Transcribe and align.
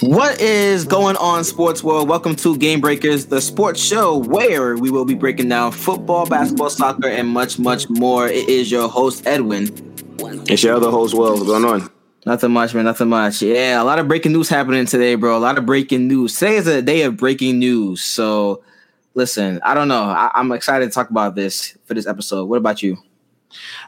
What 0.00 0.40
is 0.40 0.84
going 0.84 1.16
on, 1.16 1.42
sports 1.42 1.82
world? 1.82 2.08
Welcome 2.08 2.36
to 2.36 2.56
Game 2.56 2.80
Breakers, 2.80 3.26
the 3.26 3.40
sports 3.40 3.80
show 3.82 4.16
where 4.16 4.76
we 4.76 4.90
will 4.92 5.04
be 5.04 5.14
breaking 5.14 5.48
down 5.48 5.72
football, 5.72 6.24
basketball, 6.24 6.70
soccer, 6.70 7.08
and 7.08 7.26
much, 7.28 7.58
much 7.58 7.90
more. 7.90 8.28
It 8.28 8.48
is 8.48 8.70
your 8.70 8.88
host, 8.88 9.26
Edwin. 9.26 9.64
It's 10.48 10.62
your 10.62 10.76
other 10.76 10.90
host, 10.90 11.14
Will. 11.14 11.32
What's 11.34 11.46
going 11.46 11.64
on? 11.64 11.90
Nothing 12.26 12.52
much, 12.52 12.74
man. 12.74 12.84
Nothing 12.84 13.08
much. 13.08 13.42
Yeah, 13.42 13.82
a 13.82 13.84
lot 13.84 13.98
of 13.98 14.06
breaking 14.06 14.32
news 14.32 14.48
happening 14.48 14.86
today, 14.86 15.16
bro. 15.16 15.36
A 15.36 15.40
lot 15.40 15.58
of 15.58 15.66
breaking 15.66 16.06
news. 16.06 16.36
Today 16.38 16.56
is 16.56 16.68
a 16.68 16.80
day 16.80 17.02
of 17.02 17.16
breaking 17.16 17.58
news. 17.58 18.00
So, 18.02 18.62
listen, 19.14 19.58
I 19.64 19.74
don't 19.74 19.88
know. 19.88 20.02
I- 20.04 20.30
I'm 20.34 20.52
excited 20.52 20.86
to 20.86 20.92
talk 20.92 21.10
about 21.10 21.34
this 21.34 21.76
for 21.86 21.94
this 21.94 22.06
episode. 22.06 22.44
What 22.44 22.58
about 22.58 22.84
you? 22.84 22.98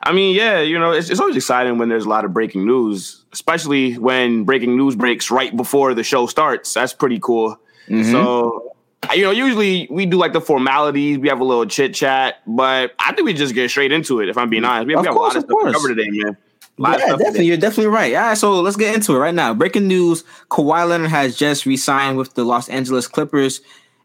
I 0.02 0.12
mean, 0.12 0.34
yeah, 0.34 0.60
you 0.60 0.76
know, 0.78 0.90
it's, 0.90 1.08
it's 1.08 1.20
always 1.20 1.36
exciting 1.36 1.78
when 1.78 1.88
there's 1.88 2.06
a 2.06 2.08
lot 2.08 2.24
of 2.24 2.32
breaking 2.32 2.66
news, 2.66 3.19
especially 3.32 3.94
when 3.98 4.44
breaking 4.44 4.76
news 4.76 4.94
breaks 4.96 5.30
right 5.30 5.56
before 5.56 5.94
the 5.94 6.02
show 6.02 6.26
starts. 6.26 6.74
That's 6.74 6.92
pretty 6.92 7.18
cool. 7.20 7.58
Mhm. 7.88 8.10
So, 8.10 8.72
you 9.14 9.22
know, 9.22 9.30
usually 9.30 9.86
we 9.90 10.06
do 10.06 10.16
like 10.16 10.32
the 10.32 10.40
formalities, 10.40 11.18
we 11.18 11.28
have 11.28 11.40
a 11.40 11.44
little 11.44 11.66
chit 11.66 11.94
chat, 11.94 12.36
but 12.46 12.92
I 12.98 13.12
think 13.12 13.26
we 13.26 13.32
just 13.32 13.54
get 13.54 13.70
straight 13.70 13.92
into 13.92 14.20
it. 14.20 14.28
If 14.28 14.36
I'm 14.38 14.48
being 14.50 14.64
honest, 14.64 14.86
we 14.86 14.92
have, 14.94 15.00
Of 15.00 15.02
we 15.04 15.06
have 15.08 15.16
course, 15.16 15.34
a 15.34 15.38
lot 15.38 15.44
of 15.44 15.50
of 15.50 15.50
stuff 15.50 15.66
to 15.66 15.72
cover 15.72 15.94
today, 15.94 16.10
man. 16.10 16.36
A 16.78 16.82
lot 16.82 16.94
of 16.94 17.00
Yeah, 17.00 17.06
definitely. 17.08 17.32
today. 17.32 17.44
You're 17.44 17.56
definitely 17.56 17.86
right. 17.92 18.14
All 18.14 18.20
right, 18.22 18.38
so 18.38 18.60
let's 18.60 18.76
get 18.76 18.94
into 18.94 19.14
it 19.14 19.18
right 19.18 19.34
now. 19.34 19.52
Breaking 19.54 19.86
news: 19.88 20.24
Kawhi 20.50 20.88
Leonard 20.88 21.10
has 21.10 21.36
just 21.36 21.66
re-signed 21.66 22.16
with 22.16 22.34
the 22.34 22.44
Los 22.44 22.68
Angeles 22.68 23.06
Clippers, 23.06 23.60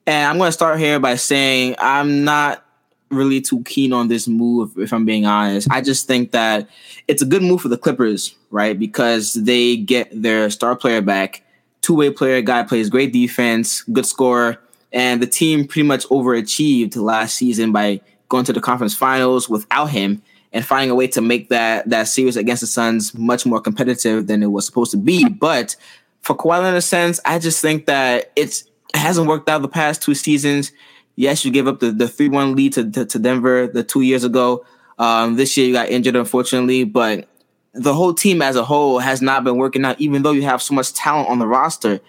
and 0.08 0.30
I'm 0.30 0.38
going 0.38 0.48
to 0.50 0.52
start 0.52 0.80
here 0.80 1.00
by 1.00 1.16
saying 1.16 1.76
I'm 1.80 2.24
not 2.26 2.65
really 3.10 3.42
too 3.42 3.64
keen 3.64 3.94
on 3.94 4.08
this 4.08 4.28
move. 4.28 4.78
If 4.78 4.94
I'm 4.94 5.06
being 5.06 5.26
honest, 5.26 5.68
I 5.72 5.82
just 5.82 6.08
think 6.08 6.32
that 6.32 6.68
it's 7.08 7.22
a 7.22 7.26
good 7.26 7.44
move 7.44 7.62
for 7.62 7.68
the 7.68 7.78
Clippers, 7.78 8.36
right? 8.52 8.78
Because 8.78 9.34
they 9.34 9.78
get 9.78 10.10
their 10.12 10.50
star 10.50 10.76
player 10.76 11.02
back, 11.02 11.44
two-way 11.82 12.10
player, 12.10 12.42
guy 12.42 12.64
plays 12.64 12.90
great 12.90 13.14
defense, 13.14 13.84
good 13.84 14.06
scorer, 14.06 14.58
and 14.92 15.22
the 15.22 15.28
team 15.28 15.68
pretty 15.68 15.88
much 15.88 16.06
overachieved 16.08 16.96
last 16.96 17.36
season 17.36 17.72
by 17.72 18.02
going 18.30 18.46
to 18.46 18.54
the 18.54 18.62
conference 18.62 18.96
finals 18.96 19.50
without 19.50 19.88
him 19.88 20.22
and 20.52 20.66
finding 20.66 20.90
a 20.90 20.96
way 20.96 21.06
to 21.06 21.22
make 21.22 21.50
that 21.50 21.88
that 21.90 22.08
series 22.08 22.38
against 22.38 22.62
the 22.62 22.68
Suns 22.68 23.14
much 23.14 23.46
more 23.46 23.60
competitive 23.60 24.28
than 24.28 24.42
it 24.42 24.48
was 24.48 24.66
supposed 24.66 24.92
to 24.92 24.98
be. 24.98 25.28
But 25.28 25.76
for 26.22 26.36
Kawhi 26.36 26.68
in 26.68 26.76
a 26.76 26.82
sense, 26.82 27.20
I 27.26 27.40
just 27.40 27.62
think 27.62 27.86
that 27.86 28.32
it's 28.36 28.64
it 28.94 29.00
hasn't 29.00 29.28
worked 29.28 29.50
out 29.50 29.62
the 29.62 29.68
past 29.68 30.02
two 30.02 30.16
seasons. 30.16 30.72
Yes, 31.16 31.46
you 31.46 31.52
gave 31.52 31.68
up 31.68 31.80
the 31.80 31.92
the 31.92 32.08
three 32.08 32.30
one 32.30 32.56
lead 32.56 32.74
to, 32.74 32.90
to 32.92 33.06
to 33.06 33.20
Denver 33.20 33.68
the 33.68 33.84
two 33.84 34.02
years 34.02 34.24
ago. 34.24 34.66
Um, 34.98 35.36
this 35.36 35.58
year 35.58 35.68
you 35.68 35.74
got 35.74 35.90
injured, 35.90 36.16
unfortunately, 36.16 36.84
but 36.84 37.28
the 37.74 37.94
whole 37.94 38.14
team 38.14 38.42
as 38.42 38.56
a 38.56 38.64
whole 38.64 39.00
has 39.00 39.22
not 39.22 39.44
been 39.44 39.58
working 39.58 39.84
out, 39.86 40.00
even 40.00 40.24
though 40.24 40.32
you 40.32 40.44
have 40.44 40.62
so 40.62 40.74
much 40.74 40.94
talent 40.94 41.30
on 41.30 41.40
the 41.40 41.48
roster. 41.48 42.00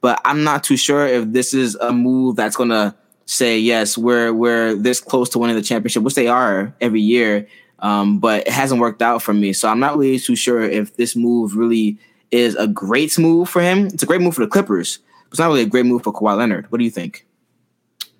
But 0.00 0.20
I'm 0.24 0.44
not 0.44 0.64
too 0.64 0.76
sure 0.76 1.06
if 1.06 1.32
this 1.32 1.54
is 1.54 1.74
a 1.76 1.92
move 1.92 2.36
that's 2.36 2.56
gonna 2.56 2.94
say 3.26 3.58
yes, 3.58 3.96
we're 3.96 4.32
we're 4.32 4.74
this 4.74 5.00
close 5.00 5.30
to 5.30 5.38
winning 5.38 5.56
the 5.56 5.62
championship, 5.62 6.02
which 6.02 6.14
they 6.14 6.28
are 6.28 6.74
every 6.80 7.00
year. 7.00 7.46
Um, 7.80 8.18
but 8.18 8.46
it 8.46 8.52
hasn't 8.52 8.80
worked 8.80 9.02
out 9.02 9.22
for 9.22 9.34
me, 9.34 9.52
so 9.52 9.68
I'm 9.68 9.80
not 9.80 9.96
really 9.96 10.18
too 10.18 10.36
sure 10.36 10.62
if 10.62 10.96
this 10.96 11.16
move 11.16 11.56
really 11.56 11.98
is 12.30 12.54
a 12.56 12.66
great 12.66 13.18
move 13.18 13.48
for 13.48 13.60
him. 13.60 13.86
It's 13.86 14.02
a 14.02 14.06
great 14.06 14.20
move 14.20 14.34
for 14.34 14.40
the 14.40 14.50
Clippers, 14.50 14.98
but 15.24 15.32
it's 15.32 15.38
not 15.38 15.48
really 15.48 15.62
a 15.62 15.66
great 15.66 15.86
move 15.86 16.02
for 16.02 16.12
Kawhi 16.12 16.36
Leonard. 16.36 16.70
What 16.70 16.78
do 16.78 16.84
you 16.84 16.90
think? 16.90 17.26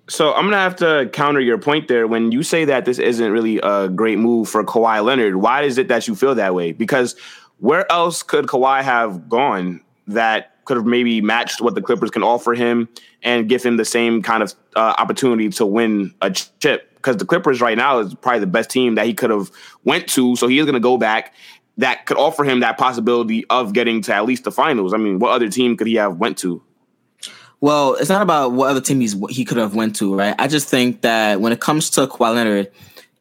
So 0.07 0.33
I'm 0.33 0.45
gonna 0.45 0.57
have 0.57 0.75
to 0.77 1.09
counter 1.13 1.39
your 1.39 1.57
point 1.57 1.87
there. 1.87 2.05
When 2.05 2.31
you 2.31 2.43
say 2.43 2.65
that 2.65 2.85
this 2.85 2.99
isn't 2.99 3.31
really 3.31 3.59
a 3.63 3.89
great 3.89 4.19
move 4.19 4.47
for 4.47 4.63
Kawhi 4.63 5.03
Leonard, 5.03 5.37
why 5.37 5.63
is 5.63 5.77
it 5.79 5.87
that 5.87 6.07
you 6.07 6.15
feel 6.15 6.35
that 6.35 6.53
way? 6.53 6.73
Because 6.73 7.15
where 7.59 7.91
else 7.91 8.21
could 8.21 8.45
Kawhi 8.45 8.83
have 8.83 9.27
gone 9.27 9.81
that 10.07 10.63
could 10.65 10.77
have 10.77 10.85
maybe 10.85 11.21
matched 11.21 11.59
what 11.59 11.73
the 11.73 11.81
Clippers 11.81 12.11
can 12.11 12.21
offer 12.21 12.53
him 12.53 12.87
and 13.23 13.49
give 13.49 13.63
him 13.63 13.77
the 13.77 13.85
same 13.85 14.21
kind 14.21 14.43
of 14.43 14.53
uh, 14.75 14.93
opportunity 14.97 15.49
to 15.49 15.65
win 15.65 16.13
a 16.21 16.29
chip? 16.29 16.93
Because 16.95 17.17
the 17.17 17.25
Clippers 17.25 17.59
right 17.59 17.77
now 17.77 17.97
is 17.99 18.13
probably 18.13 18.41
the 18.41 18.47
best 18.47 18.69
team 18.69 18.95
that 18.95 19.07
he 19.07 19.13
could 19.13 19.31
have 19.31 19.49
went 19.85 20.07
to, 20.09 20.35
so 20.35 20.47
he 20.47 20.59
is 20.59 20.67
gonna 20.67 20.79
go 20.79 20.97
back. 20.97 21.33
That 21.77 22.05
could 22.05 22.17
offer 22.17 22.43
him 22.43 22.59
that 22.59 22.77
possibility 22.77 23.43
of 23.49 23.73
getting 23.73 24.01
to 24.03 24.13
at 24.13 24.25
least 24.25 24.43
the 24.43 24.51
finals. 24.51 24.93
I 24.93 24.97
mean, 24.97 25.17
what 25.17 25.31
other 25.31 25.49
team 25.49 25.75
could 25.75 25.87
he 25.87 25.95
have 25.95 26.17
went 26.17 26.37
to? 26.39 26.61
Well, 27.65 27.95
it's 27.95 28.09
not 28.09 28.21
about 28.21 28.51
what 28.51 28.69
other 28.69 28.79
team 28.79 29.01
he's, 29.01 29.15
he 29.31 29.43
could 29.43 29.57
have 29.57 29.73
went 29.73 29.95
to, 29.95 30.13
right? 30.13 30.35
I 30.37 30.47
just 30.47 30.69
think 30.69 31.01
that 31.01 31.41
when 31.41 31.51
it 31.51 31.59
comes 31.59 31.89
to 31.89 32.05
Kawhi 32.05 32.35
Leonard, 32.35 32.71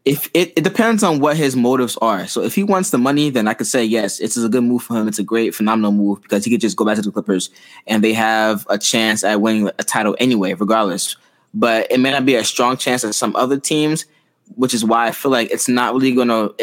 if 0.05 0.28
it, 0.34 0.53
it 0.55 0.62
depends 0.65 1.03
on 1.03 1.19
what 1.19 1.38
his 1.38 1.56
motives 1.56 1.97
are. 2.03 2.27
So 2.27 2.43
if 2.43 2.54
he 2.54 2.62
wants 2.62 2.91
the 2.91 2.99
money, 2.99 3.31
then 3.31 3.49
I 3.49 3.54
could 3.54 3.66
say 3.66 3.83
yes, 3.83 4.21
it's 4.21 4.37
a 4.37 4.47
good 4.50 4.62
move 4.62 4.83
for 4.83 4.99
him. 4.99 5.09
It's 5.09 5.19
a 5.19 5.22
great, 5.22 5.54
phenomenal 5.54 5.93
move 5.93 6.21
because 6.21 6.44
he 6.44 6.50
could 6.50 6.60
just 6.60 6.77
go 6.77 6.84
back 6.84 6.97
to 6.97 7.00
the 7.00 7.10
Clippers 7.10 7.49
and 7.87 8.04
they 8.04 8.12
have 8.12 8.66
a 8.69 8.77
chance 8.77 9.25
at 9.25 9.41
winning 9.41 9.71
a 9.78 9.83
title 9.83 10.15
anyway, 10.21 10.53
regardless. 10.53 11.16
But 11.54 11.91
it 11.91 11.99
may 11.99 12.10
not 12.10 12.27
be 12.27 12.34
a 12.34 12.44
strong 12.44 12.77
chance 12.77 13.03
at 13.03 13.15
some 13.15 13.34
other 13.37 13.59
teams, 13.59 14.04
which 14.56 14.75
is 14.75 14.84
why 14.84 15.06
I 15.06 15.12
feel 15.12 15.33
like 15.33 15.53
it's 15.53 15.71
not 15.71 15.94
really 15.94 16.15
going 16.15 16.28
to. 16.28 16.54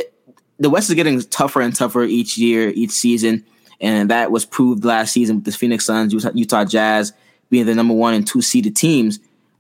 The 0.60 0.70
West 0.70 0.92
is 0.92 0.96
getting 0.96 1.20
tougher 1.20 1.62
and 1.62 1.76
tougher 1.76 2.04
each 2.04 2.38
year, 2.38 2.70
each 2.76 2.92
season, 2.92 3.44
and 3.80 4.12
that 4.12 4.30
was 4.30 4.46
proved 4.46 4.86
last 4.86 5.14
season 5.14 5.38
with 5.38 5.46
the 5.46 5.52
Phoenix 5.52 5.86
Suns, 5.86 6.14
Utah, 6.14 6.32
Utah 6.36 6.64
Jazz 6.64 7.14
being 7.52 7.68
the 7.68 7.76
number 7.76 7.94
one 7.94 8.16
and 8.16 8.26
two 8.26 8.42
seeded 8.42 8.76
teams. 8.76 9.20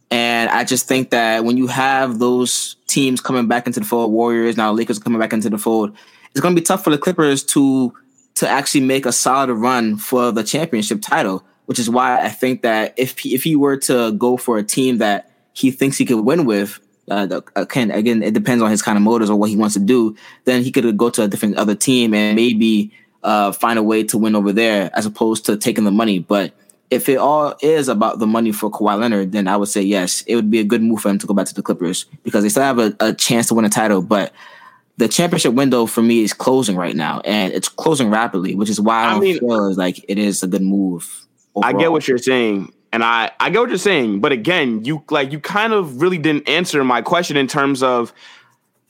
And 0.09 0.49
I 0.49 0.63
just 0.63 0.87
think 0.87 1.11
that 1.11 1.45
when 1.45 1.57
you 1.57 1.67
have 1.67 2.17
those 2.17 2.75
teams 2.87 3.21
coming 3.21 3.47
back 3.47 3.67
into 3.67 3.79
the 3.79 3.85
fold, 3.85 4.11
Warriors 4.11 4.57
now 4.57 4.71
Lakers 4.71 4.97
coming 4.97 5.19
back 5.19 5.33
into 5.33 5.49
the 5.49 5.59
fold, 5.59 5.95
it's 6.31 6.39
going 6.39 6.55
to 6.55 6.59
be 6.59 6.65
tough 6.65 6.83
for 6.83 6.89
the 6.89 6.97
Clippers 6.97 7.43
to 7.43 7.93
to 8.35 8.47
actually 8.47 8.81
make 8.81 9.05
a 9.05 9.11
solid 9.11 9.53
run 9.53 9.97
for 9.97 10.31
the 10.31 10.43
championship 10.43 11.01
title. 11.01 11.43
Which 11.67 11.79
is 11.79 11.89
why 11.89 12.19
I 12.19 12.29
think 12.29 12.63
that 12.63 12.93
if 12.97 13.19
he, 13.19 13.33
if 13.33 13.43
he 13.43 13.55
were 13.55 13.77
to 13.77 14.11
go 14.13 14.35
for 14.35 14.57
a 14.57 14.63
team 14.63 14.97
that 14.97 15.31
he 15.53 15.71
thinks 15.71 15.97
he 15.97 16.05
could 16.05 16.19
win 16.19 16.45
with, 16.45 16.79
uh, 17.09 17.41
again, 17.55 17.91
again, 17.91 18.23
it 18.23 18.33
depends 18.33 18.61
on 18.61 18.71
his 18.71 18.81
kind 18.81 18.97
of 18.97 19.03
motives 19.03 19.29
or 19.29 19.37
what 19.37 19.49
he 19.49 19.55
wants 19.55 19.75
to 19.75 19.79
do. 19.79 20.15
Then 20.43 20.63
he 20.63 20.71
could 20.71 20.97
go 20.97 21.09
to 21.11 21.23
a 21.23 21.27
different 21.29 21.57
other 21.57 21.75
team 21.75 22.13
and 22.13 22.35
maybe 22.35 22.91
uh, 23.23 23.53
find 23.53 23.79
a 23.79 23.83
way 23.83 24.03
to 24.03 24.17
win 24.17 24.35
over 24.35 24.51
there, 24.51 24.91
as 24.93 25.05
opposed 25.05 25.45
to 25.45 25.55
taking 25.55 25.85
the 25.85 25.91
money. 25.91 26.19
But 26.19 26.53
if 26.91 27.07
it 27.07 27.17
all 27.17 27.55
is 27.61 27.87
about 27.87 28.19
the 28.19 28.27
money 28.27 28.51
for 28.51 28.69
Kawhi 28.69 28.99
Leonard, 28.99 29.31
then 29.31 29.47
I 29.47 29.55
would 29.55 29.69
say 29.69 29.81
yes, 29.81 30.21
it 30.27 30.35
would 30.35 30.51
be 30.51 30.59
a 30.59 30.63
good 30.63 30.83
move 30.83 30.99
for 30.99 31.09
him 31.09 31.17
to 31.19 31.25
go 31.25 31.33
back 31.33 31.47
to 31.47 31.53
the 31.55 31.61
Clippers 31.63 32.05
because 32.23 32.43
they 32.43 32.49
still 32.49 32.63
have 32.63 32.79
a, 32.79 32.93
a 32.99 33.13
chance 33.13 33.47
to 33.47 33.55
win 33.55 33.63
a 33.63 33.69
title. 33.69 34.01
But 34.01 34.33
the 34.97 35.07
championship 35.07 35.53
window 35.53 35.85
for 35.85 36.01
me 36.01 36.21
is 36.21 36.33
closing 36.33 36.75
right 36.75 36.95
now, 36.95 37.21
and 37.21 37.53
it's 37.53 37.69
closing 37.69 38.09
rapidly, 38.09 38.55
which 38.55 38.69
is 38.69 38.79
why 38.79 39.05
I 39.05 39.15
I 39.15 39.19
mean- 39.19 39.39
feel 39.39 39.73
like 39.73 40.05
it 40.07 40.19
is 40.19 40.43
a 40.43 40.47
good 40.47 40.61
move. 40.61 41.25
I 41.63 41.73
get 41.73 41.91
what 41.91 42.07
you're 42.07 42.17
saying, 42.17 42.71
and 42.93 43.03
I 43.03 43.31
I 43.39 43.49
get 43.49 43.59
what 43.59 43.69
you're 43.69 43.77
saying, 43.77 44.19
but 44.19 44.31
again, 44.31 44.85
you 44.85 45.03
like 45.09 45.31
you 45.31 45.39
kind 45.39 45.73
of 45.73 46.01
really 46.01 46.17
didn't 46.17 46.47
answer 46.47 46.83
my 46.83 47.01
question 47.01 47.37
in 47.37 47.47
terms 47.47 47.81
of. 47.81 48.13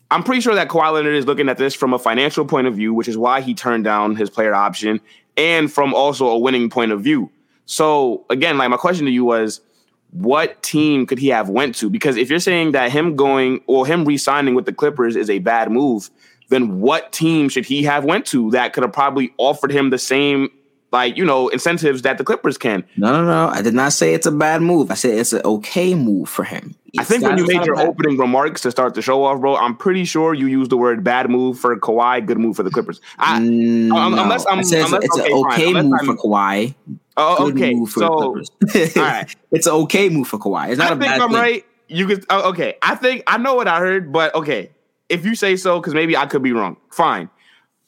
I'm 0.09 0.23
pretty 0.23 0.41
sure 0.41 0.53
that 0.56 0.67
Kawhi 0.67 0.91
Leonard 0.91 1.16
is 1.16 1.25
looking 1.25 1.47
at 1.47 1.57
this 1.57 1.73
from 1.73 1.94
a 1.94 2.00
financial 2.00 2.44
point 2.44 2.67
of 2.67 2.75
view, 2.75 2.94
which 2.94 3.07
is 3.07 3.17
why 3.17 3.40
he 3.40 3.53
turned 3.53 3.85
down 3.85 4.17
his 4.17 4.29
player 4.29 4.53
option, 4.53 5.00
and 5.38 5.72
from 5.72 5.94
also 5.94 6.28
a 6.28 6.38
winning 6.38 6.69
point 6.69 6.91
of 6.91 7.00
view. 7.01 7.31
So 7.72 8.26
again, 8.30 8.58
like 8.58 8.70
my 8.70 8.76
question 8.76 9.06
to 9.06 9.12
you 9.12 9.24
was, 9.24 9.62
what 10.09 10.62
team 10.62 11.06
could 11.06 11.18
he 11.18 11.30
have 11.30 11.48
went 11.48 11.74
to? 11.76 11.90
Because 11.90 12.18
if 12.18 12.30
you're 12.30 12.40
saying 12.40 12.74
that 12.74 12.92
him 12.92 13.16
going 13.16 13.62
or 13.66 13.88
him 13.88 14.04
re-signing 14.04 14.56
with 14.56 14.66
the 14.66 14.74
Clippers 14.74 15.16
is 15.16 15.30
a 15.30 15.40
bad 15.40 15.72
move, 15.72 16.12
then 16.50 16.82
what 16.82 17.14
team 17.14 17.48
should 17.48 17.64
he 17.66 17.82
have 17.84 18.04
went 18.04 18.26
to 18.26 18.52
that 18.52 18.74
could 18.74 18.84
have 18.84 18.92
probably 18.92 19.34
offered 19.38 19.72
him 19.72 19.90
the 19.90 19.98
same 19.98 20.50
like 20.91 21.18
you 21.18 21.25
know 21.25 21.47
incentives 21.50 22.02
that 22.03 22.18
the 22.18 22.24
Clippers 22.24 22.57
can? 22.57 22.84
No, 22.97 23.12
no, 23.12 23.24
no. 23.25 23.47
I 23.50 23.62
did 23.62 23.74
not 23.74 23.94
say 23.94 24.13
it's 24.13 24.25
a 24.25 24.31
bad 24.31 24.62
move. 24.62 24.91
I 24.91 24.96
said 24.96 25.18
it's 25.18 25.34
an 25.34 25.41
okay 25.46 25.96
move 25.96 26.29
for 26.29 26.44
him. 26.44 26.75
I 27.00 27.03
think 27.06 27.24
when 27.24 27.38
you 27.38 27.47
made 27.47 27.66
your 27.66 27.79
opening 27.79 28.18
remarks 28.18 28.59
to 28.62 28.72
start 28.72 28.96
the 28.96 29.02
show 29.02 29.24
off, 29.24 29.40
bro, 29.40 29.56
I'm 29.56 29.78
pretty 29.78 30.03
sure 30.03 30.34
you 30.34 30.47
used 30.47 30.72
the 30.72 30.75
word 30.78 31.03
bad 31.06 31.29
move 31.29 31.57
for 31.57 31.78
Kawhi, 31.79 32.25
good 32.25 32.38
move 32.38 32.57
for 32.57 32.63
the 32.63 32.69
Clippers. 32.69 33.00
I, 33.18 33.40
Mm, 33.40 33.91
um, 33.96 34.13
no. 34.16 34.24
unless 34.24 34.46
I'm- 34.46 34.57
I 34.57 34.62
it's, 34.62 34.72
unless- 34.74 35.03
it's 35.06 35.18
okay, 35.18 35.31
an 35.31 35.44
fine. 35.44 35.53
okay 35.53 35.69
Unless 35.69 35.84
move 35.85 35.94
I'm- 35.94 36.06
for 36.06 36.16
Kawhi. 36.28 36.75
oh, 37.16 37.47
okay, 37.50 37.73
move 37.73 37.90
for 37.91 38.00
so 38.02 38.08
the 38.09 38.66
Clippers. 38.68 38.97
all 38.97 39.03
right. 39.03 39.35
it's 39.52 39.67
an 39.67 39.73
okay 39.73 40.09
move 40.09 40.28
for 40.28 40.38
Kawhi. 40.38 40.70
It's 40.72 40.78
not 40.79 40.91
I 40.91 40.96
a 40.96 40.97
think 40.99 41.02
bad 41.11 41.22
I'm 41.22 41.29
thing. 41.29 41.38
right. 41.40 41.66
You 41.88 42.08
could 42.08 42.26
oh, 42.29 42.49
okay. 42.49 42.76
I 42.82 42.96
think 42.96 43.23
I 43.28 43.38
know 43.38 43.55
what 43.55 43.70
I 43.70 43.79
heard, 43.79 44.11
but 44.11 44.35
okay. 44.35 44.72
If 45.08 45.26
you 45.26 45.35
say 45.35 45.55
so, 45.58 45.79
because 45.79 45.93
maybe 45.93 46.16
I 46.17 46.26
could 46.26 46.41
be 46.43 46.52
wrong. 46.53 46.76
Fine. 46.91 47.29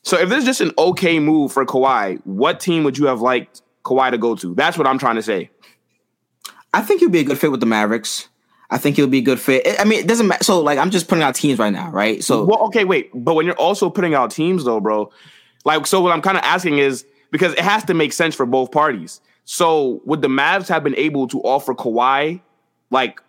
So 0.03 0.17
if 0.19 0.29
this 0.29 0.39
is 0.39 0.45
just 0.45 0.61
an 0.61 0.71
okay 0.77 1.19
move 1.19 1.51
for 1.51 1.65
Kawhi, 1.65 2.19
what 2.25 2.59
team 2.59 2.83
would 2.83 2.97
you 2.97 3.05
have 3.07 3.21
liked 3.21 3.61
Kawhi 3.83 4.11
to 4.11 4.17
go 4.17 4.35
to? 4.35 4.53
That's 4.53 4.77
what 4.77 4.85
I'm 4.85 4.97
trying 4.99 5.15
to 5.15 5.23
say. 5.23 5.49
I 6.73 6.81
think 6.81 6.99
he'll 6.99 7.09
be 7.09 7.19
a 7.19 7.23
good 7.23 7.37
fit 7.37 7.51
with 7.51 7.59
the 7.61 7.65
Mavericks. 7.65 8.27
I 8.69 8.77
think 8.77 8.95
he'll 8.95 9.07
be 9.07 9.19
a 9.19 9.21
good 9.21 9.39
fit. 9.39 9.65
I- 9.67 9.81
I 9.81 9.85
mean, 9.85 9.99
it 9.99 10.07
doesn't 10.07 10.27
matter. 10.27 10.43
So, 10.43 10.59
like, 10.59 10.79
I'm 10.79 10.89
just 10.89 11.07
putting 11.07 11.23
out 11.23 11.35
teams 11.35 11.59
right 11.59 11.71
now, 11.71 11.89
right? 11.91 12.23
So, 12.23 12.43
Well, 12.43 12.59
okay, 12.65 12.83
wait. 12.85 13.11
But 13.13 13.35
when 13.35 13.45
you're 13.45 13.55
also 13.55 13.89
putting 13.89 14.13
out 14.13 14.31
teams, 14.31 14.65
though, 14.65 14.79
bro, 14.79 15.11
like, 15.63 15.85
so 15.87 16.01
what 16.01 16.11
I'm 16.11 16.21
kind 16.21 16.37
of 16.37 16.43
asking 16.43 16.79
is 16.79 17.05
because 17.31 17.53
it 17.53 17.59
has 17.59 17.83
to 17.85 17.93
make 17.93 18.11
sense 18.13 18.35
for 18.35 18.45
both 18.45 18.71
parties. 18.71 19.21
So 19.45 20.01
would 20.05 20.21
the 20.21 20.27
Mavs 20.27 20.67
have 20.69 20.83
been 20.83 20.95
able 20.95 21.27
to 21.27 21.39
offer 21.41 21.73
Kawhi 21.73 22.41
like 22.89 23.21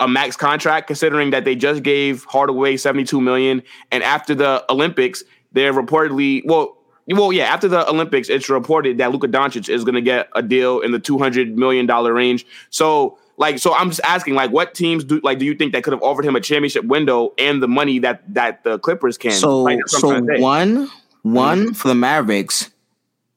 a 0.00 0.08
max 0.08 0.36
contract, 0.36 0.86
considering 0.86 1.30
that 1.30 1.44
they 1.44 1.54
just 1.54 1.82
gave 1.82 2.24
Hardaway 2.24 2.76
72 2.76 3.20
million, 3.20 3.62
and 3.90 4.02
after 4.02 4.34
the 4.34 4.64
Olympics, 4.70 5.22
they're 5.54 5.72
reportedly 5.72 6.42
well, 6.44 6.76
well, 7.08 7.32
yeah, 7.32 7.44
after 7.44 7.68
the 7.68 7.88
Olympics, 7.88 8.28
it's 8.28 8.48
reported 8.48 8.98
that 8.98 9.12
Luka 9.12 9.28
Doncic 9.28 9.68
is 9.68 9.84
going 9.84 9.94
to 9.94 10.00
get 10.00 10.28
a 10.34 10.42
deal 10.42 10.80
in 10.80 10.92
the 10.92 10.98
two 10.98 11.18
hundred 11.18 11.56
million 11.56 11.86
dollar 11.86 12.12
range. 12.14 12.46
So, 12.70 13.18
like, 13.36 13.58
so 13.58 13.74
I'm 13.74 13.90
just 13.90 14.00
asking, 14.04 14.34
like, 14.34 14.50
what 14.50 14.74
teams 14.74 15.04
do 15.04 15.20
like 15.22 15.38
do 15.38 15.44
you 15.44 15.54
think 15.54 15.72
that 15.72 15.84
could 15.84 15.92
have 15.92 16.02
offered 16.02 16.24
him 16.24 16.36
a 16.36 16.40
championship 16.40 16.84
window 16.84 17.34
and 17.38 17.62
the 17.62 17.68
money 17.68 17.98
that 17.98 18.22
that 18.34 18.64
the 18.64 18.78
Clippers 18.78 19.18
can? 19.18 19.32
So, 19.32 19.62
Like, 19.62 19.78
that's 19.78 20.02
what 20.02 20.16
I'm 20.16 20.24
so 20.24 20.26
trying 20.26 20.26
to 20.28 20.36
say. 20.36 20.42
one, 20.42 20.76
mm-hmm. 20.86 21.34
one 21.34 21.74
for 21.74 21.88
the 21.88 21.94
Mavericks, 21.94 22.70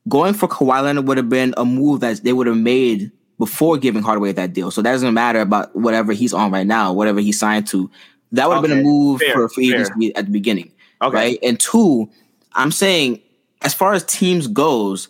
going 0.08 0.34
for 0.34 0.48
Kawhi 0.48 0.84
Leonard 0.84 1.08
would 1.08 1.18
have 1.18 1.30
been 1.30 1.54
a 1.58 1.66
move 1.66 2.00
that 2.00 2.24
they 2.24 2.34
would 2.34 2.48
have 2.48 2.58
made 2.58 3.12
before 3.38 3.78
giving 3.78 4.02
Hardaway 4.02 4.32
that 4.32 4.54
deal. 4.54 4.72
So 4.72 4.82
that 4.82 4.92
doesn't 4.92 5.14
matter 5.14 5.42
about 5.42 5.76
whatever 5.76 6.14
he's 6.14 6.34
on 6.34 6.52
right 6.52 6.66
now, 6.66 6.94
whatever 6.94 7.20
he 7.20 7.32
signed 7.32 7.68
to. 7.68 7.92
That 8.32 8.48
would 8.48 8.56
have 8.56 8.64
been 8.64 8.80
a 8.80 8.84
move 8.84 9.22
fair, 9.22 9.34
for 9.34 9.50
free 9.50 9.74
agency 9.74 10.14
at 10.16 10.26
the 10.26 10.32
beginning, 10.32 10.74
Okay. 11.02 11.16
right? 11.16 11.40
And 11.44 11.60
two, 11.60 12.10
I'm 12.54 12.72
saying 12.72 13.22
as 13.62 13.74
far 13.74 13.94
as 13.94 14.04
teams 14.04 14.48
goes, 14.48 15.10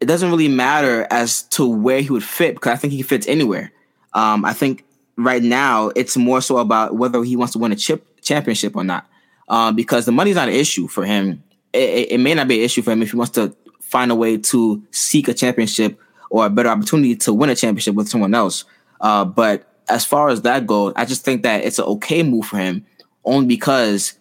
it 0.00 0.06
doesn't 0.06 0.30
really 0.30 0.48
matter 0.48 1.06
as 1.10 1.44
to 1.44 1.66
where 1.66 2.00
he 2.00 2.10
would 2.10 2.24
fit 2.24 2.54
because 2.54 2.72
I 2.72 2.76
think 2.76 2.92
he 2.92 3.02
fits 3.02 3.26
anywhere. 3.26 3.72
Um, 4.12 4.44
I 4.44 4.52
think 4.52 4.84
right 5.16 5.42
now 5.42 5.90
it's 5.96 6.16
more 6.16 6.40
so 6.40 6.58
about 6.58 6.96
whether 6.96 7.22
he 7.22 7.36
wants 7.36 7.52
to 7.54 7.58
win 7.58 7.72
a 7.72 7.76
chip 7.76 8.20
championship 8.20 8.76
or 8.76 8.84
not, 8.84 9.06
um, 9.48 9.74
because 9.74 10.04
the 10.04 10.12
money's 10.12 10.36
not 10.36 10.48
an 10.48 10.54
issue 10.54 10.88
for 10.88 11.04
him. 11.04 11.42
It, 11.72 11.78
it, 11.78 12.12
it 12.12 12.18
may 12.18 12.34
not 12.34 12.48
be 12.48 12.58
an 12.58 12.64
issue 12.64 12.82
for 12.82 12.92
him 12.92 13.02
if 13.02 13.10
he 13.10 13.16
wants 13.16 13.32
to 13.32 13.54
find 13.80 14.10
a 14.10 14.14
way 14.14 14.36
to 14.36 14.82
seek 14.90 15.28
a 15.28 15.34
championship 15.34 15.98
or 16.30 16.46
a 16.46 16.50
better 16.50 16.68
opportunity 16.68 17.14
to 17.16 17.32
win 17.32 17.50
a 17.50 17.54
championship 17.54 17.94
with 17.94 18.08
someone 18.08 18.34
else. 18.34 18.64
Uh, 19.00 19.24
but 19.24 19.66
as 19.88 20.04
far 20.04 20.28
as 20.28 20.42
that 20.42 20.66
goes, 20.66 20.92
I 20.96 21.04
just 21.04 21.24
think 21.24 21.42
that 21.44 21.64
it's 21.64 21.78
an 21.78 21.84
okay 21.84 22.22
move 22.22 22.46
for 22.46 22.58
him, 22.58 22.84
only 23.24 23.46
because 23.46 24.14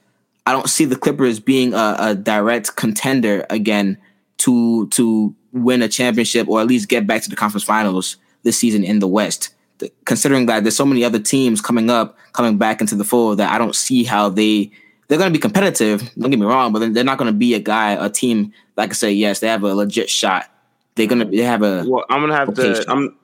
I 0.46 0.52
don't 0.52 0.70
see 0.70 0.86
the 0.86 0.96
Clippers 0.96 1.40
being 1.40 1.74
a, 1.74 1.96
a 2.00 2.16
direct 2.16 2.76
contender 2.76 3.46
again 3.50 3.98
to 4.40 4.88
to 4.90 5.34
win 5.54 5.82
a 5.82 5.88
championship 5.88 6.48
or 6.48 6.60
at 6.62 6.68
least 6.68 6.90
get 6.90 7.08
back 7.08 7.22
to 7.24 7.30
the 7.30 7.36
conference 7.36 7.64
finals 7.64 8.18
this 8.44 8.58
season 8.58 8.84
in 8.84 9.00
the 9.00 9.08
West. 9.08 9.50
The- 9.80 9.92
considering 10.06 10.46
that 10.48 10.64
there's 10.64 10.76
so 10.76 10.86
many 10.86 11.04
other 11.04 11.20
teams 11.20 11.62
coming 11.62 11.90
up, 11.90 12.18
coming 12.34 12.58
back 12.58 12.82
into 12.82 12.96
the 12.96 13.04
fold, 13.04 13.40
that 13.40 13.52
I 13.52 13.58
don't 13.58 13.76
see 13.76 14.04
how 14.04 14.30
they 14.30 14.72
they're 15.08 15.18
going 15.20 15.32
to 15.32 15.38
be 15.38 15.42
competitive. 15.42 16.02
Don't 16.18 16.32
get 16.32 16.40
me 16.40 16.46
wrong, 16.48 16.74
but 16.74 16.94
they're 16.94 17.04
not 17.04 17.18
going 17.20 17.32
to 17.32 17.38
be 17.38 17.54
a 17.54 17.60
guy, 17.60 17.92
a 17.92 18.10
team 18.10 18.52
Like 18.76 18.90
I 18.90 18.94
say 18.94 19.12
yes, 19.12 19.40
they 19.40 19.48
have 19.48 19.64
a 19.64 19.74
legit 19.74 20.10
shot. 20.10 20.50
They're 20.96 21.08
gonna 21.08 21.26
they 21.26 21.38
have 21.38 21.62
a 21.62 21.84
Well, 21.88 22.06
I'm 22.10 22.22
gonna 22.22 22.36
have 22.36 22.50
Okay, 22.50 22.74
to. 22.74 22.86
I'm 22.92 23.18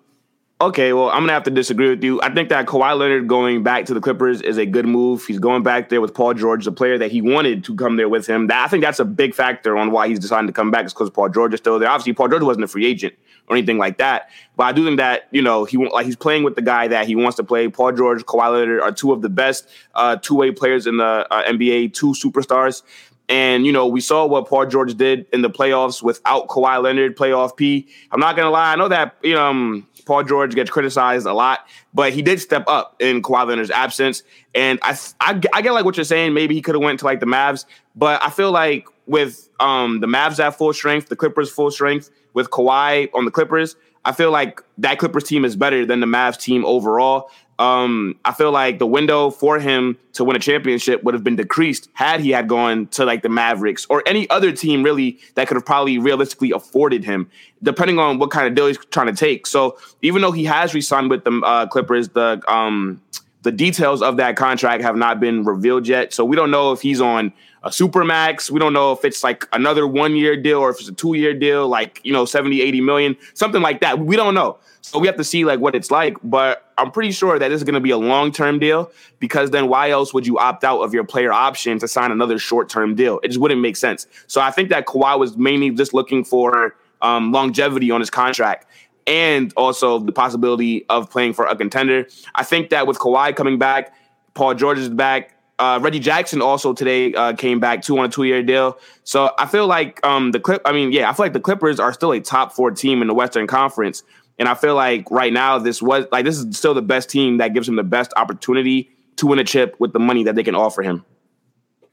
okay. 0.61 0.93
Well, 0.93 1.09
I'm 1.09 1.21
gonna 1.21 1.33
have 1.33 1.43
to 1.43 1.51
disagree 1.51 1.89
with 1.89 2.03
you. 2.03 2.21
I 2.21 2.33
think 2.33 2.49
that 2.49 2.65
Kawhi 2.67 2.97
Leonard 2.97 3.27
going 3.27 3.63
back 3.63 3.85
to 3.85 3.93
the 3.93 4.01
Clippers 4.01 4.41
is 4.41 4.57
a 4.57 4.65
good 4.65 4.85
move. 4.85 5.25
He's 5.25 5.39
going 5.39 5.63
back 5.63 5.89
there 5.89 6.01
with 6.01 6.13
Paul 6.13 6.33
George, 6.33 6.65
the 6.65 6.71
player 6.71 6.97
that 6.97 7.11
he 7.11 7.21
wanted 7.21 7.63
to 7.65 7.75
come 7.75 7.97
there 7.97 8.09
with 8.09 8.27
him. 8.27 8.47
That 8.47 8.65
I 8.65 8.67
think 8.67 8.83
that's 8.83 8.99
a 8.99 9.05
big 9.05 9.33
factor 9.33 9.77
on 9.77 9.91
why 9.91 10.07
he's 10.07 10.19
deciding 10.19 10.47
to 10.47 10.53
come 10.53 10.71
back 10.71 10.85
is 10.85 10.93
because 10.93 11.09
Paul 11.09 11.29
George 11.29 11.53
is 11.53 11.59
still 11.59 11.79
there. 11.79 11.89
Obviously, 11.89 12.13
Paul 12.13 12.29
George 12.29 12.43
wasn't 12.43 12.63
a 12.63 12.67
free 12.67 12.85
agent 12.85 13.15
or 13.47 13.55
anything 13.55 13.77
like 13.77 13.97
that, 13.97 14.29
but 14.55 14.63
I 14.63 14.71
do 14.71 14.85
think 14.85 14.97
that 14.97 15.27
you 15.31 15.41
know 15.41 15.65
he 15.65 15.77
like 15.77 16.05
he's 16.05 16.15
playing 16.15 16.43
with 16.43 16.55
the 16.55 16.61
guy 16.61 16.87
that 16.87 17.07
he 17.07 17.15
wants 17.15 17.37
to 17.37 17.43
play. 17.43 17.67
Paul 17.67 17.91
George, 17.91 18.23
Kawhi 18.25 18.51
Leonard 18.51 18.81
are 18.81 18.91
two 18.91 19.11
of 19.11 19.21
the 19.21 19.29
best 19.29 19.67
uh, 19.95 20.15
two 20.17 20.35
way 20.35 20.51
players 20.51 20.87
in 20.87 20.97
the 20.97 21.27
uh, 21.29 21.43
NBA, 21.43 21.93
two 21.93 22.13
superstars. 22.13 22.83
And 23.31 23.65
you 23.65 23.71
know, 23.71 23.87
we 23.87 24.01
saw 24.01 24.25
what 24.25 24.49
Paul 24.49 24.65
George 24.65 24.93
did 24.95 25.25
in 25.31 25.41
the 25.41 25.49
playoffs 25.49 26.03
without 26.03 26.49
Kawhi 26.49 26.83
Leonard, 26.83 27.15
playoff 27.15 27.55
P. 27.55 27.87
I'm 28.11 28.19
not 28.19 28.35
gonna 28.35 28.49
lie, 28.49 28.73
I 28.73 28.75
know 28.75 28.89
that 28.89 29.15
you 29.23 29.33
know 29.33 29.49
um, 29.49 29.87
Paul 30.05 30.23
George 30.23 30.55
gets 30.55 30.69
criticized 30.69 31.25
a 31.25 31.33
lot, 31.33 31.67
but 31.93 32.13
he 32.13 32.21
did 32.21 32.39
step 32.39 32.63
up 32.67 32.95
in 32.99 33.21
Kawhi 33.21 33.47
Leonard's 33.47 33.71
absence. 33.71 34.23
And 34.53 34.79
I, 34.81 34.97
I, 35.19 35.39
I 35.53 35.61
get 35.61 35.71
like 35.71 35.85
what 35.85 35.97
you're 35.97 36.03
saying. 36.03 36.33
Maybe 36.33 36.55
he 36.55 36.61
could 36.61 36.75
have 36.75 36.83
went 36.83 36.99
to 36.99 37.05
like 37.05 37.19
the 37.19 37.25
Mavs, 37.25 37.65
but 37.95 38.21
I 38.23 38.29
feel 38.29 38.51
like 38.51 38.87
with 39.07 39.49
um 39.59 39.99
the 39.99 40.07
Mavs 40.07 40.39
at 40.39 40.57
full 40.57 40.73
strength, 40.73 41.09
the 41.09 41.15
Clippers 41.15 41.49
full 41.49 41.71
strength, 41.71 42.09
with 42.33 42.49
Kawhi 42.49 43.09
on 43.13 43.25
the 43.25 43.31
Clippers, 43.31 43.75
I 44.05 44.11
feel 44.11 44.31
like 44.31 44.61
that 44.79 44.97
Clippers 44.97 45.25
team 45.25 45.45
is 45.45 45.55
better 45.55 45.85
than 45.85 45.99
the 45.99 46.07
Mavs 46.07 46.39
team 46.39 46.65
overall. 46.65 47.29
Um, 47.61 48.15
I 48.25 48.33
feel 48.33 48.51
like 48.51 48.79
the 48.79 48.87
window 48.87 49.29
for 49.29 49.59
him 49.59 49.95
to 50.13 50.23
win 50.23 50.35
a 50.35 50.39
championship 50.39 51.03
would 51.03 51.13
have 51.13 51.23
been 51.23 51.35
decreased 51.35 51.89
had 51.93 52.19
he 52.19 52.31
had 52.31 52.47
gone 52.47 52.87
to 52.87 53.05
like 53.05 53.21
the 53.21 53.29
Mavericks 53.29 53.85
or 53.87 54.01
any 54.07 54.27
other 54.31 54.51
team 54.51 54.81
really 54.81 55.19
that 55.35 55.47
could 55.47 55.53
have 55.53 55.65
probably 55.65 55.99
realistically 55.99 56.51
afforded 56.51 57.03
him, 57.03 57.29
depending 57.61 57.99
on 57.99 58.17
what 58.17 58.31
kind 58.31 58.47
of 58.47 58.55
deal 58.55 58.65
he's 58.65 58.83
trying 58.89 59.05
to 59.07 59.13
take. 59.13 59.45
So 59.45 59.77
even 60.01 60.23
though 60.23 60.31
he 60.31 60.43
has 60.45 60.73
re-signed 60.73 61.11
with 61.11 61.23
the 61.23 61.39
uh, 61.45 61.67
Clippers, 61.67 62.09
the 62.09 62.41
um, 62.47 62.99
the 63.43 63.51
details 63.51 64.01
of 64.01 64.17
that 64.17 64.35
contract 64.35 64.81
have 64.81 64.95
not 64.95 65.19
been 65.19 65.43
revealed 65.43 65.87
yet. 65.87 66.13
So 66.13 66.25
we 66.25 66.35
don't 66.35 66.49
know 66.49 66.71
if 66.71 66.81
he's 66.81 66.99
on 66.99 67.31
a 67.63 67.69
supermax. 67.69 68.49
We 68.49 68.59
don't 68.59 68.73
know 68.73 68.91
if 68.91 69.05
it's 69.05 69.23
like 69.23 69.47
another 69.53 69.87
one 69.87 70.15
year 70.15 70.35
deal 70.35 70.59
or 70.59 70.71
if 70.71 70.79
it's 70.79 70.89
a 70.89 70.93
two 70.93 71.13
year 71.13 71.33
deal, 71.33 71.67
like, 71.67 72.01
you 72.03 72.11
know, 72.11 72.25
70, 72.25 72.61
80 72.61 72.81
million, 72.81 73.17
something 73.33 73.61
like 73.61 73.81
that. 73.81 73.99
We 73.99 74.15
don't 74.15 74.33
know. 74.33 74.57
So 74.81 74.97
we 74.97 75.05
have 75.07 75.17
to 75.17 75.23
see 75.23 75.45
like 75.45 75.59
what 75.59 75.75
it's 75.75 75.91
like. 75.91 76.17
But 76.23 76.71
I'm 76.77 76.91
pretty 76.91 77.11
sure 77.11 77.37
that 77.37 77.49
this 77.49 77.57
is 77.57 77.63
going 77.63 77.75
to 77.75 77.79
be 77.79 77.91
a 77.91 77.97
long 77.97 78.31
term 78.31 78.57
deal 78.57 78.91
because 79.19 79.51
then 79.51 79.67
why 79.67 79.91
else 79.91 80.13
would 80.13 80.25
you 80.25 80.39
opt 80.39 80.63
out 80.63 80.81
of 80.81 80.93
your 80.93 81.03
player 81.03 81.31
option 81.31 81.77
to 81.79 81.87
sign 81.87 82.11
another 82.11 82.39
short 82.39 82.67
term 82.67 82.95
deal? 82.95 83.19
It 83.23 83.27
just 83.27 83.39
wouldn't 83.39 83.61
make 83.61 83.77
sense. 83.77 84.07
So 84.27 84.41
I 84.41 84.51
think 84.51 84.69
that 84.69 84.87
Kawhi 84.87 85.19
was 85.19 85.37
mainly 85.37 85.69
just 85.69 85.93
looking 85.93 86.23
for 86.23 86.75
um, 87.01 87.31
longevity 87.31 87.91
on 87.91 87.99
his 87.99 88.09
contract 88.09 88.67
and 89.07 89.53
also 89.57 89.99
the 89.99 90.11
possibility 90.11 90.85
of 90.89 91.09
playing 91.09 91.33
for 91.33 91.45
a 91.45 91.55
contender. 91.55 92.07
I 92.35 92.43
think 92.43 92.69
that 92.69 92.87
with 92.87 92.97
Kawhi 92.97 93.35
coming 93.35 93.57
back, 93.57 93.93
Paul 94.33 94.55
George 94.55 94.79
is 94.79 94.89
back. 94.89 95.35
Uh, 95.61 95.77
Reggie 95.79 95.99
Jackson 95.99 96.41
also 96.41 96.73
today 96.73 97.13
uh, 97.13 97.33
came 97.33 97.59
back 97.59 97.83
two 97.83 97.95
on 97.99 98.05
a 98.05 98.09
two 98.09 98.23
year 98.23 98.41
deal. 98.41 98.79
So 99.03 99.31
I 99.37 99.45
feel 99.45 99.67
like 99.67 100.03
um, 100.05 100.31
the 100.31 100.39
clip. 100.39 100.61
I 100.65 100.71
mean, 100.71 100.91
yeah, 100.91 101.07
I 101.09 101.13
feel 101.13 101.25
like 101.25 101.33
the 101.33 101.39
Clippers 101.39 101.79
are 101.79 101.93
still 101.93 102.11
a 102.11 102.19
top 102.19 102.51
four 102.51 102.71
team 102.71 103.01
in 103.03 103.07
the 103.07 103.13
Western 103.13 103.45
Conference, 103.45 104.01
and 104.39 104.49
I 104.49 104.55
feel 104.55 104.73
like 104.75 105.05
right 105.11 105.31
now 105.31 105.59
this 105.59 105.79
was 105.81 106.05
like 106.11 106.25
this 106.25 106.37
is 106.39 106.57
still 106.57 106.73
the 106.73 106.81
best 106.81 107.09
team 107.11 107.37
that 107.37 107.53
gives 107.53 107.67
him 107.69 107.75
the 107.75 107.83
best 107.83 108.11
opportunity 108.15 108.89
to 109.17 109.27
win 109.27 109.37
a 109.37 109.43
chip 109.43 109.75
with 109.79 109.93
the 109.93 109.99
money 109.99 110.23
that 110.23 110.33
they 110.35 110.43
can 110.43 110.55
offer 110.55 110.81
him. 110.81 111.05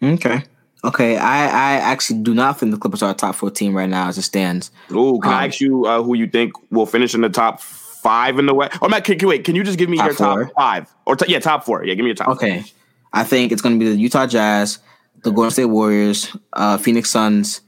okay. 0.03 0.43
Okay, 0.85 1.17
I, 1.17 1.47
I 1.47 1.73
actually 1.81 2.21
do 2.21 2.33
not 2.35 2.59
think 2.61 2.71
the 2.71 2.79
Clippers 2.79 3.03
are 3.03 3.11
a 3.11 3.15
top 3.15 3.35
four 3.35 3.51
team 3.51 3.77
right 3.77 3.89
now 3.91 4.07
as 4.09 4.17
it 4.17 4.23
stands. 4.23 4.71
Ooh, 4.93 5.19
can 5.21 5.33
I 5.33 5.43
Um, 5.45 5.49
ask 5.51 5.61
you 5.61 5.87
uh, 5.87 6.03
who 6.05 6.15
you 6.15 6.29
think 6.29 6.53
will 6.71 6.87
finish 6.87 7.15
in 7.17 7.21
the 7.21 7.29
top 7.29 7.61
five 7.61 8.39
in 8.39 8.47
the 8.47 8.55
West? 8.55 8.79
Or 8.81 8.89
Matt, 8.89 9.03
can, 9.05 9.19
can- 9.19 9.29
wait, 9.29 9.43
can 9.45 9.57
you 9.57 9.65
just 9.65 9.77
give 9.77 9.89
me 9.91 9.97
Top 9.97 10.07
your 10.07 10.15
top 10.15 10.39
five 10.57 10.95
or 11.05 11.17
t- 11.17 11.31
yeah, 11.33 11.41
top 11.41 11.65
four? 11.65 11.85
Yeah, 11.85 11.95
give 11.95 12.05
me 12.05 12.11
your 12.11 12.15
top. 12.15 12.29
Okay, 12.29 12.65
I 13.13 13.25
think 13.25 13.53
it's 13.53 13.63
going 13.63 13.79
to 13.79 13.85
be 13.85 13.91
the 13.91 13.97
Utah 13.97 14.27
Jazz, 14.27 14.79
the 15.23 15.31
Golden 15.31 15.51
State 15.51 15.67
Warriors, 15.67 16.35
uh, 16.53 16.79
Phoenix 16.79 17.11
Suns, 17.11 17.61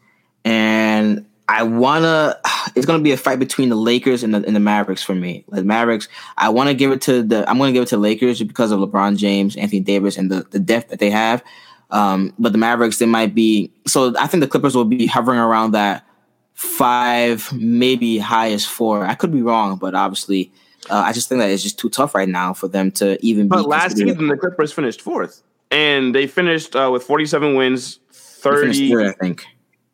and 0.44 1.26
I 1.48 1.64
wanna. 1.64 2.38
It's 2.76 2.87
going 2.87 3.00
to 3.00 3.02
be 3.02 3.10
a 3.10 3.16
fight 3.16 3.38
between 3.38 3.70
the 3.70 3.75
Lakers 3.75 4.22
and 4.22 4.34
the, 4.34 4.44
and 4.46 4.54
the 4.54 4.60
Mavericks 4.60 5.02
for 5.02 5.14
me. 5.14 5.44
The 5.48 5.64
Mavericks, 5.64 6.08
I 6.37 6.50
want 6.50 6.69
to 6.69 6.75
give 6.75 6.92
it 6.92 7.00
to 7.02 7.22
the. 7.22 7.48
I'm 7.48 7.56
going 7.56 7.70
to 7.70 7.72
give 7.72 7.82
it 7.82 7.88
to 7.88 7.96
Lakers 7.96 8.41
because 8.41 8.70
of 8.70 8.79
LeBron 8.79 9.17
James, 9.17 9.56
Anthony 9.56 9.81
Davis, 9.81 10.19
and 10.19 10.31
the 10.31 10.46
the 10.50 10.60
depth 10.60 10.91
that 10.91 10.98
they 10.98 11.10
have. 11.10 11.43
Um, 11.91 12.34
but 12.38 12.53
the 12.53 12.58
Mavericks, 12.58 12.98
they 12.98 13.06
might 13.06 13.34
be. 13.34 13.72
So 13.86 14.15
I 14.19 14.26
think 14.26 14.43
the 14.43 14.46
Clippers 14.46 14.76
will 14.76 14.84
be 14.84 15.06
hovering 15.06 15.41
around 15.41 15.72
that 15.72 16.06
five, 16.53 17.50
maybe 17.53 18.19
high 18.19 18.53
as 18.53 18.67
four. 18.67 19.05
I 19.06 19.15
could 19.15 19.32
be 19.32 19.43
wrong, 19.43 19.76
but 19.76 19.94
obviously. 19.94 20.53
Uh, 20.89 20.94
I 21.06 21.13
just 21.13 21.29
think 21.29 21.41
that 21.41 21.51
it's 21.51 21.63
just 21.63 21.79
too 21.79 21.91
tough 21.91 22.15
right 22.15 22.29
now 22.29 22.55
for 22.55 22.69
them 22.69 22.91
to 22.93 23.19
even. 23.25 23.44
Be. 23.46 23.56
But 23.56 23.67
last 23.69 23.89
considered- 23.91 24.13
season, 24.15 24.29
the 24.29 24.37
Clippers 24.37 24.72
finished 24.72 25.03
fourth, 25.03 25.43
and 25.70 26.15
they 26.15 26.27
finished 26.27 26.75
uh, 26.75 26.89
with 26.93 27.03
47 27.03 27.55
wins, 27.55 27.99
They 28.08 28.17
30. 28.19 28.91
third, 28.91 29.06
I 29.06 29.13
think. 29.13 29.44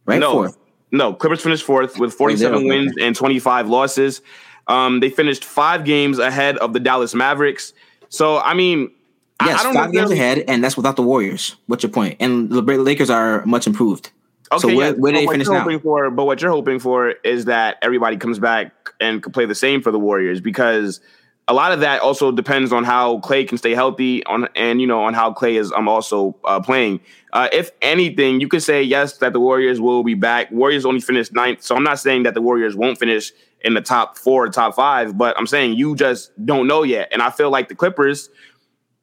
Right? 0.04 0.20
no, 0.20 0.32
Fourth. 0.32 0.56
no, 0.92 1.12
Clippers 1.14 1.40
finished 1.40 1.64
fourth 1.64 1.98
with 1.98 2.14
47 2.14 2.68
wins 2.68 2.92
and 3.00 3.16
25 3.16 3.68
losses. 3.68 4.20
Um, 4.68 5.00
they 5.00 5.10
finished 5.10 5.44
five 5.44 5.84
games 5.84 6.18
ahead 6.18 6.56
of 6.58 6.72
the 6.72 6.80
Dallas 6.80 7.14
Mavericks. 7.14 7.72
So 8.08 8.38
I 8.38 8.54
mean, 8.54 8.90
I- 9.40 9.48
Yes, 9.48 9.60
I, 9.60 9.62
don't 9.64 9.74
five 9.74 9.92
games 9.92 10.10
ahead, 10.12 10.44
and 10.48 10.62
that's 10.62 10.76
without 10.76 10.94
the 10.96 11.02
Warriors. 11.02 11.56
What's 11.66 11.82
your 11.82 11.90
point? 11.90 12.16
And 12.20 12.48
the 12.50 12.62
Lakers 12.62 13.10
are 13.10 13.44
much 13.44 13.66
improved. 13.66 14.10
Okay, 14.52 14.60
so 14.60 14.68
where, 14.68 14.90
yeah, 14.90 14.92
where 14.92 15.12
they 15.12 15.26
what 15.26 15.32
finish 15.32 15.48
now? 15.48 15.78
For, 15.80 16.10
but 16.10 16.24
what 16.24 16.40
you're 16.40 16.50
hoping 16.50 16.78
for 16.78 17.10
is 17.24 17.46
that 17.46 17.76
everybody 17.82 18.16
comes 18.16 18.38
back 18.38 18.72
and 19.00 19.22
can 19.22 19.32
play 19.32 19.46
the 19.46 19.54
same 19.54 19.82
for 19.82 19.90
the 19.90 19.98
Warriors 19.98 20.40
because 20.40 21.00
a 21.48 21.54
lot 21.54 21.72
of 21.72 21.80
that 21.80 22.00
also 22.00 22.32
depends 22.32 22.72
on 22.72 22.84
how 22.84 23.18
Klay 23.20 23.46
can 23.46 23.56
stay 23.58 23.74
healthy 23.74 24.24
on 24.24 24.48
and 24.56 24.80
you 24.80 24.86
know 24.86 25.04
on 25.04 25.14
how 25.14 25.32
Klay 25.32 25.58
is 25.58 25.72
um 25.72 25.88
also 25.88 26.36
uh, 26.44 26.60
playing. 26.60 27.00
Uh, 27.32 27.48
if 27.52 27.70
anything, 27.82 28.40
you 28.40 28.48
could 28.48 28.62
say 28.62 28.82
yes 28.82 29.18
that 29.18 29.32
the 29.32 29.40
Warriors 29.40 29.80
will 29.80 30.02
be 30.02 30.14
back. 30.14 30.50
Warriors 30.50 30.86
only 30.86 31.00
finished 31.00 31.32
ninth, 31.32 31.62
so 31.62 31.76
I'm 31.76 31.84
not 31.84 31.98
saying 31.98 32.24
that 32.24 32.34
the 32.34 32.42
Warriors 32.42 32.74
won't 32.74 32.98
finish 32.98 33.32
in 33.62 33.74
the 33.74 33.80
top 33.80 34.16
four 34.16 34.44
or 34.44 34.48
top 34.48 34.74
five, 34.74 35.16
but 35.18 35.38
I'm 35.38 35.46
saying 35.46 35.74
you 35.74 35.96
just 35.96 36.30
don't 36.44 36.66
know 36.66 36.82
yet. 36.82 37.08
And 37.12 37.22
I 37.22 37.30
feel 37.30 37.50
like 37.50 37.68
the 37.68 37.74
Clippers 37.74 38.28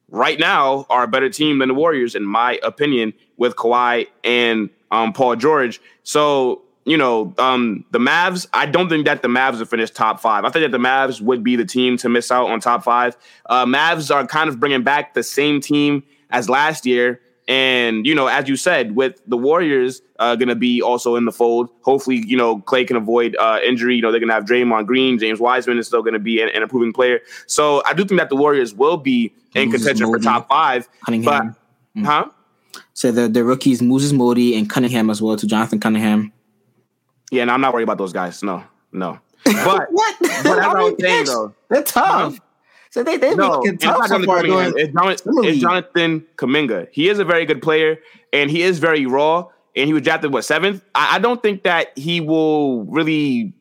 right 0.08 0.38
now 0.38 0.86
are 0.90 1.04
a 1.04 1.08
better 1.08 1.28
team 1.28 1.58
than 1.58 1.68
the 1.68 1.74
Warriors, 1.74 2.14
in 2.14 2.24
my 2.24 2.58
opinion, 2.62 3.12
with 3.36 3.56
Kawhi 3.56 4.06
and 4.22 4.70
um, 4.94 5.12
Paul 5.12 5.36
George. 5.36 5.80
So, 6.02 6.62
you 6.84 6.96
know, 6.96 7.34
um, 7.38 7.84
the 7.90 7.98
Mavs, 7.98 8.46
I 8.52 8.66
don't 8.66 8.88
think 8.88 9.06
that 9.06 9.22
the 9.22 9.28
Mavs 9.28 9.58
will 9.58 9.66
finish 9.66 9.90
top 9.90 10.20
five. 10.20 10.44
I 10.44 10.50
think 10.50 10.64
that 10.64 10.72
the 10.72 10.82
Mavs 10.82 11.20
would 11.20 11.42
be 11.42 11.56
the 11.56 11.64
team 11.64 11.96
to 11.98 12.08
miss 12.08 12.30
out 12.30 12.50
on 12.50 12.60
top 12.60 12.84
five. 12.84 13.16
Uh, 13.46 13.64
Mavs 13.64 14.14
are 14.14 14.26
kind 14.26 14.48
of 14.48 14.60
bringing 14.60 14.82
back 14.82 15.14
the 15.14 15.22
same 15.22 15.60
team 15.60 16.02
as 16.30 16.48
last 16.48 16.86
year. 16.86 17.20
And 17.46 18.06
you 18.06 18.14
know, 18.14 18.26
as 18.26 18.48
you 18.48 18.56
said, 18.56 18.96
with 18.96 19.20
the 19.26 19.36
Warriors 19.36 20.00
uh, 20.18 20.36
going 20.36 20.48
to 20.48 20.54
be 20.54 20.80
also 20.80 21.16
in 21.16 21.24
the 21.26 21.32
fold. 21.32 21.68
Hopefully, 21.82 22.24
you 22.26 22.38
know 22.38 22.60
Klay 22.60 22.86
can 22.86 22.96
avoid 22.96 23.36
uh, 23.36 23.58
injury. 23.62 23.96
You 23.96 24.02
know 24.02 24.10
they're 24.10 24.20
going 24.20 24.28
to 24.28 24.34
have 24.34 24.44
Draymond 24.44 24.86
Green, 24.86 25.18
James 25.18 25.40
Wiseman 25.40 25.78
is 25.78 25.86
still 25.86 26.02
going 26.02 26.14
to 26.14 26.20
be 26.20 26.40
an, 26.40 26.48
an, 26.48 26.62
improving 26.62 26.92
player. 26.92 27.20
So 27.46 27.82
I 27.84 27.92
do 27.92 28.04
think 28.06 28.18
that 28.18 28.30
the 28.30 28.36
Warriors 28.36 28.74
will 28.74 28.96
be 28.96 29.34
in 29.54 29.70
contention 29.70 30.06
for 30.06 30.18
top 30.18 30.48
five. 30.48 30.88
Cunningham. 31.04 31.48
But, 31.94 32.00
mm-hmm. 32.00 32.04
huh? 32.04 32.30
So 32.94 33.10
the 33.10 33.28
the 33.28 33.44
rookies 33.44 33.82
Moses 33.82 34.12
Moody 34.12 34.56
and 34.56 34.70
Cunningham 34.70 35.10
as 35.10 35.20
well 35.20 35.36
to 35.36 35.46
Jonathan 35.46 35.80
Cunningham. 35.80 36.32
Yeah, 37.30 37.42
and 37.42 37.50
I'm 37.50 37.60
not 37.60 37.74
worried 37.74 37.82
about 37.82 37.98
those 37.98 38.12
guys. 38.12 38.42
No, 38.42 38.64
no. 38.92 39.18
But 39.44 39.88
what? 39.90 40.16
But 40.20 40.58
as 40.58 40.74
I 40.74 40.94
saying 41.00 41.24
though, 41.26 41.54
they're 41.68 41.82
tough. 41.82 42.34
Um, 42.34 42.40
so 42.90 43.02
they 43.02 43.16
they 43.16 43.34
no, 43.34 43.62
tough 43.62 43.64
it's, 43.66 43.84
so 44.08 44.22
far 44.24 44.38
it's, 44.38 44.92
Jonathan, 44.92 45.44
it's 45.44 45.60
Jonathan 45.60 46.26
Kuminga. 46.36 46.88
He 46.92 47.08
is 47.08 47.18
a 47.18 47.24
very 47.24 47.44
good 47.44 47.60
player 47.60 47.98
and 48.32 48.50
he 48.50 48.62
is 48.62 48.78
very 48.78 49.04
raw. 49.04 49.48
And 49.76 49.88
he 49.88 49.92
was 49.92 50.02
drafted 50.02 50.32
what 50.32 50.44
seventh. 50.44 50.84
I, 50.94 51.16
I 51.16 51.18
don't 51.18 51.42
think 51.42 51.64
that 51.64 51.98
he 51.98 52.20
will 52.20 52.84
really 52.84 53.52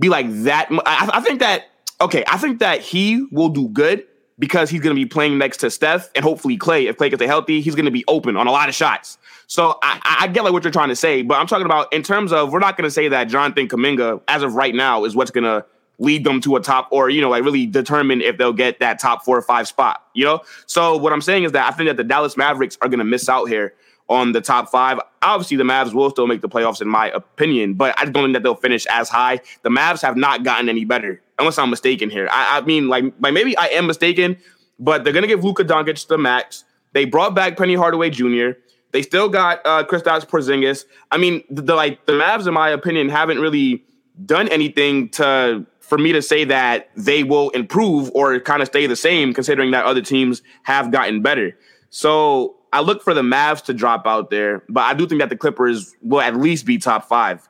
be 0.00 0.08
like 0.08 0.26
that. 0.42 0.68
I, 0.84 1.10
I 1.14 1.20
think 1.20 1.38
that 1.38 1.66
okay. 2.00 2.24
I 2.26 2.36
think 2.38 2.58
that 2.58 2.80
he 2.80 3.28
will 3.30 3.50
do 3.50 3.68
good 3.68 4.04
because 4.40 4.70
he's 4.70 4.80
going 4.80 4.96
to 4.96 5.00
be 5.00 5.06
playing 5.06 5.38
next 5.38 5.58
to 5.58 5.70
Steph 5.70 6.10
and 6.16 6.24
hopefully 6.24 6.58
Klay. 6.58 6.88
If 6.88 6.96
Klay 6.96 7.10
gets 7.10 7.22
healthy, 7.22 7.60
he's 7.60 7.76
going 7.76 7.84
to 7.84 7.90
be 7.90 8.04
open 8.08 8.36
on 8.36 8.48
a 8.48 8.50
lot 8.50 8.68
of 8.68 8.74
shots. 8.74 9.18
So 9.46 9.78
I, 9.82 10.18
I, 10.20 10.26
get 10.28 10.44
like 10.44 10.52
what 10.52 10.64
you're 10.64 10.72
trying 10.72 10.88
to 10.88 10.96
say, 10.96 11.22
but 11.22 11.38
I'm 11.38 11.46
talking 11.46 11.66
about 11.66 11.92
in 11.92 12.02
terms 12.02 12.32
of 12.32 12.52
we're 12.52 12.58
not 12.58 12.76
going 12.76 12.86
to 12.86 12.90
say 12.90 13.08
that 13.08 13.24
Jonathan 13.24 13.68
Kuminga, 13.68 14.22
as 14.28 14.42
of 14.42 14.54
right 14.54 14.74
now, 14.74 15.04
is 15.04 15.14
what's 15.14 15.30
going 15.30 15.44
to 15.44 15.64
lead 15.98 16.24
them 16.24 16.40
to 16.40 16.56
a 16.56 16.60
top 16.60 16.88
or 16.90 17.10
you 17.10 17.20
know 17.20 17.28
like 17.28 17.44
really 17.44 17.66
determine 17.66 18.22
if 18.22 18.38
they'll 18.38 18.54
get 18.54 18.80
that 18.80 18.98
top 18.98 19.22
four 19.22 19.36
or 19.36 19.42
five 19.42 19.68
spot 19.68 20.02
you 20.14 20.24
know 20.24 20.40
so 20.64 20.96
what 20.96 21.12
i'm 21.12 21.20
saying 21.20 21.44
is 21.44 21.52
that 21.52 21.70
i 21.70 21.76
think 21.76 21.88
that 21.90 21.98
the 21.98 22.04
dallas 22.04 22.38
mavericks 22.38 22.78
are 22.80 22.88
going 22.88 22.98
to 22.98 23.04
miss 23.04 23.28
out 23.28 23.44
here 23.50 23.74
on 24.08 24.32
the 24.32 24.40
top 24.40 24.70
five 24.70 24.98
obviously 25.20 25.58
the 25.58 25.62
mavs 25.62 25.92
will 25.92 26.08
still 26.08 26.26
make 26.26 26.40
the 26.40 26.48
playoffs 26.48 26.80
in 26.80 26.88
my 26.88 27.10
opinion 27.10 27.74
but 27.74 27.94
i 27.98 28.06
don't 28.06 28.24
think 28.24 28.32
that 28.32 28.42
they'll 28.42 28.54
finish 28.54 28.86
as 28.86 29.10
high 29.10 29.38
the 29.62 29.68
mavs 29.68 30.00
have 30.00 30.16
not 30.16 30.42
gotten 30.42 30.70
any 30.70 30.86
better 30.86 31.20
unless 31.40 31.58
i'm 31.58 31.70
mistaken 31.70 32.10
here 32.10 32.28
i, 32.30 32.58
I 32.58 32.60
mean 32.60 32.88
like, 32.88 33.04
like 33.20 33.34
maybe 33.34 33.56
i 33.56 33.66
am 33.66 33.86
mistaken 33.86 34.36
but 34.78 35.04
they're 35.04 35.12
to 35.12 35.26
give 35.26 35.44
Luka 35.44 35.64
Doncic 35.64 36.06
the 36.06 36.16
max 36.16 36.64
they 36.92 37.04
brought 37.04 37.34
back 37.34 37.56
penny 37.56 37.74
hardaway 37.74 38.10
jr 38.10 38.52
they 38.92 39.02
still 39.02 39.28
got 39.28 39.64
uh 39.64 39.84
Kristaps 39.84 40.26
Porzingis. 40.26 40.84
I 41.10 41.18
mean, 41.18 41.44
the, 41.50 41.62
the 41.62 41.74
like 41.74 42.06
the 42.06 42.12
Mavs, 42.12 42.46
in 42.46 42.54
my 42.54 42.70
opinion, 42.70 43.08
haven't 43.08 43.38
really 43.38 43.84
done 44.24 44.48
anything 44.48 45.08
to 45.10 45.66
for 45.80 45.98
me 45.98 46.12
to 46.12 46.22
say 46.22 46.44
that 46.44 46.88
they 46.96 47.24
will 47.24 47.50
improve 47.50 48.10
or 48.14 48.38
kind 48.40 48.62
of 48.62 48.68
stay 48.68 48.86
the 48.86 48.96
same, 48.96 49.34
considering 49.34 49.70
that 49.72 49.84
other 49.84 50.02
teams 50.02 50.42
have 50.62 50.90
gotten 50.92 51.22
better. 51.22 51.56
So 51.90 52.56
I 52.72 52.80
look 52.80 53.02
for 53.02 53.14
the 53.14 53.22
Mavs 53.22 53.64
to 53.64 53.74
drop 53.74 54.06
out 54.06 54.30
there, 54.30 54.62
but 54.68 54.82
I 54.82 54.94
do 54.94 55.06
think 55.06 55.20
that 55.20 55.30
the 55.30 55.36
Clippers 55.36 55.96
will 56.02 56.20
at 56.20 56.36
least 56.36 56.64
be 56.64 56.78
top 56.78 57.08
five. 57.08 57.48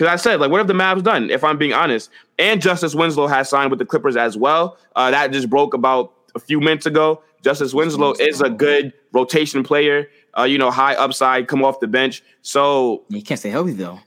Because 0.00 0.14
I 0.14 0.16
said, 0.16 0.40
like, 0.40 0.50
what 0.50 0.56
have 0.56 0.66
the 0.66 0.72
Mavs 0.72 1.02
done? 1.02 1.28
If 1.28 1.44
I'm 1.44 1.58
being 1.58 1.74
honest, 1.74 2.08
and 2.38 2.62
Justice 2.62 2.94
Winslow 2.94 3.26
has 3.26 3.50
signed 3.50 3.68
with 3.68 3.78
the 3.78 3.84
Clippers 3.84 4.16
as 4.16 4.34
well. 4.34 4.78
Uh, 4.96 5.10
that 5.10 5.30
just 5.30 5.50
broke 5.50 5.74
about 5.74 6.14
a 6.34 6.38
few 6.38 6.58
minutes 6.58 6.86
ago. 6.86 7.22
Justice 7.44 7.74
Winslow 7.74 8.14
is 8.14 8.40
a 8.40 8.48
good 8.48 8.94
rotation 9.12 9.62
player. 9.62 10.08
Uh, 10.38 10.44
you 10.44 10.56
know, 10.56 10.70
high 10.70 10.94
upside, 10.94 11.48
come 11.48 11.62
off 11.62 11.80
the 11.80 11.86
bench. 11.86 12.22
So 12.40 13.04
he 13.10 13.20
can't 13.20 13.38
stay 13.38 13.50
healthy 13.50 13.74
though. 13.74 14.00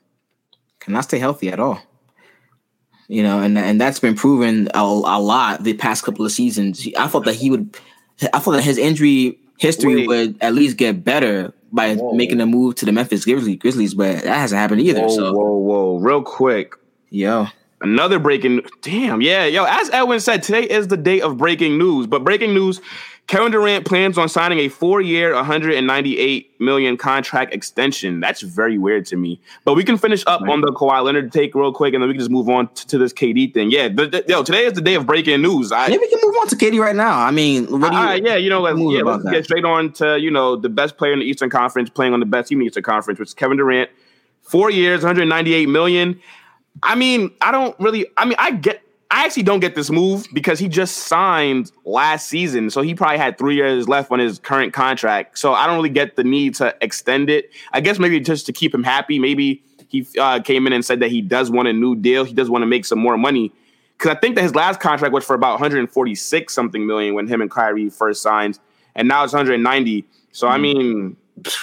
Cannot 0.80 1.02
stay 1.02 1.20
healthy 1.20 1.50
at 1.50 1.60
all 1.60 1.80
you 3.10 3.22
know, 3.22 3.42
and 3.42 3.58
and 3.60 3.80
that's 3.80 4.00
been 4.00 4.16
proven 4.16 4.70
a, 4.74 4.80
a, 4.80 5.20
lot 5.20 5.64
the 5.64 5.74
past 5.74 6.04
couple 6.04 6.26
of 6.26 6.32
seasons. 6.32 6.88
I 6.98 7.08
thought 7.08 7.26
that 7.26 7.36
he 7.36 7.52
would, 7.52 7.78
I 8.34 8.40
thought 8.40 8.54
that 8.54 8.64
his 8.64 8.78
injury 8.78 9.38
history 9.58 9.96
Wait. 9.96 10.08
would 10.08 10.38
at 10.42 10.56
least 10.56 10.78
get 10.78 11.04
better 11.04 11.54
by 11.74 11.96
whoa. 11.96 12.14
making 12.14 12.40
a 12.40 12.46
move 12.46 12.76
to 12.76 12.86
the 12.86 12.92
Memphis 12.92 13.26
Grizzlies, 13.26 13.58
Grizzlies, 13.58 13.94
but 13.96 14.24
that 14.24 14.38
hasn't 14.38 14.60
happened 14.60 14.82
either. 14.82 15.02
Whoa, 15.02 15.10
so. 15.10 15.34
whoa, 15.34 15.58
whoa, 15.58 15.98
real 15.98 16.22
quick, 16.22 16.76
yo. 17.10 17.48
Another 17.82 18.18
breaking, 18.18 18.62
damn, 18.82 19.22
yeah, 19.22 19.44
yo. 19.44 19.66
As 19.66 19.90
Edwin 19.90 20.22
said, 20.22 20.42
today 20.42 20.64
is 20.64 20.88
the 20.88 20.96
day 20.96 21.20
of 21.20 21.38
breaking 21.38 21.78
news. 21.78 22.08
But 22.08 22.24
breaking 22.24 22.54
news: 22.54 22.80
Kevin 23.28 23.52
Durant 23.52 23.86
plans 23.86 24.18
on 24.18 24.28
signing 24.28 24.60
a 24.60 24.68
four-year, 24.68 25.34
198 25.34 26.60
million 26.60 26.98
contract 26.98 27.54
extension. 27.54 28.20
That's 28.20 28.42
very 28.42 28.78
weird 28.78 29.06
to 29.08 29.16
me. 29.16 29.40
But 29.64 29.76
we 29.76 29.84
can 29.84 29.98
finish 29.98 30.24
up 30.28 30.42
on 30.42 30.60
the 30.62 30.74
Kawhi 30.74 31.04
Leonard 31.04 31.32
take 31.32 31.56
real 31.56 31.72
quick, 31.72 31.94
and 31.94 32.04
then 32.04 32.10
we 32.10 32.16
can 32.16 32.20
just 32.20 32.30
move 32.30 32.50
on 32.50 32.68
to, 32.74 32.88
to 32.88 32.98
this 32.98 33.14
KD 33.14 33.54
thing. 33.54 33.72
Yeah, 33.72 33.88
the, 33.88 34.08
the, 34.08 34.26
yo, 34.28 34.44
today 34.44 34.66
is 34.66 34.74
the 34.74 34.82
day 34.82 34.96
of 34.96 35.06
breaking 35.06 35.42
news. 35.42 35.72
I, 35.72 35.88
Maybe 35.88 36.00
we 36.00 36.10
can 36.10 36.20
move 36.22 36.36
on 36.42 36.48
to 36.50 36.56
KD 36.56 36.80
right 36.80 36.96
now. 36.96 37.18
I 37.18 37.32
mean, 37.32 37.80
what 37.80 37.92
do 37.92 37.98
you? 37.98 38.04
Uh, 38.04 38.14
yeah, 38.16 38.36
you 38.36 38.50
know, 38.50 38.62
let's, 38.62 38.78
yeah, 38.78 39.02
let's 39.04 39.24
get 39.24 39.46
straight 39.46 39.66
on 39.66 39.94
to 39.94 40.20
you 40.20 40.30
know 40.30 40.58
the 40.58 40.70
best 40.70 40.98
player 40.98 41.14
in 41.14 41.20
the 41.20 41.26
Eastern 41.26 41.50
Conference 41.50 41.90
playing 41.90 42.14
on 42.14 42.20
the 42.20 42.26
best 42.26 42.50
team 42.50 42.58
in 42.58 42.66
the 42.66 42.68
Eastern 42.68 42.84
Conference, 42.84 43.20
which 43.20 43.30
is 43.30 43.34
Kevin 43.34 43.58
Durant. 43.58 43.90
Four 44.42 44.70
years, 44.70 45.00
198 45.02 45.70
million. 45.70 46.20
I 46.82 46.96
mean, 46.96 47.32
I 47.40 47.52
don't 47.52 47.80
really. 47.80 48.06
I 48.18 48.26
mean, 48.26 48.36
I 48.38 48.52
get 48.52 48.84
I 49.14 49.26
actually 49.26 49.44
don't 49.44 49.60
get 49.60 49.76
this 49.76 49.92
move 49.92 50.26
because 50.34 50.58
he 50.58 50.68
just 50.68 50.98
signed 50.98 51.72
last 51.86 52.28
season. 52.28 52.72
So 52.72 52.82
he 52.82 52.96
probably 52.96 53.20
had 53.20 53.38
three 53.38 53.54
years 53.54 53.88
left 53.88 54.12
on 54.12 54.18
his 54.18 54.40
current 54.40 54.74
contract. 54.74 55.38
So 55.38 55.54
I 55.54 55.68
don't 55.68 55.76
really 55.76 55.90
get 55.90 56.16
the 56.16 56.24
need 56.24 56.56
to 56.56 56.76
extend 56.82 57.30
it. 57.30 57.52
I 57.74 57.80
guess 57.80 58.00
maybe 58.00 58.20
just 58.20 58.48
to 58.48 58.54
keep 58.54 58.74
him 58.74 58.82
happy. 58.84 59.20
Maybe 59.20 59.62
he 59.88 60.08
uh, 60.20 60.40
came 60.40 60.66
in 60.66 60.74
and 60.74 60.84
said 60.84 61.00
that 61.02 61.12
he 61.12 61.22
does 61.22 61.52
want 61.52 61.68
a 61.68 61.74
new 61.74 61.96
deal. 61.96 62.24
He 62.24 62.34
does 62.34 62.50
want 62.50 62.64
to 62.64 62.66
make 62.66 62.86
some 62.86 62.98
more 62.98 63.16
money. 63.16 63.54
Because 64.00 64.16
I 64.16 64.20
think 64.20 64.34
that 64.34 64.42
his 64.42 64.56
last 64.56 64.80
contract 64.80 65.14
was 65.14 65.24
for 65.24 65.36
about 65.36 65.60
146 65.60 66.52
something 66.52 66.88
million 66.88 67.14
when 67.14 67.28
him 67.28 67.40
and 67.40 67.52
Kyrie 67.52 67.92
first 67.92 68.24
signed. 68.24 68.58
And 68.96 69.08
now 69.08 69.24
it's 69.24 69.34
190. 69.34 70.06
So. 70.32 70.48
I 70.48 70.58
mean, 70.58 71.18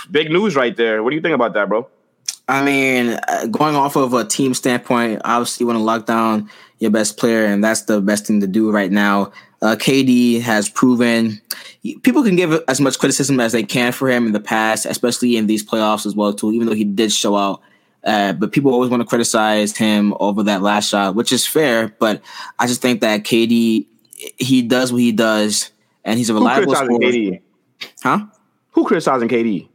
big 0.08 0.30
news 0.30 0.54
right 0.54 0.76
there. 0.76 1.02
What 1.02 1.10
do 1.10 1.16
you 1.16 1.22
think 1.22 1.34
about 1.34 1.54
that, 1.54 1.68
bro? 1.68 1.88
I 2.50 2.64
mean, 2.64 3.18
uh, 3.28 3.46
going 3.46 3.76
off 3.76 3.96
of 3.96 4.12
a 4.12 4.24
team 4.24 4.54
standpoint, 4.54 5.22
obviously, 5.24 5.64
you 5.64 5.66
want 5.68 5.78
to 5.78 5.84
lock 5.84 6.06
down 6.06 6.50
your 6.80 6.90
best 6.90 7.16
player, 7.16 7.44
and 7.44 7.62
that's 7.62 7.82
the 7.82 8.00
best 8.00 8.26
thing 8.26 8.40
to 8.40 8.46
do 8.46 8.70
right 8.70 8.90
now. 8.90 9.32
Uh, 9.62 9.76
KD 9.76 10.40
has 10.40 10.68
proven 10.68 11.40
people 12.02 12.22
can 12.22 12.36
give 12.36 12.62
as 12.66 12.80
much 12.80 12.98
criticism 12.98 13.38
as 13.40 13.52
they 13.52 13.62
can 13.62 13.92
for 13.92 14.08
him 14.08 14.26
in 14.26 14.32
the 14.32 14.40
past, 14.40 14.86
especially 14.86 15.36
in 15.36 15.46
these 15.46 15.64
playoffs 15.64 16.06
as 16.06 16.16
well 16.16 16.32
too. 16.32 16.52
Even 16.52 16.66
though 16.66 16.74
he 16.74 16.84
did 16.84 17.12
show 17.12 17.36
out, 17.36 17.62
uh, 18.04 18.32
but 18.32 18.52
people 18.52 18.72
always 18.72 18.90
want 18.90 19.02
to 19.02 19.06
criticize 19.06 19.76
him 19.76 20.14
over 20.18 20.42
that 20.42 20.62
last 20.62 20.88
shot, 20.88 21.14
which 21.14 21.32
is 21.32 21.46
fair. 21.46 21.94
But 21.98 22.22
I 22.58 22.66
just 22.66 22.82
think 22.82 23.02
that 23.02 23.24
KD 23.24 23.86
he 24.36 24.62
does 24.62 24.92
what 24.92 25.00
he 25.00 25.12
does, 25.12 25.70
and 26.04 26.18
he's 26.18 26.30
a 26.30 26.34
reliable 26.34 26.74
scorer. 26.74 26.98
KD? 26.98 27.40
Huh? 28.02 28.26
Who 28.72 28.84
criticizing 28.84 29.28
KD? 29.28 29.68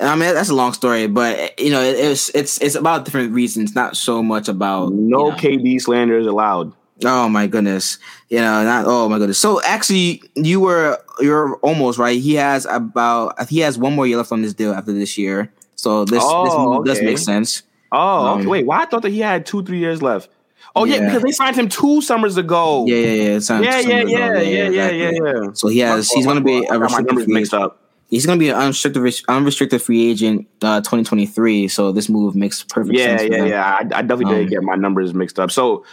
I 0.00 0.16
mean 0.16 0.34
that's 0.34 0.48
a 0.48 0.54
long 0.54 0.72
story, 0.72 1.06
but 1.06 1.58
you 1.58 1.70
know 1.70 1.80
it, 1.80 1.96
it's 1.96 2.28
it's 2.30 2.60
it's 2.60 2.74
about 2.74 3.04
different 3.04 3.32
reasons, 3.32 3.74
not 3.74 3.96
so 3.96 4.22
much 4.22 4.48
about 4.48 4.92
no 4.92 5.26
you 5.26 5.30
know. 5.30 5.36
KD 5.36 5.80
slander 5.80 6.18
is 6.18 6.26
allowed. 6.26 6.72
Oh 7.04 7.28
my 7.28 7.46
goodness, 7.46 7.98
you 8.28 8.38
know 8.38 8.64
not 8.64 8.86
oh 8.86 9.08
my 9.08 9.18
goodness. 9.18 9.38
So 9.38 9.62
actually, 9.62 10.22
you 10.34 10.60
were 10.60 10.98
you're 11.20 11.56
almost 11.56 11.98
right. 11.98 12.20
He 12.20 12.34
has 12.34 12.66
about 12.66 13.48
he 13.48 13.60
has 13.60 13.78
one 13.78 13.94
more 13.94 14.06
year 14.06 14.16
left 14.16 14.32
on 14.32 14.42
this 14.42 14.54
deal 14.54 14.72
after 14.72 14.92
this 14.92 15.16
year, 15.16 15.52
so 15.76 16.04
this 16.04 16.22
oh, 16.24 16.44
this 16.44 16.54
okay. 16.54 16.88
does 16.88 17.02
make 17.02 17.18
sense. 17.18 17.62
Oh, 17.92 18.26
um, 18.26 18.40
okay. 18.40 18.48
wait, 18.48 18.66
why 18.66 18.82
I 18.82 18.86
thought 18.86 19.02
that 19.02 19.12
he 19.12 19.20
had 19.20 19.46
two 19.46 19.62
three 19.62 19.78
years 19.78 20.02
left. 20.02 20.28
Oh 20.74 20.84
yeah. 20.84 20.96
yeah. 20.96 21.06
because 21.06 21.22
they 21.22 21.30
signed 21.30 21.56
him 21.56 21.68
two 21.68 22.02
summers 22.02 22.36
ago. 22.36 22.84
Yeah, 22.86 22.96
yeah, 22.96 23.38
yeah. 23.38 23.60
Yeah, 23.60 23.60
yeah, 23.60 23.80
yeah, 23.80 24.02
yeah, 24.02 24.40
yeah, 24.40 24.68
yeah, 24.68 24.90
yeah, 24.90 25.10
yeah, 25.10 25.52
So 25.52 25.68
he 25.68 25.78
has. 25.80 26.10
He's 26.10 26.26
going 26.26 26.38
to 26.38 26.44
be 26.44 26.66
a 26.68 26.78
restricted 26.78 27.24
free 27.24 27.40
agent. 27.42 27.72
He's 28.08 28.26
going 28.26 28.38
to 28.38 28.42
be 28.42 28.50
an 28.50 28.56
unrestricted 28.56 29.24
unrestricted 29.28 29.82
free 29.82 30.10
agent 30.10 30.46
uh, 30.62 30.80
2023. 30.80 31.68
So 31.68 31.92
this 31.92 32.08
move 32.08 32.36
makes 32.36 32.62
perfect 32.62 32.96
yeah, 32.96 33.16
sense. 33.16 33.30
Yeah, 33.30 33.36
yeah, 33.38 33.44
yeah. 33.44 33.64
I, 33.64 33.98
I 33.98 34.02
definitely 34.02 34.26
um, 34.26 34.40
did 34.42 34.50
get 34.50 34.62
my 34.62 34.76
numbers 34.76 35.14
mixed 35.14 35.38
up. 35.38 35.50
So 35.50 35.84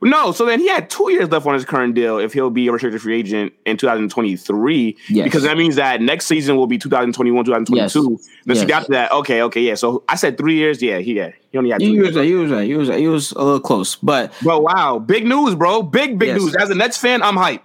no, 0.00 0.30
so 0.30 0.46
then 0.46 0.60
he 0.60 0.68
had 0.68 0.88
two 0.88 1.10
years 1.10 1.28
left 1.30 1.44
on 1.44 1.54
his 1.54 1.64
current 1.64 1.96
deal 1.96 2.18
if 2.18 2.32
he'll 2.32 2.50
be 2.50 2.68
a 2.68 2.72
restricted 2.72 3.02
free 3.02 3.18
agent 3.18 3.52
in 3.66 3.76
2023. 3.76 4.96
Yes. 5.08 5.24
Because 5.24 5.42
that 5.42 5.56
means 5.56 5.74
that 5.74 6.00
next 6.00 6.26
season 6.26 6.56
will 6.56 6.68
be 6.68 6.78
2021, 6.78 7.44
2022. 7.44 8.10
Yes. 8.10 8.28
Then 8.44 8.56
yes. 8.56 8.70
after 8.70 8.92
that, 8.92 9.10
okay, 9.10 9.42
okay, 9.42 9.60
yeah. 9.60 9.74
So 9.74 10.04
I 10.08 10.14
said 10.14 10.38
three 10.38 10.54
years. 10.54 10.80
Yeah, 10.80 10.98
he 10.98 11.14
yeah, 11.14 11.32
he 11.50 11.58
only 11.58 11.70
had 11.70 11.80
two. 11.80 11.92
He 11.92 11.98
was, 11.98 12.14
he 12.14 12.34
was 12.34 12.50
he 12.50 12.74
was 12.76 12.88
he 12.88 13.08
was 13.08 13.32
a 13.32 13.42
little 13.42 13.60
close, 13.60 13.96
but 13.96 14.32
but 14.44 14.62
wow, 14.62 15.00
big 15.00 15.26
news, 15.26 15.56
bro. 15.56 15.82
Big 15.82 16.16
big 16.16 16.28
yes. 16.28 16.40
news. 16.40 16.54
As 16.54 16.70
a 16.70 16.76
Nets 16.76 16.96
fan, 16.96 17.20
I'm 17.20 17.34
hyped. 17.34 17.62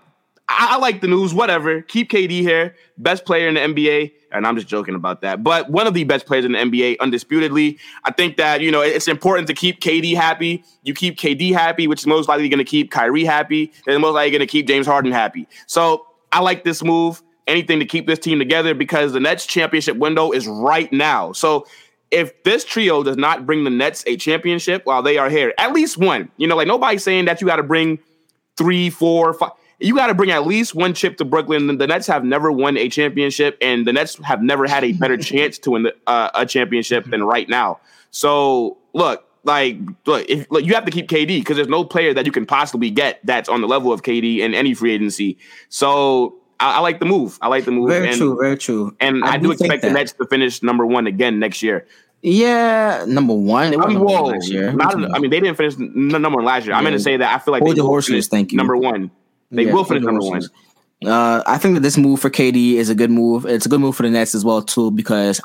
I, 0.58 0.76
I 0.76 0.78
like 0.78 1.02
the 1.02 1.08
news. 1.08 1.34
Whatever. 1.34 1.82
Keep 1.82 2.12
KD 2.12 2.42
here, 2.42 2.76
best 2.98 3.26
player 3.26 3.48
in 3.48 3.56
the 3.56 3.62
NBA 3.62 4.12
and 4.34 4.48
I'm 4.48 4.56
just 4.56 4.68
joking 4.68 4.96
about 4.96 5.22
that. 5.22 5.44
But 5.44 5.70
one 5.70 5.88
of 5.88 5.94
the 5.94 6.04
best 6.04 6.26
players 6.26 6.44
in 6.44 6.54
the 6.54 6.58
NBA, 6.58 6.98
undisputedly. 7.00 7.78
I 8.04 8.12
think 8.12 8.38
that, 8.38 8.62
you 8.62 8.72
know, 8.72 8.82
it's 8.82 9.08
important 9.08 9.48
to 9.48 9.54
keep 9.54 9.80
KD 9.80 10.16
happy. 10.16 10.64
You 10.84 10.94
keep 10.94 11.18
KD 11.18 11.54
happy, 11.54 11.88
which 11.88 12.02
is 12.02 12.08
most 12.08 12.28
likely 12.28 12.50
going 12.50 12.58
to 12.58 12.66
keep 12.66 12.92
Kyrie 12.92 13.24
happy, 13.24 13.72
and 13.88 14.02
most 14.02 14.16
likely 14.16 14.32
going 14.32 14.40
to 14.42 14.48
keep 14.48 14.68
James 14.68 14.88
Harden 14.88 15.12
happy. 15.12 15.48
So 15.68 16.08
I 16.32 16.42
like 16.42 16.64
this 16.64 16.84
move. 16.84 17.22
Anything 17.46 17.80
to 17.80 17.86
keep 17.86 18.08
this 18.08 18.20
team 18.20 18.40
together 18.40 18.74
because 18.74 19.14
the 19.14 19.20
Nets 19.20 19.46
championship 19.46 19.98
window 19.98 20.32
is 20.32 20.48
right 20.48 20.92
now. 20.92 21.34
So 21.34 21.68
if 22.10 22.42
this 22.44 22.64
trio 22.64 23.04
does 23.04 23.18
not 23.18 23.46
bring 23.46 23.66
the 23.66 23.70
Nets 23.70 24.04
a 24.08 24.16
championship 24.16 24.86
while 24.86 25.04
they 25.04 25.18
are 25.18 25.30
here, 25.30 25.54
at 25.58 25.74
least 25.74 25.98
one, 25.98 26.32
you 26.38 26.48
know, 26.48 26.56
like 26.56 26.68
nobody's 26.68 27.04
saying 27.04 27.26
that 27.26 27.42
you 27.42 27.48
got 27.48 27.58
to 27.58 27.64
bring 27.64 28.00
three, 28.58 28.90
four, 28.90 29.34
five 29.34 29.52
you 29.84 29.96
got 29.96 30.08
to 30.08 30.14
bring 30.14 30.32
at 30.32 30.48
least 30.48 30.74
one 30.74 30.94
chip 30.94 31.18
to 31.18 31.26
Brooklyn. 31.26 31.78
The 31.78 31.88
Nets 31.88 32.08
have 32.08 32.24
never 32.24 32.52
won 32.52 32.78
a 32.78 32.88
championship, 32.90 33.58
and 33.62 33.86
the 33.86 33.94
Nets 33.94 34.18
have 34.24 34.42
never 34.42 34.66
had 34.66 34.84
a 34.84 34.94
better 34.94 35.18
chance 35.32 35.58
to 35.60 35.72
win 35.72 35.84
the, 35.84 35.96
uh, 36.08 36.30
a 36.34 36.46
championship 36.46 37.06
than 37.06 37.24
right 37.24 37.48
now. 37.50 37.80
So 38.12 38.78
look, 38.94 39.28
like 39.44 39.78
look, 40.06 40.26
if 40.30 40.50
look, 40.50 40.64
you 40.64 40.74
have 40.74 40.86
to 40.86 40.92
keep 40.92 41.10
KD 41.10 41.40
because 41.40 41.58
there's 41.58 41.68
no 41.68 41.84
player 41.84 42.14
that 42.14 42.26
you 42.26 42.32
can 42.32 42.46
possibly 42.46 42.90
get 42.90 43.20
that's 43.26 43.50
on 43.50 43.62
the 43.62 43.68
level 43.68 43.92
of 43.92 44.02
KD 44.04 44.40
in 44.40 44.54
any 44.54 44.74
free 44.74 44.94
agency. 44.94 45.38
So 45.68 46.36
I, 46.60 46.78
I 46.78 46.80
like 46.80 47.00
the 47.00 47.06
move. 47.06 47.38
I 47.42 47.50
like 47.50 47.66
the 47.66 47.72
move. 47.72 47.90
Very 47.90 48.08
and, 48.08 48.18
true. 48.18 48.38
Very 48.40 48.58
true. 48.58 48.96
And 49.02 49.24
I, 49.26 49.34
I 49.34 49.38
do, 49.38 49.52
expect 49.52 49.82
the 49.82 49.92
Nets 49.92 50.14
to 50.14 50.26
finish 50.28 50.64
number 50.64 50.86
one 50.86 51.08
again 51.08 51.40
next 51.40 51.62
year. 51.62 51.86
Yeah, 52.22 53.04
number 53.06 53.34
one. 53.34 53.78
I 53.78 53.86
mean, 53.86 54.00
whoa, 54.00 54.24
last 54.28 54.50
year. 54.50 54.72
Not, 54.72 54.96
I 54.96 55.20
mean, 55.20 55.30
they 55.30 55.42
didn't 55.42 55.58
finish 55.58 55.78
number 55.78 56.38
one 56.38 56.46
last 56.46 56.64
year. 56.64 56.72
Yeah. 56.72 56.78
I'm 56.78 56.84
going 56.86 56.94
to 56.94 57.00
say 57.00 57.18
that 57.18 57.36
I 57.36 57.44
feel 57.44 57.52
like 57.52 57.64
hold 57.64 57.76
they 57.76 57.82
the 57.82 57.86
horses. 57.86 58.30
Thank 58.30 58.54
you. 58.54 58.58
Number 58.58 58.78
one. 58.78 59.12
They 59.54 59.66
yeah, 59.66 59.74
will 59.74 59.84
finish 59.84 60.04
number 60.04 60.22
one. 60.22 60.44
Uh, 61.06 61.44
I 61.46 61.58
think 61.58 61.76
that 61.76 61.82
this 61.82 61.98
move 61.98 62.20
for 62.20 62.30
KD 62.30 62.74
is 62.74 62.90
a 62.90 62.96
good 62.96 63.12
move. 63.12 63.46
It's 63.46 63.66
a 63.66 63.70
good 63.70 63.80
move 63.80 63.96
for 63.96 64.04
the 64.04 64.10
Nets 64.10 64.34
as 64.36 64.44
well 64.44 64.62
too, 64.62 64.92
because 64.92 65.40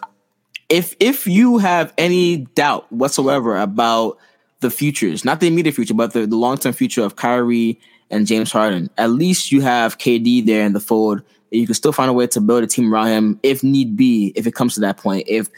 if 0.69 0.95
if 0.99 1.27
you 1.27 1.59
have 1.59 1.93
any 1.99 2.39
doubt 2.55 2.91
whatsoever 2.93 3.57
about 3.57 4.19
the 4.61 4.71
futures, 4.71 5.25
not 5.25 5.41
the 5.41 5.47
immediate 5.47 5.75
future, 5.75 5.95
but 5.95 6.13
the, 6.13 6.27
the 6.27 6.37
long 6.37 6.57
term 6.57 6.73
future 6.73 7.03
of 7.03 7.17
Kyrie 7.17 7.79
and 8.11 8.27
James 8.27 8.51
Harden, 8.51 8.89
at 8.97 9.11
least 9.11 9.53
you 9.53 9.61
have 9.61 9.99
KD 9.99 10.47
there 10.47 10.65
in 10.65 10.73
the 10.73 10.81
fold. 10.81 11.23
You 11.51 11.67
can 11.67 11.75
still 11.75 11.93
find 11.93 12.11
a 12.11 12.13
way 12.13 12.27
to 12.29 12.41
build 12.41 12.63
a 12.63 12.67
team 12.67 12.93
around 12.93 13.09
him 13.09 13.41
if 13.43 13.63
need 13.63 13.97
be, 13.97 14.33
if 14.37 14.47
it 14.47 14.55
comes 14.55 14.75
to 14.75 14.81
that 14.81 14.99
point. 14.99 15.27
If 15.29 15.49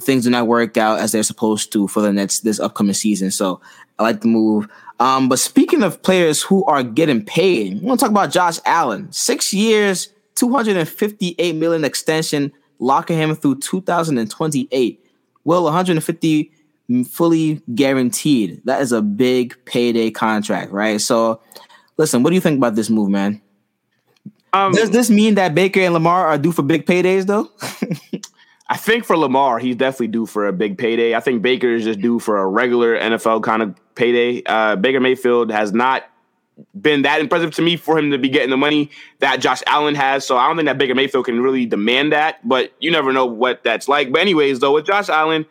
things 0.00 0.24
do 0.24 0.30
not 0.30 0.46
work 0.46 0.76
out 0.76 0.98
as 0.98 1.12
they're 1.12 1.22
supposed 1.22 1.72
to 1.72 1.88
for 1.88 2.02
the 2.02 2.12
Nets 2.12 2.40
this 2.40 2.60
upcoming 2.60 2.94
season. 2.94 3.30
So 3.30 3.60
I 3.98 4.02
like 4.02 4.20
the 4.20 4.28
move. 4.28 4.68
Um, 4.98 5.28
but 5.28 5.38
speaking 5.38 5.82
of 5.82 6.02
players 6.02 6.42
who 6.42 6.64
are 6.64 6.82
getting 6.82 7.24
paid, 7.24 7.82
I 7.82 7.86
want 7.86 8.00
to 8.00 8.04
talk 8.04 8.10
about 8.10 8.30
Josh 8.30 8.58
Allen. 8.64 9.10
Six 9.12 9.52
years, 9.52 10.08
258 10.36 11.56
million 11.56 11.84
extension, 11.84 12.52
locking 12.78 13.18
him 13.18 13.34
through 13.34 13.60
2028. 13.60 15.04
Well, 15.44 15.64
150 15.64 16.52
fully 17.08 17.62
guaranteed. 17.74 18.62
That 18.64 18.80
is 18.80 18.92
a 18.92 19.02
big 19.02 19.56
payday 19.64 20.10
contract, 20.10 20.72
right? 20.72 21.00
So, 21.00 21.40
listen, 21.96 22.22
what 22.22 22.30
do 22.30 22.34
you 22.34 22.40
think 22.40 22.58
about 22.58 22.74
this 22.74 22.90
move, 22.90 23.10
man? 23.10 23.40
Um, 24.52 24.72
Does 24.72 24.90
this 24.90 25.10
mean 25.10 25.34
that 25.34 25.54
Baker 25.54 25.80
and 25.80 25.92
Lamar 25.92 26.26
are 26.26 26.38
due 26.38 26.52
for 26.52 26.62
big 26.62 26.86
paydays, 26.86 27.26
though? 27.26 27.50
I 28.68 28.76
think 28.76 29.04
for 29.04 29.16
Lamar, 29.16 29.58
he's 29.58 29.76
definitely 29.76 30.08
due 30.08 30.26
for 30.26 30.46
a 30.46 30.52
big 30.52 30.78
payday. 30.78 31.14
I 31.14 31.20
think 31.20 31.42
Baker 31.42 31.68
is 31.74 31.84
just 31.84 32.00
due 32.00 32.18
for 32.18 32.38
a 32.38 32.46
regular 32.46 32.98
NFL 32.98 33.42
kind 33.42 33.62
of 33.62 33.74
payday. 33.96 34.42
Uh, 34.46 34.76
Baker 34.76 35.00
Mayfield 35.00 35.50
has 35.50 35.72
not 35.72 36.04
been 36.80 37.02
that 37.02 37.20
impressive 37.20 37.54
to 37.54 37.62
me 37.62 37.76
for 37.76 37.98
him 37.98 38.10
to 38.10 38.18
be 38.18 38.28
getting 38.28 38.50
the 38.50 38.56
money 38.56 38.90
that 39.18 39.40
Josh 39.40 39.62
Allen 39.66 39.94
has. 39.94 40.26
So 40.26 40.36
I 40.36 40.46
don't 40.46 40.56
think 40.56 40.66
that 40.66 40.78
Baker 40.78 40.94
Mayfield 40.94 41.26
can 41.26 41.40
really 41.40 41.66
demand 41.66 42.12
that, 42.12 42.46
but 42.46 42.72
you 42.80 42.90
never 42.90 43.12
know 43.12 43.26
what 43.26 43.62
that's 43.64 43.88
like. 43.88 44.12
But 44.12 44.20
anyways, 44.20 44.60
though, 44.60 44.72
with 44.72 44.86
Josh 44.86 45.08
Allen, 45.08 45.44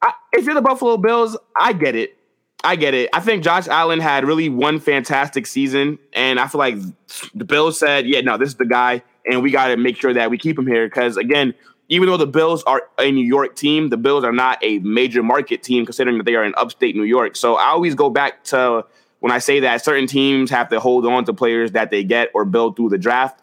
I, 0.00 0.12
if 0.32 0.44
you're 0.46 0.54
the 0.54 0.62
Buffalo 0.62 0.96
Bills, 0.96 1.36
I 1.56 1.72
get 1.72 1.94
it. 1.94 2.16
I 2.62 2.76
get 2.76 2.94
it. 2.94 3.10
I 3.12 3.20
think 3.20 3.44
Josh 3.44 3.68
Allen 3.68 4.00
had 4.00 4.24
really 4.24 4.48
one 4.48 4.80
fantastic 4.80 5.46
season, 5.46 5.98
and 6.14 6.40
I 6.40 6.46
feel 6.46 6.58
like 6.58 6.76
the 7.34 7.44
Bills 7.44 7.78
said, 7.78 8.06
"Yeah, 8.06 8.22
no, 8.22 8.38
this 8.38 8.48
is 8.48 8.54
the 8.54 8.64
guy, 8.64 9.02
and 9.26 9.42
we 9.42 9.50
got 9.50 9.68
to 9.68 9.76
make 9.76 9.98
sure 9.98 10.14
that 10.14 10.30
we 10.30 10.38
keep 10.38 10.58
him 10.58 10.66
here." 10.66 10.86
Because 10.86 11.18
again, 11.18 11.52
even 11.88 12.08
though 12.08 12.16
the 12.16 12.26
Bills 12.26 12.62
are 12.64 12.82
a 12.98 13.10
New 13.10 13.24
York 13.24 13.56
team, 13.56 13.88
the 13.88 13.96
Bills 13.96 14.24
are 14.24 14.32
not 14.32 14.58
a 14.62 14.78
major 14.80 15.22
market 15.22 15.62
team 15.62 15.84
considering 15.84 16.18
that 16.18 16.24
they 16.24 16.34
are 16.34 16.44
in 16.44 16.54
upstate 16.56 16.96
New 16.96 17.02
York. 17.02 17.36
So 17.36 17.56
I 17.56 17.66
always 17.66 17.94
go 17.94 18.10
back 18.10 18.44
to 18.44 18.84
when 19.20 19.32
I 19.32 19.38
say 19.38 19.60
that 19.60 19.84
certain 19.84 20.06
teams 20.06 20.50
have 20.50 20.68
to 20.70 20.80
hold 20.80 21.06
on 21.06 21.24
to 21.26 21.34
players 21.34 21.72
that 21.72 21.90
they 21.90 22.04
get 22.04 22.30
or 22.34 22.44
build 22.44 22.76
through 22.76 22.90
the 22.90 22.98
draft. 22.98 23.40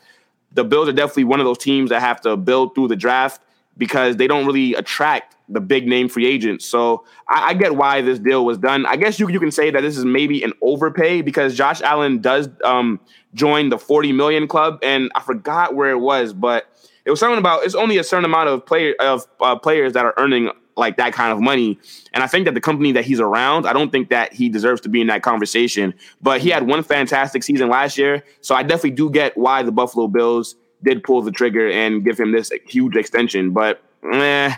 The 0.53 0.63
Bills 0.63 0.89
are 0.89 0.93
definitely 0.93 1.25
one 1.25 1.39
of 1.39 1.45
those 1.45 1.60
teams 1.60 1.91
that 1.91 2.01
have 2.01 2.21
to 2.21 2.36
build 2.36 2.75
through 2.75 2.89
the 2.89 2.95
draft 2.95 3.41
because 3.77 4.17
they 4.17 4.27
don't 4.27 4.45
really 4.45 4.74
attract 4.74 5.36
the 5.48 5.62
big 5.62 5.88
name 5.88 6.07
free 6.07 6.25
agents. 6.25 6.65
So 6.65 7.05
I, 7.27 7.50
I, 7.50 7.53
get 7.53 7.75
why 7.75 8.01
this 8.01 8.19
deal 8.19 8.45
was 8.45 8.57
done. 8.57 8.86
I 8.86 8.95
guess 8.95 9.19
you 9.19 9.29
you 9.29 9.39
can 9.39 9.51
say 9.51 9.69
that 9.69 9.81
this 9.81 9.98
is 9.98 10.05
maybe 10.05 10.43
an 10.43 10.53
overpay 10.62 11.21
because 11.21 11.55
Josh 11.55 11.81
Allen 11.81 12.19
does 12.19 12.50
um, 12.63 13.00
join 13.33 13.69
the 13.69 13.77
40 13.77 14.13
million 14.13 14.48
club, 14.48 14.79
and 14.81 15.12
I 15.15 15.21
forgot 15.21 15.75
where 15.75 15.89
it 15.89 16.00
was, 16.00 16.31
but 16.31 16.67
it 17.05 17.09
was 17.09 17.20
something 17.20 17.40
about 17.40 17.64
it's 17.64 17.75
only 17.75 17.98
a 17.98 18.03
certain 18.03 18.25
amount 18.25 18.50
of 18.50 18.66
player 18.66 18.94
of 19.00 19.25
uh, 19.40 19.55
players 19.55 19.94
that 19.94 20.05
are 20.05 20.14
earning 20.18 20.50
like 20.77 20.98
that 20.98 21.14
kind 21.14 21.31
of 21.31 21.40
money. 21.40 21.79
And 22.14 22.24
I 22.24 22.27
think 22.27 22.46
that 22.46 22.53
the 22.53 22.61
company 22.61 22.92
that 22.94 23.05
he's 23.05 23.20
around, 23.20 23.66
I 23.66 23.74
don't 23.74 23.92
think 23.92 24.09
that 24.09 24.33
he 24.33 24.50
deserves 24.50 24.81
to 24.81 24.90
be 24.90 25.01
in 25.01 25.07
that 25.07 25.22
conversation. 25.22 25.94
But 26.22 26.42
he 26.42 26.50
had 26.50 26.68
one 26.68 26.83
fantastic 26.83 27.44
season 27.44 27.70
last 27.70 27.98
year, 27.98 28.24
so 28.42 28.55
I 28.55 28.64
definitely 28.64 28.92
do 28.92 29.09
get 29.09 29.37
why 29.37 29.64
the 29.64 29.72
Buffalo 29.72 30.07
Bills 30.07 30.55
did 30.83 31.03
pull 31.03 31.22
the 31.22 31.31
trigger 31.31 31.70
and 31.70 32.03
give 32.03 32.20
him 32.20 32.31
this 32.31 32.51
huge 32.68 32.96
extension. 32.96 33.51
But 33.51 33.81
eh, 34.11 34.55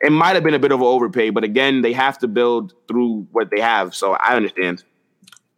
it 0.00 0.12
might 0.12 0.34
have 0.34 0.44
been 0.44 0.54
a 0.54 0.58
bit 0.58 0.72
of 0.72 0.80
an 0.80 0.86
overpay. 0.86 1.30
But 1.30 1.44
again, 1.44 1.82
they 1.82 1.92
have 1.92 2.18
to 2.18 2.28
build 2.28 2.74
through 2.88 3.26
what 3.32 3.50
they 3.50 3.60
have, 3.60 3.94
so 3.94 4.12
I 4.14 4.36
understand. 4.36 4.84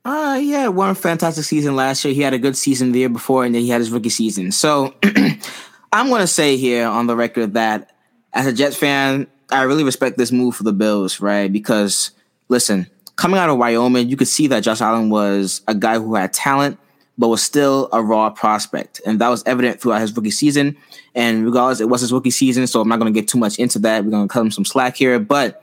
Uh 0.04 0.40
yeah, 0.42 0.66
one 0.66 0.96
fantastic 0.96 1.44
season 1.44 1.76
last 1.76 2.04
year. 2.04 2.12
He 2.12 2.22
had 2.22 2.34
a 2.34 2.38
good 2.38 2.56
season 2.56 2.90
the 2.90 3.00
year 3.00 3.08
before, 3.08 3.44
and 3.44 3.54
then 3.54 3.62
he 3.62 3.68
had 3.68 3.80
his 3.80 3.90
rookie 3.92 4.08
season. 4.08 4.50
So 4.50 4.94
I'm 5.92 6.08
going 6.08 6.22
to 6.22 6.26
say 6.26 6.56
here 6.56 6.86
on 6.86 7.06
the 7.06 7.14
record 7.14 7.52
that 7.52 7.90
as 8.32 8.46
a 8.46 8.52
Jets 8.52 8.76
fan, 8.76 9.26
I 9.50 9.62
really 9.62 9.84
respect 9.84 10.16
this 10.16 10.32
move 10.32 10.56
for 10.56 10.62
the 10.62 10.72
Bills, 10.72 11.20
right? 11.20 11.52
Because 11.52 12.12
listen, 12.48 12.86
coming 13.16 13.38
out 13.38 13.50
of 13.50 13.58
Wyoming, 13.58 14.08
you 14.08 14.16
could 14.16 14.28
see 14.28 14.46
that 14.46 14.60
Josh 14.60 14.80
Allen 14.80 15.10
was 15.10 15.60
a 15.68 15.74
guy 15.74 15.98
who 15.98 16.14
had 16.14 16.32
talent, 16.32 16.78
but 17.18 17.28
was 17.28 17.42
still 17.42 17.90
a 17.92 18.02
raw 18.02 18.30
prospect. 18.30 19.02
And 19.04 19.20
that 19.20 19.28
was 19.28 19.42
evident 19.44 19.82
throughout 19.82 20.00
his 20.00 20.16
rookie 20.16 20.30
season. 20.30 20.78
And 21.14 21.44
regardless, 21.44 21.80
it 21.80 21.90
was 21.90 22.00
his 22.00 22.12
rookie 22.12 22.30
season, 22.30 22.66
so 22.66 22.80
I'm 22.80 22.88
not 22.88 22.98
going 22.98 23.12
to 23.12 23.20
get 23.20 23.28
too 23.28 23.38
much 23.38 23.58
into 23.58 23.78
that. 23.80 24.02
We're 24.02 24.12
going 24.12 24.26
to 24.26 24.32
cut 24.32 24.40
him 24.40 24.50
some 24.50 24.64
slack 24.64 24.96
here. 24.96 25.18
But 25.18 25.62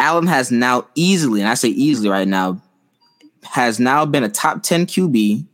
Allen 0.00 0.26
has 0.26 0.50
now 0.50 0.88
easily, 0.96 1.40
and 1.40 1.48
I 1.48 1.54
say 1.54 1.68
easily 1.68 2.08
right 2.08 2.26
now, 2.26 2.60
has 3.44 3.78
now 3.78 4.06
been 4.06 4.24
a 4.24 4.28
top 4.28 4.64
10 4.64 4.86
QB 4.86 5.46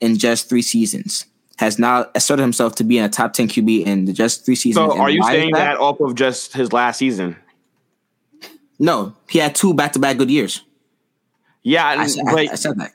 in 0.00 0.18
just 0.18 0.48
three 0.48 0.62
seasons 0.62 1.26
has 1.56 1.78
now 1.78 2.06
asserted 2.14 2.42
himself 2.42 2.74
to 2.76 2.84
be 2.84 2.98
in 2.98 3.04
a 3.04 3.08
top 3.08 3.32
10 3.32 3.48
QB 3.48 3.86
in 3.86 4.14
just 4.14 4.44
three 4.44 4.54
seasons. 4.54 4.92
So 4.92 4.98
are 4.98 5.10
you 5.10 5.22
saying 5.24 5.52
that? 5.52 5.74
that 5.74 5.78
off 5.78 6.00
of 6.00 6.14
just 6.14 6.52
his 6.52 6.72
last 6.72 6.98
season? 6.98 7.36
No, 8.78 9.14
he 9.28 9.38
had 9.38 9.54
two 9.54 9.72
back 9.72 9.92
to 9.92 9.98
back 9.98 10.18
good 10.18 10.30
years. 10.30 10.62
Yeah, 11.62 11.84
I, 11.84 11.94
I, 11.94 12.48
I, 12.52 12.54
said 12.54 12.78
that. 12.78 12.92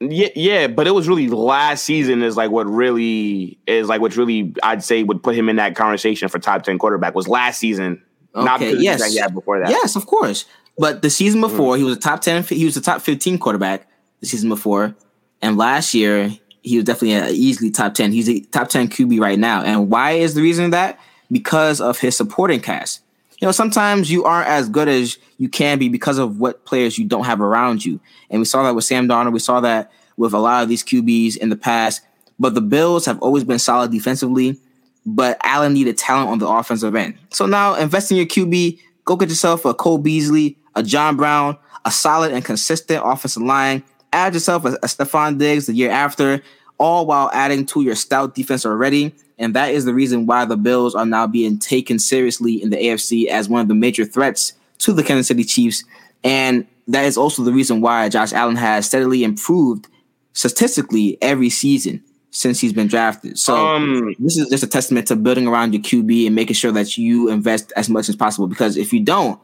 Yeah, 0.00 0.28
yeah, 0.34 0.66
but 0.68 0.86
it 0.86 0.92
was 0.92 1.08
really 1.08 1.28
last 1.28 1.84
season 1.84 2.22
is 2.22 2.36
like 2.36 2.50
what 2.50 2.66
really 2.66 3.58
is 3.66 3.88
like 3.88 4.00
what 4.00 4.16
really 4.16 4.54
I'd 4.62 4.82
say 4.82 5.02
would 5.02 5.22
put 5.22 5.34
him 5.34 5.48
in 5.48 5.56
that 5.56 5.76
conversation 5.76 6.28
for 6.28 6.38
top 6.38 6.62
ten 6.62 6.78
quarterback 6.78 7.14
was 7.14 7.28
last 7.28 7.58
season. 7.58 8.02
Okay, 8.34 8.44
not 8.44 8.60
yes, 8.60 9.00
that 9.00 9.10
he 9.10 9.18
had 9.18 9.34
before 9.34 9.60
that. 9.60 9.70
Yes, 9.70 9.96
of 9.96 10.06
course. 10.06 10.46
But 10.78 11.02
the 11.02 11.10
season 11.10 11.40
before, 11.40 11.74
mm. 11.74 11.78
he 11.78 11.84
was 11.84 11.96
a 11.96 12.00
top 12.00 12.20
ten. 12.20 12.42
He 12.44 12.64
was 12.64 12.76
a 12.76 12.80
top 12.80 13.02
fifteen 13.02 13.38
quarterback 13.38 13.88
the 14.20 14.26
season 14.26 14.48
before, 14.48 14.94
and 15.42 15.56
last 15.56 15.94
year 15.94 16.30
he 16.64 16.76
was 16.76 16.84
definitely 16.84 17.12
a 17.12 17.28
easily 17.30 17.70
top 17.70 17.94
10. 17.94 18.10
He's 18.10 18.28
a 18.28 18.40
top 18.40 18.68
10 18.68 18.88
QB 18.88 19.20
right 19.20 19.38
now. 19.38 19.62
And 19.62 19.90
why 19.90 20.12
is 20.12 20.34
the 20.34 20.40
reason 20.40 20.70
that? 20.70 20.98
Because 21.30 21.80
of 21.80 21.98
his 21.98 22.16
supporting 22.16 22.60
cast. 22.60 23.02
You 23.40 23.46
know, 23.46 23.52
sometimes 23.52 24.10
you 24.10 24.24
aren't 24.24 24.48
as 24.48 24.70
good 24.70 24.88
as 24.88 25.18
you 25.36 25.50
can 25.50 25.78
be 25.78 25.90
because 25.90 26.16
of 26.16 26.40
what 26.40 26.64
players 26.64 26.98
you 26.98 27.04
don't 27.04 27.24
have 27.24 27.42
around 27.42 27.84
you. 27.84 28.00
And 28.30 28.40
we 28.40 28.46
saw 28.46 28.62
that 28.62 28.74
with 28.74 28.84
Sam 28.84 29.06
Darnold. 29.06 29.34
We 29.34 29.40
saw 29.40 29.60
that 29.60 29.92
with 30.16 30.32
a 30.32 30.38
lot 30.38 30.62
of 30.62 30.70
these 30.70 30.82
QBs 30.82 31.36
in 31.36 31.50
the 31.50 31.56
past. 31.56 32.00
But 32.38 32.54
the 32.54 32.62
Bills 32.62 33.04
have 33.04 33.20
always 33.20 33.44
been 33.44 33.58
solid 33.58 33.90
defensively, 33.90 34.58
but 35.04 35.36
Allen 35.42 35.74
needed 35.74 35.98
talent 35.98 36.30
on 36.30 36.38
the 36.38 36.48
offensive 36.48 36.94
end. 36.94 37.18
So 37.30 37.44
now 37.44 37.74
invest 37.74 38.10
in 38.10 38.16
your 38.16 38.26
QB, 38.26 38.80
go 39.04 39.16
get 39.16 39.28
yourself 39.28 39.66
a 39.66 39.74
Cole 39.74 39.98
Beasley, 39.98 40.56
a 40.74 40.82
John 40.82 41.16
Brown, 41.16 41.58
a 41.84 41.90
solid 41.90 42.32
and 42.32 42.44
consistent 42.44 43.02
offensive 43.04 43.42
line 43.42 43.82
add 44.14 44.34
yourself 44.34 44.64
a, 44.64 44.74
a 44.74 44.86
Stefon 44.86 45.38
Diggs 45.38 45.66
the 45.66 45.74
year 45.74 45.90
after, 45.90 46.42
all 46.78 47.06
while 47.06 47.30
adding 47.32 47.66
to 47.66 47.82
your 47.82 47.94
stout 47.94 48.34
defense 48.34 48.64
already. 48.64 49.14
And 49.38 49.54
that 49.54 49.72
is 49.72 49.84
the 49.84 49.94
reason 49.94 50.26
why 50.26 50.44
the 50.44 50.56
Bills 50.56 50.94
are 50.94 51.06
now 51.06 51.26
being 51.26 51.58
taken 51.58 51.98
seriously 51.98 52.62
in 52.62 52.70
the 52.70 52.76
AFC 52.76 53.26
as 53.26 53.48
one 53.48 53.60
of 53.60 53.68
the 53.68 53.74
major 53.74 54.04
threats 54.04 54.52
to 54.78 54.92
the 54.92 55.02
Kansas 55.02 55.26
City 55.26 55.44
Chiefs. 55.44 55.84
And 56.22 56.66
that 56.88 57.04
is 57.04 57.16
also 57.16 57.42
the 57.42 57.52
reason 57.52 57.80
why 57.80 58.08
Josh 58.08 58.32
Allen 58.32 58.56
has 58.56 58.86
steadily 58.86 59.24
improved 59.24 59.88
statistically 60.32 61.18
every 61.20 61.50
season 61.50 62.02
since 62.30 62.60
he's 62.60 62.72
been 62.72 62.88
drafted. 62.88 63.38
So 63.38 63.54
um, 63.54 64.14
this 64.18 64.36
is 64.36 64.48
just 64.48 64.64
a 64.64 64.66
testament 64.66 65.06
to 65.08 65.16
building 65.16 65.46
around 65.46 65.72
your 65.72 65.82
QB 65.82 66.26
and 66.26 66.34
making 66.34 66.54
sure 66.54 66.72
that 66.72 66.98
you 66.98 67.28
invest 67.28 67.72
as 67.76 67.88
much 67.88 68.08
as 68.08 68.16
possible. 68.16 68.48
Because 68.48 68.76
if 68.76 68.92
you 68.92 69.00
don't, 69.00 69.40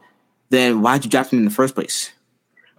then 0.49 0.81
why'd 0.81 1.05
you 1.05 1.09
draft 1.09 1.31
him 1.31 1.39
in 1.39 1.45
the 1.45 1.51
first 1.51 1.73
place? 1.73 2.11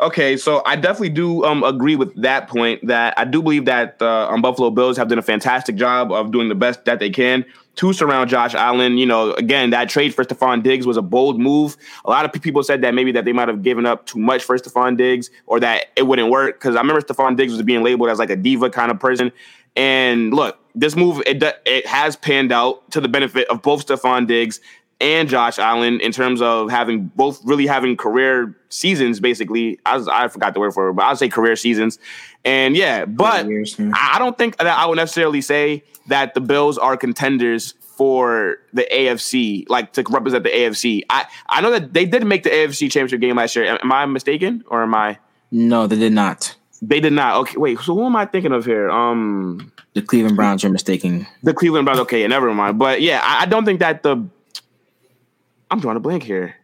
Okay, 0.00 0.36
so 0.36 0.62
I 0.66 0.76
definitely 0.76 1.10
do 1.10 1.44
um, 1.44 1.62
agree 1.62 1.96
with 1.96 2.14
that 2.20 2.48
point. 2.48 2.84
That 2.86 3.14
I 3.16 3.24
do 3.24 3.42
believe 3.42 3.66
that 3.66 3.98
the 3.98 4.06
uh, 4.06 4.28
um, 4.30 4.42
Buffalo 4.42 4.70
Bills 4.70 4.96
have 4.96 5.08
done 5.08 5.18
a 5.18 5.22
fantastic 5.22 5.76
job 5.76 6.10
of 6.10 6.32
doing 6.32 6.48
the 6.48 6.54
best 6.54 6.84
that 6.86 6.98
they 6.98 7.10
can 7.10 7.44
to 7.76 7.92
surround 7.92 8.28
Josh 8.30 8.54
Allen. 8.54 8.98
You 8.98 9.06
know, 9.06 9.32
again, 9.34 9.70
that 9.70 9.88
trade 9.88 10.14
for 10.14 10.24
Stefon 10.24 10.62
Diggs 10.62 10.86
was 10.86 10.96
a 10.96 11.02
bold 11.02 11.38
move. 11.38 11.76
A 12.04 12.10
lot 12.10 12.24
of 12.24 12.42
people 12.42 12.62
said 12.62 12.82
that 12.82 12.94
maybe 12.94 13.12
that 13.12 13.24
they 13.24 13.32
might 13.32 13.48
have 13.48 13.62
given 13.62 13.86
up 13.86 14.06
too 14.06 14.18
much 14.18 14.42
for 14.42 14.56
Stefon 14.56 14.96
Diggs 14.96 15.30
or 15.46 15.60
that 15.60 15.86
it 15.94 16.04
wouldn't 16.04 16.30
work 16.30 16.58
because 16.58 16.74
I 16.74 16.80
remember 16.80 17.02
Stefon 17.02 17.36
Diggs 17.36 17.52
was 17.52 17.62
being 17.62 17.82
labeled 17.82 18.08
as 18.08 18.18
like 18.18 18.30
a 18.30 18.36
diva 18.36 18.70
kind 18.70 18.90
of 18.90 18.98
person. 18.98 19.30
And 19.76 20.34
look, 20.34 20.58
this 20.74 20.96
move 20.96 21.22
it 21.26 21.42
it 21.64 21.86
has 21.86 22.16
panned 22.16 22.50
out 22.50 22.90
to 22.90 23.00
the 23.00 23.08
benefit 23.08 23.48
of 23.48 23.62
both 23.62 23.86
Stefon 23.86 24.26
Diggs 24.26 24.60
and 25.02 25.28
Josh 25.28 25.58
Allen 25.58 26.00
in 26.00 26.12
terms 26.12 26.40
of 26.40 26.70
having 26.70 27.06
both 27.16 27.44
really 27.44 27.66
having 27.66 27.96
career 27.96 28.56
seasons, 28.68 29.18
basically. 29.20 29.78
I, 29.84 29.96
was, 29.96 30.08
I 30.08 30.28
forgot 30.28 30.54
the 30.54 30.60
word 30.60 30.72
for 30.72 30.90
it, 30.90 30.94
but 30.94 31.04
I'll 31.04 31.16
say 31.16 31.28
career 31.28 31.56
seasons. 31.56 31.98
And 32.44 32.76
yeah, 32.76 33.04
but 33.04 33.46
years, 33.46 33.76
yeah. 33.78 33.90
I 33.94 34.18
don't 34.18 34.38
think 34.38 34.56
that 34.58 34.66
I 34.66 34.86
would 34.86 34.96
necessarily 34.96 35.40
say 35.40 35.82
that 36.06 36.34
the 36.34 36.40
Bills 36.40 36.78
are 36.78 36.96
contenders 36.96 37.74
for 37.96 38.58
the 38.72 38.86
AFC, 38.92 39.68
like 39.68 39.92
to 39.94 40.04
represent 40.08 40.44
the 40.44 40.50
AFC. 40.50 41.02
I, 41.10 41.26
I 41.48 41.60
know 41.60 41.72
that 41.72 41.92
they 41.92 42.04
did 42.04 42.24
make 42.24 42.44
the 42.44 42.50
AFC 42.50 42.90
championship 42.90 43.20
game 43.20 43.36
last 43.36 43.56
year. 43.56 43.78
Am 43.82 43.92
I 43.92 44.06
mistaken 44.06 44.64
or 44.68 44.82
am 44.84 44.94
I? 44.94 45.18
No, 45.50 45.86
they 45.86 45.98
did 45.98 46.12
not. 46.12 46.56
They 46.80 47.00
did 47.00 47.12
not. 47.12 47.36
Okay, 47.42 47.56
wait. 47.58 47.78
So 47.80 47.94
who 47.94 48.06
am 48.06 48.16
I 48.16 48.24
thinking 48.26 48.52
of 48.52 48.64
here? 48.64 48.90
Um, 48.90 49.72
the 49.94 50.02
Cleveland 50.02 50.36
Browns. 50.36 50.62
You're 50.62 50.72
mistaken. 50.72 51.26
The 51.42 51.54
Cleveland 51.54 51.84
Browns. 51.84 52.00
Okay, 52.00 52.26
never 52.26 52.52
mind. 52.54 52.78
But 52.78 53.02
yeah, 53.02 53.20
I, 53.22 53.42
I 53.42 53.46
don't 53.46 53.64
think 53.64 53.80
that 53.80 54.02
the 54.02 54.26
I'm 55.72 55.80
drawing 55.80 55.96
a 55.96 56.00
blank 56.00 56.22
here. 56.22 56.54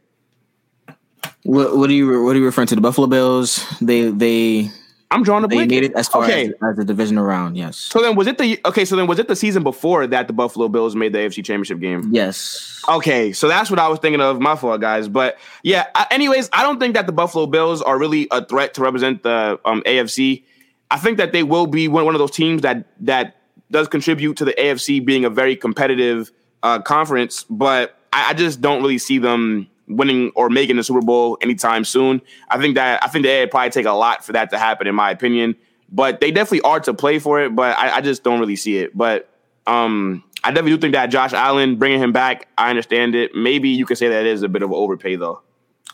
What, 1.44 1.78
what 1.78 1.88
are 1.88 1.94
you 1.94 2.22
what 2.24 2.36
are 2.36 2.38
you 2.38 2.44
referring 2.44 2.66
to? 2.68 2.74
The 2.74 2.82
Buffalo 2.82 3.06
Bills? 3.06 3.64
They 3.80 4.10
they 4.10 4.70
I'm 5.10 5.22
drawing 5.22 5.44
a 5.44 5.48
blank. 5.48 5.70
They 5.70 5.80
made 5.80 5.90
it 5.90 5.96
as 5.96 6.08
far 6.08 6.24
okay. 6.24 6.48
as, 6.48 6.52
as 6.62 6.76
the 6.76 6.84
divisional 6.84 7.24
round. 7.24 7.56
Yes. 7.56 7.78
So 7.78 8.02
then 8.02 8.16
was 8.16 8.26
it 8.26 8.36
the 8.36 8.60
okay? 8.66 8.84
So 8.84 8.96
then 8.96 9.06
was 9.06 9.18
it 9.18 9.26
the 9.26 9.34
season 9.34 9.62
before 9.62 10.06
that 10.06 10.26
the 10.26 10.34
Buffalo 10.34 10.68
Bills 10.68 10.94
made 10.94 11.14
the 11.14 11.20
AFC 11.20 11.36
Championship 11.36 11.80
game? 11.80 12.10
Yes. 12.12 12.82
Okay, 12.86 13.32
so 13.32 13.48
that's 13.48 13.70
what 13.70 13.78
I 13.78 13.88
was 13.88 13.98
thinking 13.98 14.20
of. 14.20 14.42
My 14.42 14.56
fault, 14.56 14.82
guys. 14.82 15.08
But 15.08 15.38
yeah. 15.62 15.86
Anyways, 16.10 16.50
I 16.52 16.62
don't 16.62 16.78
think 16.78 16.94
that 16.94 17.06
the 17.06 17.12
Buffalo 17.12 17.46
Bills 17.46 17.80
are 17.80 17.98
really 17.98 18.28
a 18.30 18.44
threat 18.44 18.74
to 18.74 18.82
represent 18.82 19.22
the 19.22 19.58
um, 19.64 19.82
AFC. 19.86 20.44
I 20.90 20.98
think 20.98 21.16
that 21.16 21.32
they 21.32 21.44
will 21.44 21.66
be 21.66 21.88
one, 21.88 22.04
one 22.04 22.14
of 22.14 22.18
those 22.18 22.30
teams 22.30 22.60
that 22.60 22.84
that 23.00 23.36
does 23.70 23.88
contribute 23.88 24.36
to 24.36 24.44
the 24.44 24.52
AFC 24.52 25.02
being 25.02 25.24
a 25.24 25.30
very 25.30 25.56
competitive 25.56 26.30
uh, 26.62 26.82
conference, 26.82 27.46
but 27.48 27.97
I, 28.12 28.30
I 28.30 28.34
just 28.34 28.60
don't 28.60 28.82
really 28.82 28.98
see 28.98 29.18
them 29.18 29.68
winning 29.86 30.30
or 30.34 30.50
making 30.50 30.76
the 30.76 30.84
Super 30.84 31.00
Bowl 31.00 31.38
anytime 31.40 31.84
soon. 31.84 32.20
I 32.48 32.58
think 32.58 32.74
that 32.74 33.02
I 33.02 33.08
think 33.08 33.24
that 33.24 33.32
it'd 33.32 33.50
probably 33.50 33.70
take 33.70 33.86
a 33.86 33.92
lot 33.92 34.24
for 34.24 34.32
that 34.32 34.50
to 34.50 34.58
happen, 34.58 34.86
in 34.86 34.94
my 34.94 35.10
opinion. 35.10 35.56
But 35.90 36.20
they 36.20 36.30
definitely 36.30 36.60
are 36.62 36.80
to 36.80 36.92
play 36.92 37.18
for 37.18 37.40
it. 37.40 37.56
But 37.56 37.76
I, 37.78 37.96
I 37.96 38.00
just 38.00 38.22
don't 38.22 38.40
really 38.40 38.56
see 38.56 38.78
it. 38.78 38.96
But 38.96 39.28
um, 39.66 40.22
I 40.44 40.50
definitely 40.50 40.72
do 40.72 40.78
think 40.78 40.94
that 40.94 41.06
Josh 41.06 41.32
Allen 41.32 41.76
bringing 41.76 42.00
him 42.00 42.12
back, 42.12 42.48
I 42.58 42.70
understand 42.70 43.14
it. 43.14 43.34
Maybe 43.34 43.70
you 43.70 43.86
could 43.86 43.98
say 43.98 44.08
that 44.08 44.26
is 44.26 44.42
a 44.42 44.48
bit 44.48 44.62
of 44.62 44.70
an 44.70 44.76
overpay, 44.76 45.16
though. 45.16 45.40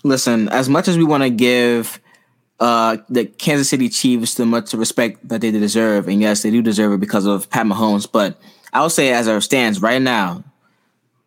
Listen, 0.03 0.48
as 0.50 0.68
much 0.68 0.87
as 0.88 0.98
we 0.98 1.05
want 1.05 1.22
to 1.22 1.31
give 1.31 2.00
uh, 2.61 2.98
the 3.09 3.24
Kansas 3.24 3.68
City 3.68 3.88
Chiefs 3.88 4.35
the 4.35 4.44
much 4.44 4.74
respect 4.74 5.27
that 5.29 5.40
they 5.40 5.50
deserve, 5.50 6.09
and 6.09 6.20
yes, 6.20 6.42
they 6.42 6.50
do 6.50 6.62
deserve 6.62 6.92
it 6.92 7.00
because 7.00 7.27
of 7.27 7.48
Pat 7.50 7.66
Mahomes. 7.66 8.11
But 8.11 8.38
I 8.72 8.83
would 8.83 8.92
say, 8.92 9.12
as 9.12 9.27
it 9.27 9.40
stands 9.40 9.81
right 9.81 10.03
now, 10.03 10.44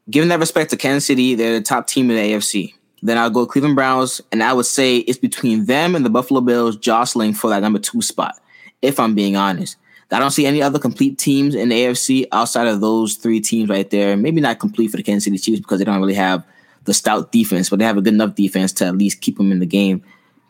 Given 0.09 0.29
that 0.29 0.39
respect 0.39 0.69
to 0.69 0.77
Kansas 0.77 1.05
City, 1.05 1.35
they're 1.35 1.53
the 1.53 1.61
top 1.61 1.87
team 1.87 2.09
in 2.09 2.15
the 2.15 2.33
AFC. 2.33 2.73
Then 3.01 3.17
I'll 3.17 3.29
go 3.29 3.45
Cleveland 3.45 3.75
Browns, 3.75 4.21
and 4.31 4.41
I 4.41 4.53
would 4.53 4.65
say 4.65 4.97
it's 4.97 5.19
between 5.19 5.65
them 5.65 5.95
and 5.95 6.05
the 6.05 6.09
Buffalo 6.09 6.41
Bills 6.41 6.77
jostling 6.77 7.33
for 7.33 7.49
that 7.49 7.61
number 7.61 7.79
two 7.79 8.01
spot, 8.01 8.39
if 8.81 8.99
I'm 8.99 9.13
being 9.13 9.35
honest. 9.35 9.77
I 10.09 10.19
don't 10.19 10.31
see 10.31 10.45
any 10.45 10.61
other 10.61 10.79
complete 10.79 11.17
teams 11.17 11.53
in 11.53 11.69
the 11.69 11.75
AFC 11.75 12.27
outside 12.31 12.67
of 12.67 12.79
those 12.79 13.15
three 13.15 13.41
teams 13.41 13.69
right 13.69 13.89
there. 13.89 14.15
Maybe 14.15 14.39
not 14.39 14.59
complete 14.59 14.87
for 14.89 14.97
the 14.97 15.03
Kansas 15.03 15.25
City 15.25 15.37
Chiefs 15.37 15.59
because 15.59 15.79
they 15.79 15.85
don't 15.85 15.99
really 15.99 16.13
have 16.13 16.45
the 16.85 16.93
stout 16.93 17.33
defense, 17.33 17.69
but 17.69 17.79
they 17.79 17.85
have 17.85 17.97
a 17.97 18.01
good 18.01 18.13
enough 18.13 18.33
defense 18.33 18.71
to 18.73 18.85
at 18.85 18.97
least 18.97 19.19
keep 19.19 19.37
them 19.37 19.51
in 19.51 19.59
the 19.59 19.65
game. 19.65 20.01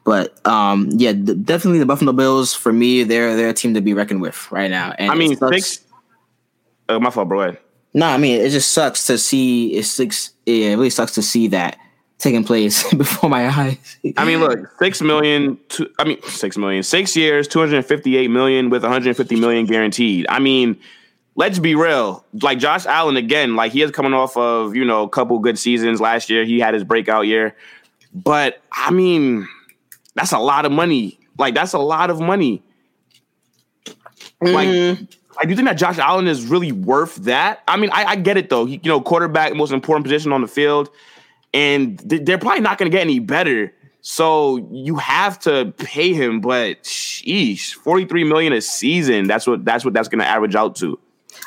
But 0.03 0.45
um, 0.47 0.89
yeah, 0.93 1.11
definitely 1.11 1.79
the 1.79 1.85
Buffalo 1.85 2.13
Bills 2.13 2.53
for 2.53 2.71
me, 2.71 3.03
they're 3.03 3.35
they're 3.35 3.49
a 3.49 3.53
team 3.53 3.73
to 3.73 3.81
be 3.81 3.93
reckoned 3.93 4.21
with 4.21 4.51
right 4.51 4.69
now. 4.71 4.93
And 4.97 5.11
I 5.11 5.15
mean, 5.15 5.35
six. 5.35 5.81
Oh, 6.87 6.99
my 6.99 7.09
fault, 7.09 7.27
bro. 7.27 7.57
No, 7.97 8.05
I 8.05 8.17
mean 8.17 8.39
it 8.39 8.51
just 8.51 8.73
sucks 8.73 9.07
to 9.07 9.17
see. 9.17 9.73
It 9.73 9.83
six. 9.83 10.29
Yeah, 10.45 10.67
it 10.67 10.75
really 10.75 10.91
sucks 10.91 11.13
to 11.13 11.23
see 11.23 11.47
that 11.47 11.79
taking 12.19 12.43
place 12.43 12.93
before 12.93 13.27
my 13.27 13.49
eyes. 13.49 13.97
I 14.17 14.23
mean, 14.23 14.39
look, 14.39 14.59
six 14.77 15.01
million. 15.01 15.57
Two, 15.69 15.89
I 15.97 16.03
mean, 16.03 16.21
six 16.21 16.59
million. 16.59 16.83
Six 16.83 17.15
years, 17.15 17.47
two 17.47 17.57
hundred 17.57 17.83
fifty-eight 17.87 18.27
million 18.27 18.69
with 18.69 18.83
one 18.83 18.91
hundred 18.91 19.17
fifty 19.17 19.35
million 19.35 19.65
guaranteed. 19.65 20.27
I 20.29 20.37
mean, 20.37 20.79
let's 21.33 21.57
be 21.57 21.73
real. 21.73 22.23
Like 22.39 22.59
Josh 22.59 22.85
Allen 22.85 23.17
again. 23.17 23.55
Like 23.55 23.71
he 23.71 23.81
is 23.81 23.89
coming 23.89 24.13
off 24.13 24.37
of 24.37 24.75
you 24.75 24.85
know 24.85 25.01
a 25.01 25.09
couple 25.09 25.39
good 25.39 25.57
seasons 25.57 25.99
last 25.99 26.29
year. 26.29 26.45
He 26.45 26.59
had 26.59 26.75
his 26.75 26.83
breakout 26.83 27.25
year, 27.25 27.55
but 28.13 28.61
I 28.71 28.91
mean, 28.91 29.47
that's 30.13 30.33
a 30.33 30.39
lot 30.39 30.67
of 30.67 30.71
money. 30.71 31.17
Like 31.39 31.55
that's 31.55 31.73
a 31.73 31.79
lot 31.79 32.11
of 32.11 32.21
money. 32.21 32.61
Like. 34.39 34.67
Mm 34.67 35.16
I 35.39 35.45
do 35.45 35.55
think 35.55 35.67
that 35.67 35.77
Josh 35.77 35.97
Allen 35.97 36.27
is 36.27 36.45
really 36.45 36.71
worth 36.71 37.15
that. 37.17 37.63
I 37.67 37.77
mean, 37.77 37.89
I, 37.91 38.05
I 38.05 38.15
get 38.15 38.37
it 38.37 38.49
though. 38.49 38.65
He, 38.65 38.79
you 38.83 38.89
know, 38.89 39.01
quarterback, 39.01 39.53
most 39.55 39.71
important 39.71 40.05
position 40.05 40.31
on 40.31 40.41
the 40.41 40.47
field, 40.47 40.89
and 41.53 41.97
they're 41.99 42.37
probably 42.37 42.61
not 42.61 42.77
going 42.77 42.91
to 42.91 42.95
get 42.95 43.01
any 43.01 43.19
better. 43.19 43.73
So 44.01 44.57
you 44.71 44.95
have 44.95 45.37
to 45.39 45.73
pay 45.77 46.13
him, 46.13 46.39
but 46.39 46.83
sheesh, 46.83 47.73
forty 47.73 48.05
three 48.05 48.23
million 48.23 48.53
a 48.53 48.61
season. 48.61 49.27
That's 49.27 49.45
what 49.45 49.65
that's 49.65 49.83
what 49.83 49.93
that's 49.93 50.07
going 50.07 50.19
to 50.19 50.27
average 50.27 50.55
out 50.55 50.75
to. 50.77 50.99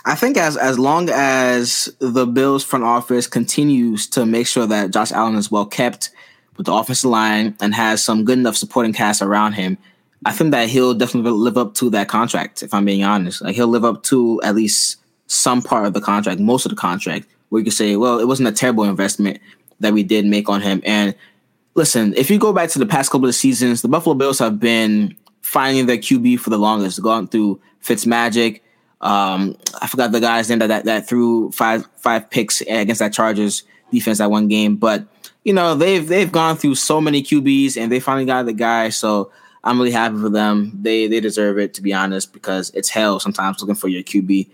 I 0.05 0.14
think 0.14 0.37
as 0.37 0.57
as 0.57 0.79
long 0.79 1.09
as 1.11 1.88
the 1.98 2.26
Bills 2.26 2.64
front 2.64 2.85
office 2.85 3.26
continues 3.26 4.07
to 4.09 4.26
make 4.26 4.46
sure 4.46 4.66
that 4.66 4.90
Josh 4.90 5.12
Allen 5.12 5.37
is 5.37 5.50
well 5.50 5.66
kept 5.66 6.11
with 6.57 6.66
the 6.66 6.72
offensive 6.74 7.11
line 7.11 7.57
and 7.61 7.74
has 7.74 8.03
some 8.03 8.24
good 8.24 8.38
enough 8.38 8.57
supporting 8.57 8.92
cast 8.92 9.22
around 9.22 9.55
him, 9.55 9.79
I 10.26 10.33
think 10.33 10.50
that 10.50 10.68
he'll 10.68 10.94
definitely 10.94 11.30
live 11.30 11.56
up 11.56 11.74
to 11.74 11.90
that 11.90 12.09
contract. 12.09 12.62
If 12.62 12.74
I'm 12.74 12.85
being 12.85 13.04
honest, 13.04 13.42
like 13.42 13.56
he'll 13.56 13.68
live 13.68 13.85
up 13.85 14.02
to 14.04 14.40
at 14.42 14.54
least 14.54 14.98
some 15.26 15.62
part 15.62 15.87
of 15.87 15.94
the 15.94 16.00
contract, 16.00 16.40
most 16.40 16.66
of 16.66 16.70
the 16.70 16.76
contract, 16.76 17.26
where 17.48 17.61
you 17.61 17.64
can 17.64 17.72
say, 17.72 17.96
well, 17.96 18.18
it 18.18 18.26
wasn't 18.26 18.48
a 18.48 18.52
terrible 18.52 18.85
investment 18.85 19.40
that 19.80 19.92
we 19.92 20.02
did 20.02 20.26
make 20.26 20.48
on 20.48 20.61
him. 20.61 20.83
And 20.85 21.14
listen, 21.74 22.14
if 22.14 22.30
you 22.30 22.38
go 22.38 22.52
back 22.52 22.68
to 22.70 22.78
the 22.78 22.87
past 22.87 23.11
couple 23.11 23.28
of 23.28 23.35
seasons, 23.35 23.83
the 23.83 23.88
Buffalo 23.88 24.14
Bills 24.14 24.38
have 24.38 24.61
been 24.61 25.16
finding 25.40 25.87
their 25.87 25.96
QB 25.96 26.40
for 26.40 26.50
the 26.50 26.59
longest, 26.59 27.02
going 27.02 27.26
through 27.26 27.61
Fitzmagic. 27.83 28.61
Um, 29.00 29.56
I 29.80 29.87
forgot 29.87 30.12
the 30.12 30.20
guy's 30.20 30.50
name 30.50 30.59
that, 30.59 30.66
that 30.66 30.85
that 30.85 31.09
threw 31.09 31.50
five 31.52 31.87
five 31.96 32.28
picks 32.28 32.61
against 32.61 32.98
that 32.98 33.14
Chargers 33.14 33.62
defense 33.90 34.18
that 34.18 34.30
one 34.30 34.48
game, 34.48 34.76
but 34.76 35.06
you 35.42 35.54
know 35.54 35.74
they've 35.74 36.06
they've 36.06 36.30
gone 36.30 36.56
through 36.56 36.74
so 36.74 37.00
many 37.00 37.22
QBs 37.22 37.80
and 37.80 37.90
they 37.90 37.98
finally 37.98 38.26
got 38.26 38.44
the 38.44 38.52
guy. 38.52 38.90
So 38.90 39.33
I'm 39.62 39.78
really 39.78 39.90
happy 39.90 40.18
for 40.18 40.30
them. 40.30 40.72
They 40.82 41.06
they 41.06 41.20
deserve 41.20 41.58
it 41.58 41.74
to 41.74 41.82
be 41.82 41.92
honest 41.92 42.32
because 42.32 42.70
it's 42.70 42.88
hell 42.88 43.20
sometimes 43.20 43.60
looking 43.60 43.74
for 43.74 43.88
your 43.88 44.02
QB. 44.02 44.48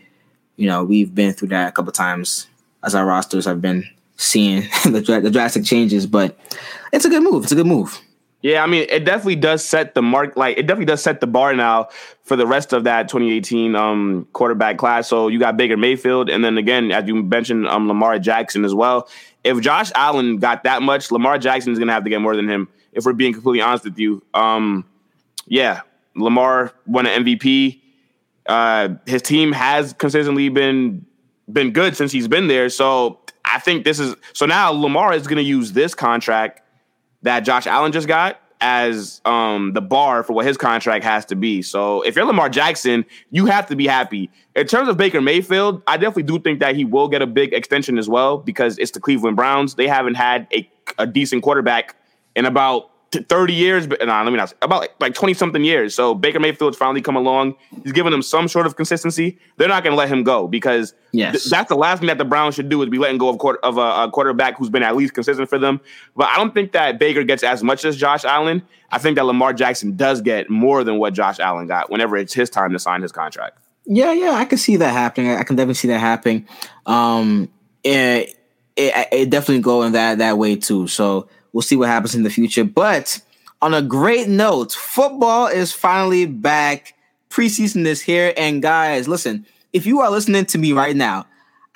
You 0.56 0.66
know, 0.66 0.84
we've 0.84 1.14
been 1.14 1.32
through 1.32 1.48
that 1.48 1.68
a 1.68 1.72
couple 1.72 1.92
times 1.92 2.48
as 2.82 2.94
our 2.94 3.06
rosters 3.06 3.44
have 3.44 3.60
been 3.60 3.88
seeing 4.16 4.60
the, 4.84 5.20
the 5.22 5.30
drastic 5.30 5.64
changes, 5.64 6.06
but 6.06 6.38
it's 6.92 7.04
a 7.04 7.10
good 7.10 7.22
move. 7.22 7.44
It's 7.44 7.52
a 7.52 7.56
good 7.56 7.66
move. 7.66 8.00
Yeah, 8.42 8.62
I 8.62 8.66
mean, 8.66 8.86
it 8.88 9.04
definitely 9.04 9.36
does 9.36 9.64
set 9.64 9.94
the 9.94 10.02
mark. 10.02 10.36
Like, 10.36 10.56
it 10.56 10.62
definitely 10.62 10.84
does 10.84 11.02
set 11.02 11.20
the 11.20 11.26
bar 11.26 11.54
now 11.54 11.88
for 12.22 12.36
the 12.36 12.46
rest 12.46 12.72
of 12.72 12.84
that 12.84 13.08
2018 13.08 13.74
um, 13.74 14.28
quarterback 14.34 14.78
class. 14.78 15.08
So 15.08 15.28
you 15.28 15.38
got 15.40 15.56
Baker 15.56 15.76
Mayfield, 15.76 16.30
and 16.30 16.44
then 16.44 16.56
again, 16.56 16.92
as 16.92 17.08
you 17.08 17.22
mentioned, 17.22 17.66
um, 17.66 17.88
Lamar 17.88 18.18
Jackson 18.18 18.64
as 18.64 18.74
well. 18.74 19.08
If 19.42 19.60
Josh 19.60 19.90
Allen 19.94 20.36
got 20.36 20.64
that 20.64 20.82
much, 20.82 21.10
Lamar 21.10 21.38
Jackson 21.38 21.72
is 21.72 21.78
going 21.78 21.88
to 21.88 21.94
have 21.94 22.04
to 22.04 22.10
get 22.10 22.20
more 22.20 22.36
than 22.36 22.48
him. 22.48 22.68
If 22.92 23.04
we're 23.04 23.14
being 23.14 23.32
completely 23.32 23.62
honest 23.62 23.84
with 23.84 23.98
you, 23.98 24.22
um, 24.32 24.84
yeah, 25.46 25.80
Lamar 26.14 26.72
won 26.86 27.06
an 27.06 27.24
MVP. 27.24 27.80
Uh, 28.46 28.90
his 29.06 29.22
team 29.22 29.52
has 29.52 29.92
consistently 29.94 30.48
been 30.48 31.06
been 31.52 31.72
good 31.72 31.96
since 31.96 32.10
he's 32.12 32.28
been 32.28 32.48
there. 32.48 32.68
So 32.68 33.20
I 33.44 33.58
think 33.60 33.84
this 33.84 33.98
is 33.98 34.14
so 34.32 34.46
now 34.46 34.70
Lamar 34.70 35.14
is 35.14 35.26
going 35.26 35.38
to 35.38 35.42
use 35.42 35.72
this 35.72 35.94
contract 35.94 36.62
that 37.22 37.40
Josh 37.40 37.66
Allen 37.66 37.92
just 37.92 38.08
got 38.08 38.40
as 38.60 39.20
um, 39.24 39.72
the 39.74 39.80
bar 39.80 40.22
for 40.22 40.32
what 40.32 40.46
his 40.46 40.56
contract 40.56 41.04
has 41.04 41.24
to 41.26 41.36
be. 41.36 41.60
So 41.60 42.02
if 42.02 42.16
you're 42.16 42.24
Lamar 42.24 42.48
Jackson, 42.48 43.04
you 43.30 43.46
have 43.46 43.66
to 43.66 43.76
be 43.76 43.86
happy. 43.86 44.30
In 44.54 44.66
terms 44.66 44.88
of 44.88 44.96
Baker 44.96 45.20
Mayfield, 45.20 45.82
I 45.86 45.98
definitely 45.98 46.22
do 46.22 46.38
think 46.38 46.60
that 46.60 46.74
he 46.74 46.84
will 46.84 47.08
get 47.08 47.20
a 47.20 47.26
big 47.26 47.52
extension 47.52 47.98
as 47.98 48.08
well 48.08 48.38
because 48.38 48.78
it's 48.78 48.92
the 48.92 49.00
Cleveland 49.00 49.36
Browns. 49.36 49.74
They 49.74 49.86
haven't 49.86 50.14
had 50.14 50.46
a, 50.52 50.68
a 50.98 51.06
decent 51.06 51.42
quarterback 51.42 51.96
in 52.34 52.46
about 52.46 52.90
30 53.12 53.54
years, 53.54 53.86
but 53.86 54.04
nah, 54.04 54.22
let 54.22 54.30
me 54.30 54.36
not 54.36 54.50
say, 54.50 54.56
about 54.62 54.88
like 55.00 55.14
20 55.14 55.34
something 55.34 55.64
years. 55.64 55.94
So 55.94 56.14
Baker 56.14 56.40
Mayfield's 56.40 56.76
finally 56.76 57.00
come 57.00 57.16
along. 57.16 57.54
He's 57.82 57.92
given 57.92 58.10
them 58.10 58.22
some 58.22 58.48
sort 58.48 58.66
of 58.66 58.76
consistency. 58.76 59.38
They're 59.56 59.68
not 59.68 59.84
going 59.84 59.92
to 59.92 59.96
let 59.96 60.08
him 60.08 60.24
go 60.24 60.48
because 60.48 60.92
yes. 61.12 61.32
th- 61.32 61.44
that's 61.44 61.68
the 61.68 61.76
last 61.76 62.00
thing 62.00 62.08
that 62.08 62.18
the 62.18 62.24
Browns 62.24 62.56
should 62.56 62.68
do 62.68 62.82
is 62.82 62.88
be 62.88 62.98
letting 62.98 63.18
go 63.18 63.28
of, 63.28 63.38
quarter, 63.38 63.58
of 63.62 63.78
a, 63.78 64.04
a, 64.04 64.10
quarterback 64.10 64.58
who's 64.58 64.70
been 64.70 64.82
at 64.82 64.96
least 64.96 65.14
consistent 65.14 65.48
for 65.48 65.58
them. 65.58 65.80
But 66.16 66.28
I 66.28 66.36
don't 66.36 66.52
think 66.52 66.72
that 66.72 66.98
Baker 66.98 67.22
gets 67.22 67.42
as 67.42 67.62
much 67.62 67.84
as 67.84 67.96
Josh 67.96 68.24
Allen. 68.24 68.62
I 68.90 68.98
think 68.98 69.16
that 69.16 69.24
Lamar 69.24 69.52
Jackson 69.52 69.96
does 69.96 70.20
get 70.20 70.50
more 70.50 70.84
than 70.84 70.98
what 70.98 71.14
Josh 71.14 71.38
Allen 71.38 71.66
got 71.66 71.90
whenever 71.90 72.16
it's 72.16 72.34
his 72.34 72.50
time 72.50 72.72
to 72.72 72.78
sign 72.78 73.02
his 73.02 73.12
contract. 73.12 73.58
Yeah, 73.86 74.12
yeah, 74.12 74.32
I 74.32 74.44
can 74.44 74.58
see 74.58 74.76
that 74.76 74.92
happening. 74.92 75.30
I 75.30 75.44
can 75.44 75.54
definitely 75.54 75.74
see 75.74 75.88
that 75.88 76.00
happening. 76.00 76.46
Um, 76.86 77.48
it, 77.84 78.36
it, 78.74 79.08
it 79.12 79.30
definitely 79.30 79.62
go 79.62 79.84
in 79.84 79.92
that 79.92 80.18
that 80.18 80.38
way 80.38 80.56
too. 80.56 80.88
So 80.88 81.28
we'll 81.52 81.62
see 81.62 81.76
what 81.76 81.88
happens 81.88 82.14
in 82.14 82.22
the 82.22 82.30
future. 82.30 82.64
But 82.64 83.20
on 83.62 83.74
a 83.74 83.82
great 83.82 84.28
note, 84.28 84.72
football 84.72 85.46
is 85.46 85.72
finally 85.72 86.26
back. 86.26 86.94
Preseason 87.30 87.86
is 87.86 88.00
here. 88.00 88.32
And 88.36 88.62
guys, 88.62 89.08
listen, 89.08 89.46
if 89.72 89.86
you 89.86 90.00
are 90.00 90.10
listening 90.10 90.46
to 90.46 90.58
me 90.58 90.72
right 90.72 90.96
now, 90.96 91.26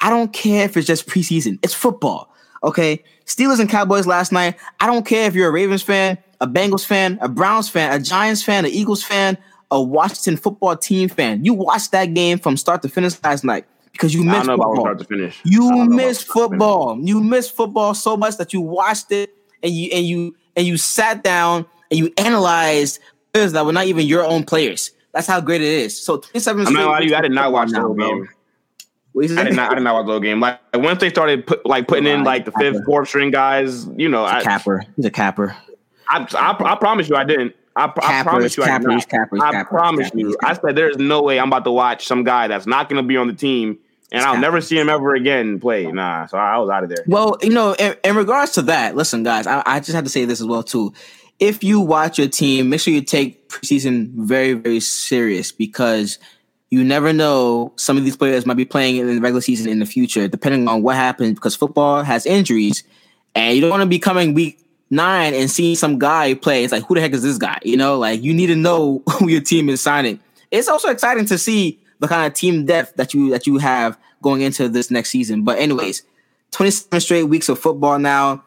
I 0.00 0.10
don't 0.10 0.32
care 0.32 0.64
if 0.64 0.76
it's 0.76 0.86
just 0.86 1.06
preseason, 1.06 1.58
it's 1.62 1.74
football. 1.74 2.32
Okay. 2.62 3.02
Steelers 3.26 3.60
and 3.60 3.68
Cowboys 3.68 4.06
last 4.06 4.32
night. 4.32 4.56
I 4.80 4.86
don't 4.86 5.06
care 5.06 5.26
if 5.26 5.34
you're 5.34 5.48
a 5.48 5.52
Ravens 5.52 5.82
fan, 5.82 6.18
a 6.40 6.46
Bengals 6.46 6.84
fan, 6.84 7.18
a 7.22 7.28
Browns 7.28 7.68
fan, 7.68 7.92
a 7.92 8.02
Giants 8.02 8.42
fan, 8.42 8.64
an 8.64 8.70
Eagles 8.70 9.02
fan, 9.02 9.38
a 9.70 9.80
Washington 9.80 10.36
football 10.36 10.76
team 10.76 11.08
fan. 11.08 11.44
You 11.44 11.54
watched 11.54 11.92
that 11.92 12.12
game 12.12 12.38
from 12.38 12.56
start 12.56 12.82
to 12.82 12.88
finish 12.88 13.22
last 13.22 13.44
night 13.44 13.66
because 13.92 14.14
you 14.14 14.24
missed 14.24 14.46
football. 14.46 14.96
You 15.44 15.84
missed 15.88 16.26
football. 16.26 16.98
You 17.00 17.20
missed 17.22 17.54
football 17.54 17.94
so 17.94 18.16
much 18.16 18.36
that 18.38 18.52
you 18.52 18.60
watched 18.60 19.12
it 19.12 19.34
and 19.62 19.72
you 19.72 19.90
and 19.92 20.06
you 20.06 20.36
and 20.56 20.66
you 20.66 20.76
sat 20.76 21.22
down 21.22 21.66
and 21.90 21.98
you 21.98 22.12
analyzed 22.16 23.00
players 23.32 23.52
that 23.52 23.64
were 23.64 23.72
not 23.72 23.86
even 23.86 24.06
your 24.06 24.24
own 24.24 24.44
players. 24.44 24.90
That's 25.12 25.26
how 25.26 25.40
great 25.40 25.60
it 25.60 25.66
is. 25.66 26.00
So 26.00 26.18
27 26.18 26.66
I'm 26.66 26.72
not 26.72 26.86
lying 26.86 27.08
you, 27.08 27.16
I 27.16 27.20
did 27.20 27.32
not 27.32 27.52
watch 27.52 27.70
the 27.70 27.80
whole 27.80 27.94
game. 27.94 28.28
I 29.16 29.44
did 29.44 29.56
not. 29.56 29.72
I 29.72 29.74
did 29.74 29.82
not 29.82 29.94
watch 29.94 30.06
the 30.06 30.12
whole 30.12 30.20
game. 30.20 30.40
Like 30.40 30.60
once 30.74 31.00
they 31.00 31.10
started 31.10 31.46
put 31.46 31.66
like 31.66 31.88
putting 31.88 32.06
in 32.06 32.24
like 32.24 32.44
the 32.44 32.52
fifth, 32.52 32.84
fourth 32.84 33.08
string 33.08 33.30
guys, 33.30 33.86
you 33.96 34.08
know, 34.08 34.24
I, 34.24 34.42
capper. 34.42 34.84
He's 34.96 35.04
a 35.04 35.10
capper. 35.10 35.56
I, 36.08 36.26
I, 36.32 36.72
I 36.72 36.76
promise 36.76 37.08
you, 37.08 37.16
I 37.16 37.24
didn't. 37.24 37.54
I, 37.76 37.84
I 38.02 38.22
promise 38.22 38.56
you, 38.56 38.64
capper, 38.64 38.90
I, 38.90 38.96
did 38.96 39.08
capper, 39.08 39.42
I 39.42 39.62
promise 39.62 40.10
you. 40.12 40.36
I 40.44 40.54
said 40.54 40.74
there's 40.76 40.96
no 40.96 41.22
way 41.22 41.38
I'm 41.38 41.48
about 41.48 41.64
to 41.64 41.70
watch 41.70 42.06
some 42.06 42.24
guy 42.24 42.48
that's 42.48 42.66
not 42.66 42.88
going 42.88 43.02
to 43.02 43.06
be 43.06 43.16
on 43.16 43.28
the 43.28 43.32
team 43.32 43.78
and 44.12 44.22
I'll 44.22 44.38
never 44.38 44.60
see 44.60 44.78
him 44.78 44.88
ever 44.88 45.14
again 45.14 45.60
play. 45.60 45.86
Nah, 45.86 46.26
so 46.26 46.38
I 46.38 46.58
was 46.58 46.70
out 46.70 46.82
of 46.82 46.90
there. 46.90 47.04
Well, 47.06 47.36
you 47.42 47.50
know, 47.50 47.74
in, 47.74 47.96
in 48.04 48.16
regards 48.16 48.52
to 48.52 48.62
that, 48.62 48.96
listen, 48.96 49.22
guys, 49.22 49.46
I, 49.46 49.62
I, 49.64 49.80
just 49.80 49.92
have 49.92 50.04
to 50.04 50.10
say 50.10 50.24
this 50.24 50.40
as 50.40 50.46
well 50.46 50.62
too. 50.62 50.92
If 51.38 51.62
you 51.64 51.80
watch 51.80 52.18
your 52.18 52.28
team, 52.28 52.68
make 52.68 52.80
sure 52.80 52.92
you 52.92 53.02
take 53.02 53.48
preseason 53.48 54.10
very, 54.14 54.52
very 54.54 54.80
serious 54.80 55.52
because 55.52 56.18
you 56.70 56.84
never 56.84 57.12
know 57.12 57.72
some 57.76 57.96
of 57.96 58.04
these 58.04 58.16
players 58.16 58.46
might 58.46 58.56
be 58.56 58.64
playing 58.64 58.96
in 58.96 59.06
the 59.06 59.20
regular 59.20 59.40
season 59.40 59.70
in 59.70 59.78
the 59.78 59.86
future, 59.86 60.28
depending 60.28 60.68
on 60.68 60.82
what 60.82 60.96
happens. 60.96 61.34
Because 61.34 61.56
football 61.56 62.02
has 62.02 62.26
injuries, 62.26 62.84
and 63.34 63.54
you 63.54 63.60
don't 63.60 63.70
want 63.70 63.82
to 63.82 63.88
be 63.88 63.98
coming 63.98 64.34
week 64.34 64.60
nine 64.90 65.34
and 65.34 65.50
seeing 65.50 65.76
some 65.76 65.98
guy 65.98 66.34
play. 66.34 66.64
It's 66.64 66.72
like, 66.72 66.84
who 66.84 66.94
the 66.94 67.00
heck 67.00 67.12
is 67.12 67.22
this 67.22 67.38
guy? 67.38 67.58
You 67.62 67.76
know, 67.76 67.98
like 67.98 68.22
you 68.22 68.34
need 68.34 68.48
to 68.48 68.56
know 68.56 69.02
who 69.18 69.28
your 69.28 69.40
team 69.40 69.68
is 69.68 69.80
signing. 69.80 70.20
It's 70.50 70.68
also 70.68 70.88
exciting 70.88 71.26
to 71.26 71.38
see 71.38 71.80
the 72.00 72.08
kind 72.08 72.26
of 72.26 72.34
team 72.34 72.66
depth 72.66 72.96
that 72.96 73.14
you 73.14 73.30
that 73.30 73.46
you 73.46 73.58
have 73.58 73.98
going 74.22 74.42
into 74.42 74.68
this 74.68 74.90
next 74.90 75.10
season. 75.10 75.44
But 75.44 75.58
anyways, 75.58 76.02
27 76.50 77.00
straight 77.00 77.24
weeks 77.24 77.48
of 77.48 77.58
football 77.58 77.98
now. 77.98 78.42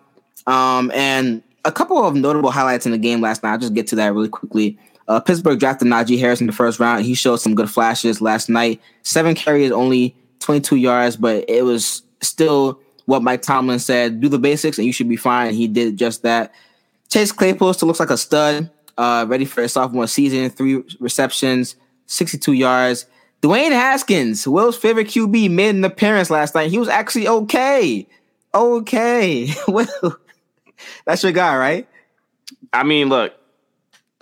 Um, 0.46 0.92
and 0.94 1.42
a 1.66 1.72
couple 1.72 2.04
of 2.04 2.16
notable 2.16 2.52
highlights 2.52 2.86
in 2.86 2.92
the 2.92 2.98
game 2.98 3.22
last 3.22 3.44
night. 3.44 3.54
I'll 3.54 3.60
just 3.60 3.74
get 3.74 3.88
to 3.88 3.96
that 3.96 4.14
really 4.14 4.30
quickly. 4.30 4.78
Uh, 5.08 5.20
Pittsburgh 5.20 5.60
drafted 5.60 5.88
Najee 5.88 6.20
Harris 6.20 6.42
in 6.42 6.48
the 6.48 6.54
first 6.54 6.80
round. 6.80 7.06
He 7.06 7.14
showed 7.14 7.38
some 7.38 7.56
good 7.56 7.70
flashes 7.70 8.22
last 8.22 8.50
night. 8.50 8.82
Seven 9.04 9.36
carries, 9.36 9.72
only 9.72 10.16
22 10.40 10.78
yards, 10.78 11.16
but 11.16 11.46
it 11.50 11.64
was 11.64 12.04
still 12.22 12.80
what 13.06 13.22
Mike 13.22 13.42
Tomlin 13.42 13.80
said: 13.80 14.22
do 14.22 14.30
the 14.30 14.40
basics 14.40 14.78
and 14.78 14.86
you 14.88 14.94
should 14.94 15.10
be 15.10 15.18
fine. 15.18 15.54
He 15.54 15.68
did 15.68 15.98
just 15.98 16.24
that. 16.24 16.54
Chase 17.10 17.32
Claypool 17.32 17.74
still 17.74 17.88
looks 17.88 18.00
like 18.00 18.10
a 18.10 18.18
stud, 18.18 18.70
uh, 18.98 19.26
ready 19.28 19.46
for 19.46 19.62
a 19.62 19.70
sophomore 19.70 20.08
season. 20.08 20.50
Three 20.50 20.82
receptions, 21.00 21.76
62 22.08 22.54
yards. 22.54 23.06
Dwayne 23.44 23.72
Haskins, 23.72 24.48
Will's 24.48 24.78
favorite 24.78 25.08
QB, 25.08 25.52
made 25.52 25.76
an 25.76 25.84
appearance 25.84 26.30
last 26.30 26.56
night. 26.56 26.72
He 26.72 26.78
was 26.78 26.88
actually 26.88 27.28
okay. 27.28 28.08
Okay. 28.56 29.54
Will, 29.68 30.18
that's 31.04 31.24
your 31.24 31.34
guy, 31.34 31.58
right? 31.58 31.88
I 32.72 32.84
mean, 32.84 33.10
look, 33.10 33.34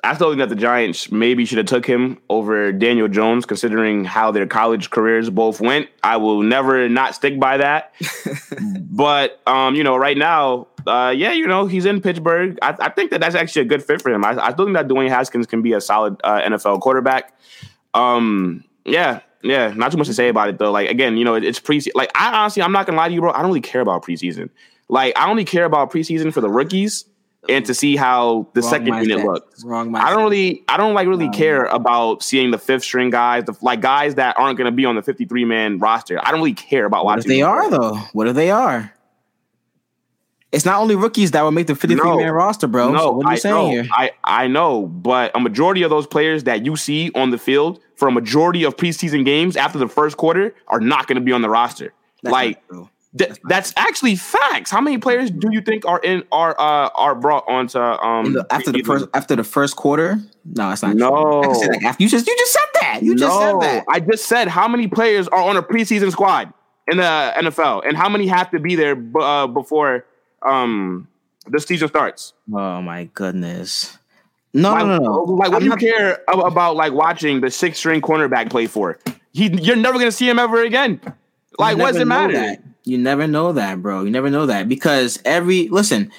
I 0.04 0.16
still 0.16 0.30
think 0.30 0.40
that 0.40 0.50
the 0.50 0.56
Giants 0.56 1.12
maybe 1.12 1.46
should 1.46 1.60
have 1.60 1.68
took 1.68 1.86
him 1.86 2.18
over 2.32 2.72
Daniel 2.72 3.08
Jones, 3.08 3.46
considering 3.46 4.06
how 4.06 4.32
their 4.32 4.48
college 4.48 4.90
careers 4.90 5.30
both 5.30 5.62
went. 5.62 5.88
I 6.02 6.18
will 6.18 6.42
never 6.42 6.90
not 6.90 7.14
stick 7.14 7.40
by 7.40 7.58
that. 7.58 7.94
but 8.90 9.40
um, 9.46 9.76
you 9.76 9.84
know, 9.84 9.98
right 9.98 10.18
now, 10.18 10.66
uh, 10.88 11.14
yeah, 11.16 11.32
you 11.32 11.46
know, 11.46 11.68
he's 11.68 11.86
in 11.86 12.02
Pittsburgh. 12.02 12.58
I, 12.64 12.76
I, 12.80 12.90
think 12.90 13.12
that 13.12 13.22
that's 13.22 13.36
actually 13.36 13.62
a 13.62 13.66
good 13.66 13.84
fit 13.84 14.02
for 14.02 14.12
him. 14.12 14.26
I, 14.26 14.32
I 14.32 14.52
still 14.52 14.66
think 14.66 14.78
that 14.78 14.88
Dwayne 14.88 15.10
Haskins 15.10 15.46
can 15.46 15.62
be 15.62 15.74
a 15.74 15.82
solid 15.82 16.20
uh, 16.24 16.42
NFL 16.42 16.82
quarterback. 16.82 17.38
Um, 17.94 18.64
yeah, 18.86 19.22
yeah, 19.44 19.74
not 19.76 19.92
too 19.92 19.98
much 19.98 20.08
to 20.08 20.14
say 20.14 20.30
about 20.30 20.50
it 20.50 20.58
though. 20.60 20.72
Like 20.72 20.90
again, 20.90 21.18
you 21.18 21.26
know, 21.26 21.36
it's 21.36 21.60
preseason. 21.60 21.92
Like 21.96 22.12
I 22.16 22.34
honestly, 22.42 22.62
I'm 22.64 22.72
not 22.72 22.86
gonna 22.86 22.98
lie 22.98 23.08
to 23.08 23.14
you, 23.14 23.22
bro. 23.22 23.32
I 23.32 23.38
don't 23.42 23.48
really 23.48 23.62
care 23.62 23.82
about 23.82 24.04
preseason. 24.04 24.50
Like 24.90 25.18
I 25.18 25.30
only 25.30 25.46
care 25.46 25.66
about 25.66 25.92
preseason 25.92 26.34
for 26.34 26.42
the 26.42 26.50
rookies 26.50 27.06
and 27.50 27.66
to 27.66 27.74
see 27.74 27.96
how 27.96 28.48
the 28.54 28.62
Wrong 28.62 28.70
second 28.70 28.94
mindset. 28.94 29.08
unit 29.08 29.26
looks. 29.26 29.64
Wrong. 29.64 29.90
Mindset. 29.90 30.02
I 30.02 30.10
don't 30.12 30.24
really, 30.24 30.64
I 30.68 30.78
don't 30.78 30.94
like 30.94 31.08
really 31.08 31.28
no. 31.28 31.32
care 31.34 31.64
about 31.66 32.22
seeing 32.24 32.52
the 32.52 32.58
fifth 32.60 32.84
string 32.84 33.10
guys, 33.10 33.46
the 33.46 33.56
like 33.62 33.82
guys 33.82 34.16
that 34.16 34.38
aren't 34.38 34.58
gonna 34.58 34.72
be 34.72 34.86
on 34.86 34.96
the 34.96 35.02
53 35.02 35.46
man 35.46 35.80
roster. 35.80 36.20
I 36.22 36.32
don't 36.32 36.40
really 36.40 36.54
care 36.54 36.86
about 36.86 37.06
what 37.06 37.18
watching. 37.18 37.30
they 37.30 37.42
are 37.42 37.70
though? 37.70 37.96
What 38.14 38.28
if 38.28 38.36
they 38.36 38.52
are? 38.52 38.94
It's 40.52 40.66
not 40.66 40.82
only 40.82 40.96
rookies 40.96 41.32
that 41.32 41.44
will 41.44 41.52
make 41.52 41.68
the 41.68 41.76
53 41.76 42.04
no, 42.04 42.18
man 42.18 42.32
roster, 42.32 42.68
bro. 42.68 42.92
No, 42.92 43.00
so 43.00 43.12
what 43.12 43.26
are 43.26 43.30
you 43.30 43.36
I 43.36 43.40
saying 43.40 43.56
know, 43.56 43.70
here? 43.70 43.88
I, 43.92 44.12
I 44.24 44.48
know, 44.48 44.86
but 44.86 45.32
a 45.34 45.40
majority 45.40 45.82
of 45.84 45.90
those 45.90 46.06
players 46.06 46.44
that 46.44 46.66
you 46.66 46.76
see 46.76 47.10
on 47.16 47.30
the 47.30 47.38
field 47.38 47.80
for 47.96 48.10
a 48.10 48.12
majority 48.12 48.64
of 48.64 48.76
preseason 48.76 49.24
games 49.24 49.56
after 49.56 49.80
the 49.80 49.88
first 49.88 50.18
quarter 50.18 50.54
are 50.68 50.82
not 50.82 51.08
going 51.08 51.16
to 51.16 51.22
be 51.22 51.32
on 51.32 51.42
the 51.42 51.50
roster. 51.50 51.94
That's 52.22 52.34
like 52.34 52.62
th- 52.70 52.88
that's, 53.14 53.40
that's, 53.46 53.74
actually 53.78 54.18
facts. 54.18 54.70
How 54.70 54.82
many 54.82 54.98
players 54.98 55.32
do 55.32 55.50
you 55.52 55.62
think 55.62 55.86
are 55.86 56.00
in 56.00 56.24
are 56.32 56.60
uh 56.60 56.90
are 56.96 57.16
brought 57.16 57.48
onto 57.48 57.80
um 57.80 58.34
the, 58.34 58.46
after 58.52 58.72
the 58.72 58.84
first 58.84 59.08
after 59.14 59.36
the 59.38 59.44
first 59.44 59.78
quarter? 59.78 60.20
No, 60.44 60.72
it's 60.72 60.84
not. 60.84 60.96
No, 60.96 61.52
after, 61.84 62.04
you 62.04 62.10
just 62.10 62.28
you 62.28 62.36
just 62.38 62.54
said 62.54 62.82
that. 62.82 63.00
You 63.04 63.16
just 63.16 63.34
no, 63.34 63.40
said 63.40 63.62
that. 63.62 63.86
I 63.90 64.02
just 64.02 64.26
said 64.26 64.50
how 64.50 64.68
many 64.68 64.88
players 64.88 65.28
are 65.30 65.42
on 65.42 65.56
a 65.56 65.64
preseason 65.64 66.12
squad 66.12 66.54
in 66.92 66.98
the 66.98 67.34
NFL, 67.38 67.88
and 67.88 67.96
how 67.96 68.10
many 68.10 68.28
have 68.28 68.52
to 68.52 68.60
be 68.60 68.76
there 68.76 68.96
b- 68.96 69.20
uh, 69.22 69.48
before 69.48 70.06
um 70.44 71.08
the 71.48 71.60
season 71.60 71.88
starts. 71.88 72.34
Oh 72.54 72.82
my 72.82 73.06
goodness. 73.14 73.98
No, 74.54 74.72
like, 74.72 74.86
no, 74.86 74.98
no, 74.98 75.24
Like, 75.24 75.52
what 75.52 75.56
I'm 75.56 75.60
do 75.60 75.66
you 75.66 75.70
not... 75.70 75.80
care 75.80 76.24
about 76.28 76.76
like 76.76 76.94
watching 76.94 77.42
the 77.42 77.50
six 77.50 77.78
string 77.78 78.02
cornerback 78.02 78.50
play 78.50 78.68
for? 78.68 79.00
He, 79.32 79.50
you're 79.62 79.78
never 79.78 79.98
gonna 79.98 80.12
see 80.12 80.28
him 80.28 80.40
ever 80.40 80.64
again. 80.64 81.00
Like, 81.58 81.78
what 81.78 81.94
does 81.94 82.02
it 82.02 82.08
matter? 82.08 82.34
That. 82.34 82.62
You 82.84 82.98
never 82.98 83.28
know 83.28 83.54
that, 83.54 83.82
bro. 83.82 84.04
You 84.04 84.12
never 84.12 84.30
know 84.30 84.46
that 84.48 84.68
because 84.68 85.20
every 85.26 85.68
listen. 85.70 86.12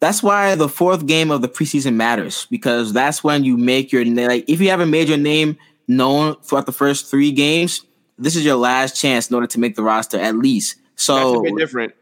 That's 0.00 0.20
why 0.20 0.56
the 0.56 0.68
fourth 0.68 1.06
game 1.06 1.30
of 1.30 1.42
the 1.42 1.48
preseason 1.48 1.94
matters 1.94 2.48
because 2.50 2.92
that's 2.92 3.22
when 3.22 3.44
you 3.44 3.56
make 3.56 3.92
your 3.92 4.04
like. 4.04 4.44
If 4.48 4.60
you 4.60 4.68
haven't 4.68 4.90
made 4.90 5.08
your 5.08 5.16
name 5.16 5.56
known 5.86 6.34
throughout 6.42 6.66
the 6.66 6.72
first 6.72 7.08
three 7.08 7.30
games, 7.30 7.86
this 8.18 8.34
is 8.34 8.44
your 8.44 8.56
last 8.56 9.00
chance 9.00 9.30
in 9.30 9.34
order 9.34 9.46
to 9.46 9.60
make 9.60 9.76
the 9.76 9.82
roster 9.82 10.18
at 10.18 10.36
least. 10.36 10.76
So 10.96 11.14
that's 11.14 11.38
a 11.38 11.42
bit 11.42 11.56
different. 11.56 11.94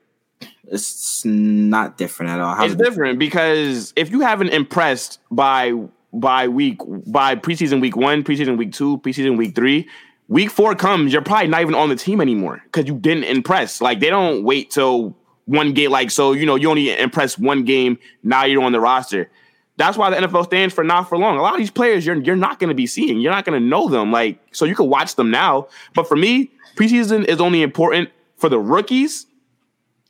It's 0.71 1.25
not 1.25 1.99
different 1.99 2.31
at 2.31 2.41
all. 2.41 2.65
It's 2.65 2.75
it 2.75 2.79
different 2.79 3.19
because 3.19 3.93
if 3.97 4.11
you 4.11 4.21
haven't 4.21 4.51
impressed 4.51 5.19
by 5.31 5.73
by 6.13 6.49
week 6.49 6.81
by 7.07 7.35
preseason 7.35 7.81
week 7.81 7.97
one, 7.97 8.23
preseason 8.23 8.57
week 8.57 8.73
two, 8.73 8.99
preseason 8.99 9.37
week 9.37 9.55
three, 9.57 9.89
week 10.29 10.49
four 10.51 10.77
comes, 10.77 11.13
you're 11.13 11.23
probably 11.23 11.49
not 11.49 11.61
even 11.61 11.75
on 11.75 11.89
the 11.89 11.97
team 11.97 12.21
anymore 12.21 12.63
because 12.65 12.87
you 12.87 12.97
didn't 12.97 13.25
impress. 13.25 13.81
Like 13.81 13.99
they 13.99 14.11
don't 14.11 14.45
wait 14.45 14.71
till 14.71 15.17
one 15.47 15.73
game. 15.73 15.91
Like 15.91 16.13
so, 16.13 16.33
you 16.33 16.47
know, 16.47 16.55
you 16.55 16.71
only 16.71 16.97
impress 16.97 17.37
one 17.37 17.65
game. 17.65 17.99
Now 18.23 18.45
you're 18.45 18.63
on 18.63 18.73
the 18.73 18.81
roster. 18.81 19.29
That's 19.77 19.97
why 19.97 20.11
the 20.11 20.17
NFL 20.17 20.45
stands 20.45 20.73
for 20.73 20.85
not 20.85 21.09
for 21.09 21.19
long. 21.19 21.37
A 21.37 21.43
lot 21.43 21.55
of 21.55 21.59
these 21.59 21.71
players 21.71 22.07
you're 22.07 22.21
you're 22.23 22.37
not 22.37 22.61
going 22.61 22.69
to 22.69 22.75
be 22.75 22.87
seeing. 22.87 23.21
You're 23.21 23.33
not 23.33 23.45
going 23.45 23.61
to 23.61 23.67
know 23.67 23.89
them. 23.89 24.13
Like 24.13 24.39
so, 24.53 24.65
you 24.67 24.77
can 24.77 24.89
watch 24.89 25.17
them 25.17 25.33
now. 25.33 25.67
But 25.95 26.07
for 26.07 26.17
me, 26.17 26.53
preseason 26.77 27.25
is 27.25 27.41
only 27.41 27.63
important 27.63 28.11
for 28.37 28.49
the 28.49 28.61
rookies 28.61 29.27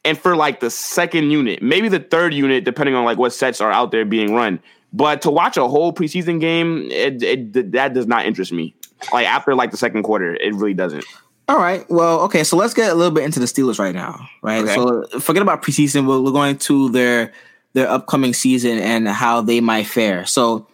and 0.04 0.18
for 0.18 0.36
like 0.36 0.60
the 0.60 0.70
second 0.70 1.30
unit, 1.30 1.62
maybe 1.62 1.88
the 1.88 2.00
third 2.00 2.32
unit, 2.34 2.64
depending 2.64 2.94
on 2.94 3.04
like 3.04 3.18
what 3.18 3.32
sets 3.32 3.60
are 3.60 3.70
out 3.70 3.90
there 3.90 4.04
being 4.04 4.34
run. 4.34 4.60
But 4.92 5.22
to 5.22 5.30
watch 5.30 5.56
a 5.56 5.68
whole 5.68 5.92
preseason 5.92 6.40
game, 6.40 6.88
it, 6.90 7.22
it, 7.22 7.72
that 7.72 7.94
does 7.94 8.06
not 8.06 8.26
interest 8.26 8.52
me. 8.52 8.74
Like 9.12 9.26
after 9.26 9.54
like 9.54 9.70
the 9.70 9.76
second 9.76 10.02
quarter, 10.02 10.34
it 10.34 10.54
really 10.54 10.74
doesn't. 10.74 11.04
All 11.48 11.58
right. 11.58 11.88
Well, 11.90 12.20
okay. 12.22 12.44
So 12.44 12.56
let's 12.56 12.74
get 12.74 12.90
a 12.90 12.94
little 12.94 13.12
bit 13.12 13.24
into 13.24 13.40
the 13.40 13.46
Steelers 13.46 13.78
right 13.78 13.94
now, 13.94 14.28
right? 14.42 14.62
Okay. 14.62 14.74
So 14.74 15.20
forget 15.20 15.42
about 15.42 15.62
preseason. 15.62 16.06
We're, 16.06 16.20
we're 16.20 16.32
going 16.32 16.58
to 16.58 16.90
their 16.90 17.32
their 17.72 17.88
upcoming 17.88 18.34
season 18.34 18.78
and 18.78 19.08
how 19.08 19.40
they 19.42 19.60
might 19.60 19.86
fare. 19.86 20.26
So 20.26 20.66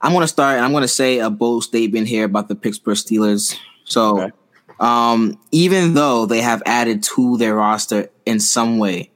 I'm 0.00 0.12
going 0.12 0.22
to 0.22 0.28
start. 0.28 0.56
And 0.56 0.64
I'm 0.64 0.72
going 0.72 0.82
to 0.82 0.88
say 0.88 1.18
a 1.18 1.30
bold 1.30 1.64
statement 1.64 2.08
here 2.08 2.24
about 2.24 2.48
the 2.48 2.54
Pittsburgh 2.54 2.96
Steelers. 2.96 3.56
So, 3.84 4.20
okay. 4.20 4.36
Um, 4.80 5.38
even 5.52 5.94
though 5.94 6.26
they 6.26 6.40
have 6.40 6.62
added 6.66 7.02
to 7.14 7.36
their 7.36 7.54
roster 7.54 8.10
in 8.26 8.40
some 8.40 8.78
way, 8.78 9.10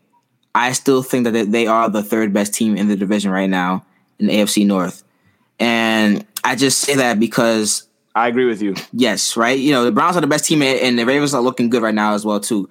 I 0.54 0.72
still 0.72 1.02
think 1.02 1.24
that 1.24 1.52
they 1.52 1.66
are 1.66 1.88
the 1.88 2.02
third 2.02 2.32
best 2.32 2.54
team 2.54 2.76
in 2.76 2.88
the 2.88 2.96
division 2.96 3.30
right 3.30 3.50
now 3.50 3.84
in 4.18 4.26
the 4.26 4.32
AFC 4.34 4.66
North. 4.66 5.04
And 5.58 6.26
I 6.44 6.56
just 6.56 6.80
say 6.80 6.96
that 6.96 7.20
because 7.20 7.88
I 8.14 8.28
agree 8.28 8.46
with 8.46 8.62
you. 8.62 8.74
Yes, 8.92 9.36
right. 9.36 9.58
You 9.58 9.72
know, 9.72 9.84
the 9.84 9.92
Browns 9.92 10.16
are 10.16 10.20
the 10.20 10.26
best 10.26 10.44
team, 10.44 10.62
and 10.62 10.98
the 10.98 11.04
Ravens 11.04 11.34
are 11.34 11.40
looking 11.42 11.68
good 11.68 11.82
right 11.82 11.94
now 11.94 12.14
as 12.14 12.24
well 12.24 12.40
too. 12.40 12.68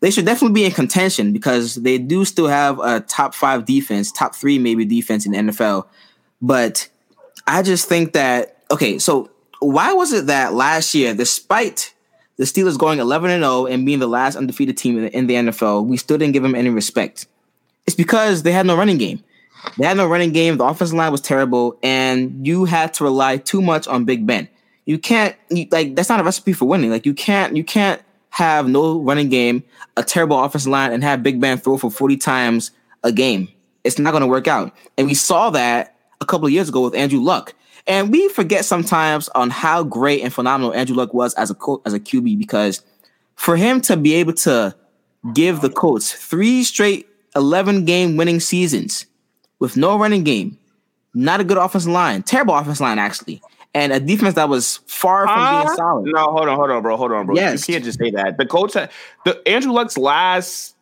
They 0.00 0.10
should 0.10 0.26
definitely 0.26 0.54
be 0.54 0.64
in 0.64 0.72
contention 0.72 1.32
because 1.32 1.76
they 1.76 1.98
do 1.98 2.24
still 2.24 2.48
have 2.48 2.78
a 2.80 3.00
top 3.00 3.34
five 3.34 3.64
defense, 3.64 4.12
top 4.12 4.34
three 4.34 4.58
maybe 4.58 4.84
defense 4.84 5.26
in 5.26 5.32
the 5.32 5.38
NFL. 5.38 5.86
But 6.40 6.88
I 7.46 7.62
just 7.62 7.88
think 7.88 8.12
that 8.12 8.62
okay, 8.70 8.98
so 8.98 9.30
why 9.60 9.92
was 9.92 10.12
it 10.12 10.26
that 10.26 10.54
last 10.54 10.94
year, 10.94 11.14
despite 11.14 11.94
the 12.36 12.44
Steelers 12.44 12.78
going 12.78 12.98
11 12.98 13.30
and 13.30 13.42
0 13.42 13.66
and 13.66 13.86
being 13.86 13.98
the 13.98 14.06
last 14.06 14.36
undefeated 14.36 14.76
team 14.76 15.04
in 15.06 15.26
the 15.26 15.34
NFL, 15.34 15.86
we 15.86 15.96
still 15.96 16.18
didn't 16.18 16.32
give 16.32 16.42
them 16.42 16.54
any 16.54 16.70
respect? 16.70 17.26
It's 17.86 17.96
because 17.96 18.42
they 18.42 18.52
had 18.52 18.66
no 18.66 18.76
running 18.76 18.98
game. 18.98 19.22
They 19.78 19.86
had 19.86 19.96
no 19.96 20.06
running 20.06 20.32
game. 20.32 20.58
The 20.58 20.64
offensive 20.64 20.96
line 20.96 21.12
was 21.12 21.20
terrible, 21.20 21.78
and 21.82 22.46
you 22.46 22.64
had 22.64 22.94
to 22.94 23.04
rely 23.04 23.38
too 23.38 23.62
much 23.62 23.88
on 23.88 24.04
Big 24.04 24.26
Ben. 24.26 24.48
You 24.84 24.98
can't 24.98 25.34
you, 25.50 25.66
like 25.70 25.96
that's 25.96 26.08
not 26.08 26.20
a 26.20 26.24
recipe 26.24 26.52
for 26.52 26.66
winning. 26.66 26.90
Like 26.90 27.06
you 27.06 27.14
can't 27.14 27.56
you 27.56 27.64
can't 27.64 28.00
have 28.30 28.68
no 28.68 29.00
running 29.00 29.28
game, 29.28 29.64
a 29.96 30.02
terrible 30.02 30.42
offensive 30.42 30.70
line, 30.70 30.92
and 30.92 31.02
have 31.02 31.22
Big 31.22 31.40
Ben 31.40 31.58
throw 31.58 31.78
for 31.78 31.90
40 31.90 32.16
times 32.18 32.70
a 33.02 33.10
game. 33.10 33.48
It's 33.82 33.98
not 33.98 34.10
going 34.10 34.20
to 34.20 34.26
work 34.26 34.46
out. 34.46 34.74
And 34.98 35.06
we 35.06 35.14
saw 35.14 35.50
that 35.50 35.96
a 36.20 36.26
couple 36.26 36.46
of 36.46 36.52
years 36.52 36.68
ago 36.68 36.82
with 36.82 36.94
Andrew 36.94 37.20
Luck. 37.20 37.54
And 37.86 38.10
we 38.10 38.28
forget 38.28 38.64
sometimes 38.64 39.28
on 39.30 39.50
how 39.50 39.84
great 39.84 40.22
and 40.22 40.32
phenomenal 40.32 40.74
Andrew 40.74 40.96
Luck 40.96 41.14
was 41.14 41.34
as 41.34 41.50
a 41.50 41.54
co- 41.54 41.82
as 41.86 41.92
a 41.92 42.00
QB 42.00 42.38
because 42.38 42.82
for 43.36 43.56
him 43.56 43.80
to 43.82 43.96
be 43.96 44.14
able 44.14 44.32
to 44.32 44.74
give 45.34 45.60
the 45.60 45.70
Colts 45.70 46.12
three 46.12 46.64
straight 46.64 47.08
11 47.36 47.84
game 47.84 48.16
winning 48.16 48.40
seasons 48.40 49.06
with 49.58 49.76
no 49.76 49.98
running 49.98 50.24
game, 50.24 50.58
not 51.14 51.40
a 51.40 51.44
good 51.44 51.58
offensive 51.58 51.92
line, 51.92 52.22
terrible 52.22 52.54
offensive 52.54 52.80
line 52.80 52.98
actually, 52.98 53.40
and 53.72 53.92
a 53.92 54.00
defense 54.00 54.34
that 54.34 54.48
was 54.48 54.78
far 54.86 55.26
from 55.26 55.38
uh, 55.38 55.64
being 55.64 55.76
solid. 55.76 56.06
No, 56.06 56.24
hold 56.32 56.48
on, 56.48 56.56
hold 56.56 56.70
on, 56.70 56.82
bro, 56.82 56.96
hold 56.96 57.12
on, 57.12 57.26
bro. 57.26 57.36
Yes. 57.36 57.68
You 57.68 57.74
can't 57.74 57.84
just 57.84 57.98
say 57.98 58.10
that. 58.10 58.36
The 58.36 58.46
Colts, 58.46 58.74
had, 58.74 58.90
the 59.24 59.46
Andrew 59.48 59.72
Luck's 59.72 59.96
last 59.96 60.74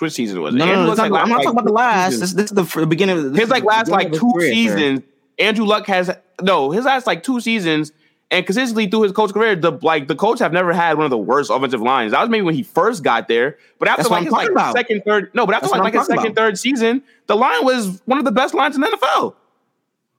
which 0.00 0.12
season 0.12 0.40
was 0.40 0.54
it? 0.54 0.58
No, 0.58 0.66
no, 0.66 0.86
no 0.86 0.92
like, 0.92 1.12
I'm 1.12 1.28
not 1.28 1.36
talking 1.36 1.50
about 1.50 1.64
the 1.64 1.72
last. 1.72 2.18
This, 2.18 2.32
this, 2.32 2.50
is 2.50 2.56
the, 2.56 2.62
the 2.80 2.86
beginning. 2.86 3.26
Of, 3.26 3.34
his 3.34 3.48
like 3.48 3.64
last 3.64 3.88
like 3.88 4.12
two 4.12 4.32
seasons. 4.40 5.02
Andrew 5.38 5.64
Luck 5.64 5.86
has 5.86 6.10
no 6.42 6.70
his 6.70 6.84
last 6.84 7.06
like 7.06 7.22
two 7.22 7.40
seasons 7.40 7.92
and 8.30 8.44
consistently 8.46 8.88
through 8.88 9.02
his 9.02 9.12
coach 9.12 9.32
career, 9.32 9.54
the 9.54 9.72
like 9.82 10.08
the 10.08 10.16
coach 10.16 10.40
have 10.40 10.52
never 10.52 10.72
had 10.72 10.96
one 10.96 11.04
of 11.04 11.10
the 11.10 11.18
worst 11.18 11.50
offensive 11.50 11.80
lines. 11.80 12.12
That 12.12 12.20
was 12.20 12.30
maybe 12.30 12.42
when 12.42 12.54
he 12.54 12.62
first 12.62 13.02
got 13.02 13.28
there, 13.28 13.58
but 13.78 13.88
after 13.88 14.02
That's 14.02 14.10
like 14.10 14.24
his 14.24 14.32
like 14.32 14.50
about. 14.50 14.74
second, 14.74 15.02
third, 15.04 15.30
no, 15.34 15.46
but 15.46 15.54
after 15.54 15.68
like, 15.68 15.82
like 15.82 15.94
his 15.94 16.06
second, 16.06 16.26
about. 16.26 16.36
third 16.36 16.58
season, 16.58 17.02
the 17.26 17.36
line 17.36 17.64
was 17.64 18.02
one 18.06 18.18
of 18.18 18.24
the 18.24 18.32
best 18.32 18.54
lines 18.54 18.74
in 18.74 18.80
the 18.80 18.88
NFL. 18.88 19.34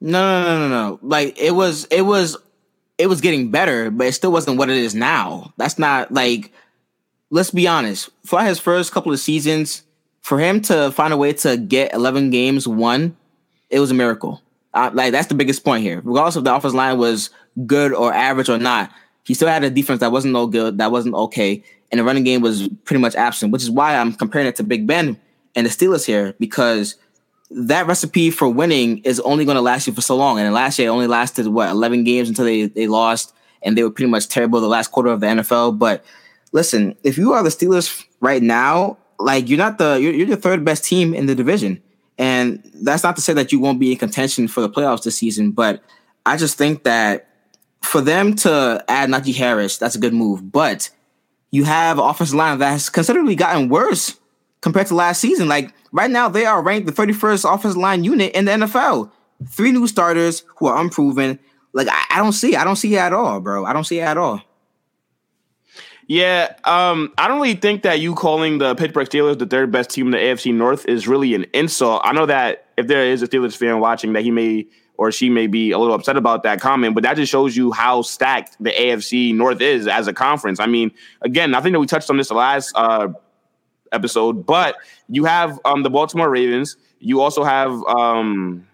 No, 0.01 0.43
no, 0.43 0.43
no, 0.43 0.67
no, 0.67 0.69
no. 0.69 0.99
Like 1.01 1.37
it 1.37 1.51
was, 1.51 1.85
it 1.85 2.03
was, 2.03 2.37
it 2.97 3.07
was 3.07 3.21
getting 3.21 3.51
better, 3.51 3.91
but 3.91 4.07
it 4.07 4.13
still 4.13 4.31
wasn't 4.31 4.57
what 4.57 4.69
it 4.69 4.77
is 4.77 4.95
now. 4.95 5.53
That's 5.57 5.77
not 5.77 6.11
like. 6.13 6.53
Let's 7.31 7.51
be 7.51 7.67
honest. 7.67 8.11
For 8.23 8.41
his 8.43 8.59
first 8.59 8.91
couple 8.93 9.11
of 9.11 9.19
seasons, 9.19 9.81
for 10.21 10.39
him 10.39 10.61
to 10.61 10.91
find 10.91 11.11
a 11.11 11.17
way 11.17 11.33
to 11.33 11.57
get 11.57 11.93
11 11.93 12.29
games 12.29 12.67
won, 12.67 13.17
it 13.69 13.79
was 13.79 13.91
a 13.91 13.95
miracle. 13.95 14.41
Uh, 14.75 14.91
like 14.93 15.11
that's 15.13 15.27
the 15.27 15.35
biggest 15.35 15.63
point 15.63 15.81
here. 15.81 16.01
Regardless 16.03 16.35
if 16.35 16.43
the 16.43 16.53
offensive 16.53 16.75
line 16.75 16.97
was 16.97 17.29
good 17.65 17.93
or 17.93 18.13
average 18.13 18.49
or 18.49 18.57
not, 18.57 18.91
he 19.23 19.33
still 19.33 19.47
had 19.47 19.63
a 19.63 19.69
defense 19.69 20.01
that 20.01 20.11
wasn't 20.11 20.33
no 20.33 20.45
good, 20.45 20.77
that 20.77 20.91
wasn't 20.91 21.15
okay, 21.15 21.63
and 21.91 21.99
the 21.99 22.03
running 22.03 22.25
game 22.25 22.41
was 22.41 22.67
pretty 22.83 23.01
much 23.01 23.15
absent. 23.15 23.51
Which 23.51 23.63
is 23.63 23.71
why 23.71 23.95
I'm 23.95 24.13
comparing 24.13 24.47
it 24.47 24.57
to 24.57 24.63
Big 24.63 24.85
Ben 24.85 25.19
and 25.55 25.65
the 25.65 25.69
Steelers 25.69 26.05
here 26.05 26.35
because 26.39 26.95
that 27.51 27.87
recipe 27.87 28.31
for 28.31 28.49
winning 28.49 28.99
is 28.99 29.19
only 29.21 29.45
going 29.45 29.55
to 29.55 29.61
last 29.61 29.87
you 29.87 29.93
for 29.93 30.01
so 30.01 30.15
long. 30.17 30.39
And 30.39 30.53
last 30.53 30.77
year, 30.77 30.89
it 30.89 30.91
only 30.91 31.07
lasted 31.07 31.47
what 31.47 31.69
11 31.69 32.03
games 32.03 32.27
until 32.27 32.45
they 32.45 32.65
they 32.65 32.87
lost, 32.87 33.33
and 33.61 33.77
they 33.77 33.83
were 33.83 33.91
pretty 33.91 34.11
much 34.11 34.27
terrible 34.27 34.59
the 34.59 34.67
last 34.67 34.91
quarter 34.91 35.09
of 35.09 35.21
the 35.21 35.27
NFL. 35.27 35.79
But 35.79 36.03
listen, 36.51 36.95
if 37.03 37.17
you 37.17 37.31
are 37.31 37.43
the 37.43 37.49
Steelers 37.49 38.03
right 38.19 38.41
now, 38.41 38.97
like 39.19 39.47
you're 39.47 39.57
not 39.57 39.77
the 39.77 39.99
you're, 40.01 40.13
you're 40.13 40.27
the 40.27 40.35
third 40.35 40.65
best 40.65 40.83
team 40.83 41.13
in 41.13 41.27
the 41.27 41.35
division, 41.35 41.81
and 42.17 42.63
that's 42.75 43.03
not 43.03 43.15
to 43.17 43.21
say 43.21 43.33
that 43.33 43.51
you 43.51 43.59
won't 43.59 43.79
be 43.79 43.91
in 43.91 43.97
contention 43.97 44.47
for 44.47 44.61
the 44.61 44.69
playoffs 44.69 45.03
this 45.03 45.17
season. 45.17 45.51
But 45.51 45.81
I 46.25 46.37
just 46.37 46.57
think 46.57 46.83
that 46.83 47.27
for 47.81 48.01
them 48.01 48.35
to 48.37 48.83
add 48.87 49.09
Najee 49.09 49.35
Harris, 49.35 49.77
that's 49.77 49.95
a 49.95 49.99
good 49.99 50.13
move. 50.13 50.51
But 50.51 50.89
you 51.51 51.63
have 51.65 51.99
offensive 51.99 52.35
line 52.35 52.59
that 52.59 52.71
has 52.71 52.89
considerably 52.89 53.35
gotten 53.35 53.69
worse 53.69 54.17
compared 54.61 54.87
to 54.87 54.95
last 54.95 55.21
season. 55.21 55.47
Like 55.47 55.73
right 55.91 56.09
now, 56.09 56.29
they 56.29 56.45
are 56.45 56.61
ranked 56.61 56.87
the 56.87 56.93
31st 56.93 57.53
offensive 57.53 57.77
line 57.77 58.03
unit 58.03 58.33
in 58.33 58.45
the 58.45 58.51
NFL. 58.51 59.11
Three 59.49 59.71
new 59.71 59.87
starters 59.87 60.43
who 60.57 60.67
are 60.67 60.81
unproven. 60.81 61.39
Like 61.73 61.87
I, 61.89 62.05
I 62.11 62.17
don't 62.19 62.33
see, 62.33 62.55
I 62.55 62.63
don't 62.63 62.77
see 62.77 62.95
it 62.95 62.99
at 62.99 63.13
all, 63.13 63.41
bro. 63.41 63.65
I 63.65 63.73
don't 63.73 63.83
see 63.83 63.99
it 63.99 64.03
at 64.03 64.17
all. 64.17 64.41
Yeah, 66.07 66.53
um, 66.65 67.13
I 67.17 67.27
don't 67.27 67.41
really 67.41 67.55
think 67.55 67.81
that 67.81 67.99
you 67.99 68.13
calling 68.13 68.59
the 68.59 68.75
Pittsburgh 68.75 69.09
Steelers 69.09 69.39
the 69.39 69.47
third 69.47 69.71
best 69.71 69.89
team 69.89 70.07
in 70.07 70.11
the 70.11 70.17
AFC 70.19 70.53
North 70.53 70.85
is 70.85 71.07
really 71.07 71.33
an 71.33 71.45
insult. 71.53 72.01
I 72.03 72.13
know 72.13 72.27
that 72.27 72.67
if 72.77 72.85
there 72.87 73.03
is 73.03 73.23
a 73.23 73.27
Steelers 73.27 73.55
fan 73.57 73.79
watching, 73.79 74.13
that 74.13 74.21
he 74.21 74.29
may 74.29 74.67
or 74.97 75.11
she 75.11 75.29
may 75.29 75.47
be 75.47 75.71
a 75.71 75.79
little 75.79 75.95
upset 75.95 76.15
about 76.15 76.43
that 76.43 76.61
comment, 76.61 76.95
but 76.95 77.03
that 77.03 77.17
just 77.17 77.31
shows 77.31 77.57
you 77.57 77.71
how 77.71 78.01
stacked 78.01 78.55
the 78.59 78.71
AFC 78.71 79.33
North 79.33 79.61
is 79.61 79.87
as 79.87 80.07
a 80.07 80.13
conference. 80.13 80.59
I 80.59 80.67
mean, 80.67 80.91
again, 81.21 81.53
I 81.55 81.61
think 81.61 81.73
that 81.73 81.79
we 81.79 81.87
touched 81.87 82.09
on 82.09 82.17
this 82.17 82.29
the 82.29 82.35
last 82.35 82.71
uh, 82.75 83.09
episode, 83.91 84.45
but 84.45 84.75
you 85.09 85.25
have 85.25 85.59
um, 85.65 85.83
the 85.83 85.89
Baltimore 85.89 86.29
Ravens. 86.29 86.77
You 86.99 87.21
also 87.21 87.43
have 87.43 87.71
um, 87.87 88.65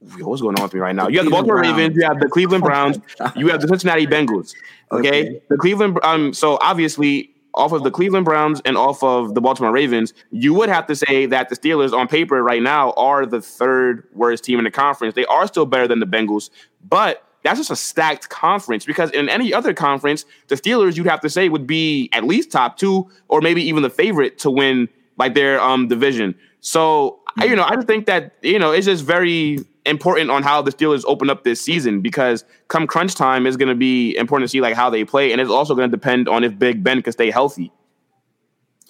what's 0.00 0.42
going 0.42 0.56
on 0.56 0.62
with 0.62 0.74
me 0.74 0.80
right 0.80 0.94
now? 0.94 1.08
You 1.08 1.18
have 1.18 1.26
the 1.26 1.30
Baltimore 1.30 1.58
Browns. 1.58 1.76
Ravens, 1.76 1.96
you 1.96 2.02
have 2.04 2.20
the 2.20 2.28
Cleveland 2.28 2.64
Browns, 2.64 2.98
you 3.36 3.48
have 3.48 3.60
the 3.60 3.68
Cincinnati 3.68 4.06
Bengals. 4.06 4.54
Okay? 4.90 5.08
okay. 5.08 5.42
The 5.50 5.58
Cleveland 5.58 5.98
um 6.02 6.32
so 6.32 6.56
obviously 6.62 7.30
off 7.52 7.72
of 7.72 7.82
the 7.82 7.90
Cleveland 7.90 8.24
Browns 8.24 8.62
and 8.64 8.78
off 8.78 9.02
of 9.02 9.34
the 9.34 9.40
Baltimore 9.42 9.70
Ravens, 9.70 10.14
you 10.30 10.54
would 10.54 10.70
have 10.70 10.86
to 10.86 10.96
say 10.96 11.26
that 11.26 11.50
the 11.50 11.56
Steelers 11.56 11.92
on 11.92 12.08
paper 12.08 12.42
right 12.42 12.62
now 12.62 12.92
are 12.92 13.26
the 13.26 13.42
third 13.42 14.08
worst 14.14 14.44
team 14.44 14.58
in 14.58 14.64
the 14.64 14.70
conference. 14.70 15.14
They 15.14 15.26
are 15.26 15.46
still 15.46 15.66
better 15.66 15.86
than 15.86 16.00
the 16.00 16.06
Bengals, 16.06 16.48
but 16.88 17.22
that's 17.42 17.58
just 17.58 17.70
a 17.70 17.76
stacked 17.76 18.30
conference 18.30 18.86
because 18.86 19.10
in 19.10 19.28
any 19.28 19.52
other 19.52 19.74
conference, 19.74 20.24
the 20.46 20.54
Steelers 20.54 20.96
you'd 20.96 21.06
have 21.06 21.20
to 21.20 21.28
say 21.28 21.50
would 21.50 21.66
be 21.66 22.08
at 22.14 22.24
least 22.24 22.50
top 22.50 22.78
two 22.78 23.10
or 23.28 23.42
maybe 23.42 23.62
even 23.62 23.82
the 23.82 23.90
favorite 23.90 24.38
to 24.38 24.50
win 24.50 24.88
like 25.18 25.34
their 25.34 25.60
um 25.60 25.86
division. 25.86 26.34
So 26.60 27.20
you 27.42 27.54
know, 27.54 27.64
I 27.64 27.74
just 27.74 27.86
think 27.86 28.06
that 28.06 28.36
you 28.42 28.58
know 28.58 28.72
it's 28.72 28.86
just 28.86 29.04
very 29.04 29.58
important 29.88 30.30
on 30.30 30.42
how 30.42 30.62
the 30.62 30.70
Steelers 30.70 31.04
open 31.06 31.30
up 31.30 31.44
this 31.44 31.60
season 31.60 32.00
because 32.00 32.44
come 32.68 32.86
crunch 32.86 33.14
time 33.14 33.46
is 33.46 33.56
going 33.56 33.68
to 33.68 33.74
be 33.74 34.16
important 34.16 34.48
to 34.48 34.50
see 34.50 34.60
like 34.60 34.74
how 34.74 34.90
they 34.90 35.04
play, 35.04 35.32
and 35.32 35.40
it's 35.40 35.50
also 35.50 35.74
going 35.74 35.90
to 35.90 35.96
depend 35.96 36.28
on 36.28 36.44
if 36.44 36.58
Big 36.58 36.84
Ben 36.84 37.02
can 37.02 37.12
stay 37.12 37.30
healthy. 37.30 37.72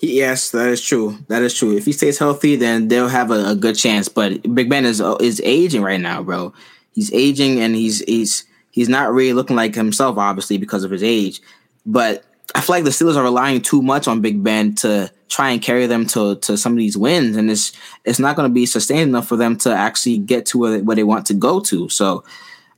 Yes, 0.00 0.50
that 0.52 0.68
is 0.68 0.82
true. 0.82 1.18
That 1.28 1.42
is 1.42 1.54
true. 1.54 1.76
If 1.76 1.84
he 1.84 1.92
stays 1.92 2.18
healthy, 2.18 2.54
then 2.54 2.88
they'll 2.88 3.08
have 3.08 3.30
a, 3.30 3.50
a 3.50 3.54
good 3.56 3.76
chance. 3.76 4.08
But 4.08 4.54
Big 4.54 4.70
Ben 4.70 4.84
is 4.84 5.00
is 5.20 5.40
aging 5.44 5.82
right 5.82 6.00
now, 6.00 6.22
bro. 6.22 6.52
He's 6.92 7.12
aging, 7.12 7.60
and 7.60 7.74
he's 7.74 8.00
he's 8.00 8.44
he's 8.70 8.88
not 8.88 9.12
really 9.12 9.32
looking 9.32 9.56
like 9.56 9.74
himself, 9.74 10.16
obviously 10.16 10.58
because 10.58 10.84
of 10.84 10.90
his 10.90 11.02
age. 11.02 11.40
But 11.84 12.24
I 12.54 12.60
feel 12.60 12.76
like 12.76 12.84
the 12.84 12.90
Steelers 12.90 13.16
are 13.16 13.22
relying 13.24 13.60
too 13.60 13.82
much 13.82 14.06
on 14.06 14.20
Big 14.20 14.42
Ben 14.42 14.74
to 14.76 15.10
try 15.28 15.50
and 15.50 15.62
carry 15.62 15.86
them 15.86 16.06
to 16.06 16.36
to 16.36 16.56
some 16.56 16.72
of 16.72 16.78
these 16.78 16.96
wins, 16.96 17.36
and 17.36 17.50
it's 17.50 17.72
it's 18.04 18.18
not 18.18 18.36
going 18.36 18.48
to 18.48 18.54
be 18.54 18.66
sustained 18.66 19.10
enough 19.10 19.28
for 19.28 19.36
them 19.36 19.56
to 19.58 19.72
actually 19.72 20.18
get 20.18 20.46
to 20.46 20.58
where 20.58 20.70
they, 20.72 20.82
where 20.82 20.96
they 20.96 21.04
want 21.04 21.26
to 21.26 21.34
go 21.34 21.60
to. 21.60 21.88
So 21.88 22.24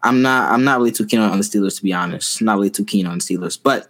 I'm 0.03 0.23
not 0.23 0.51
I'm 0.53 0.65
not 0.65 0.79
really 0.79 0.93
too 0.93 1.07
keen 1.07 1.21
on, 1.21 1.37
the 1.37 1.45
Steelers 1.45 1.77
to 1.77 1.83
be 1.83 1.93
honest. 1.93 2.43
Not 2.43 2.57
really 2.57 2.71
too 2.71 2.85
keen 2.85 3.07
on 3.07 3.19
the 3.19 3.25
Steelers, 3.25 3.59
but 3.63 3.89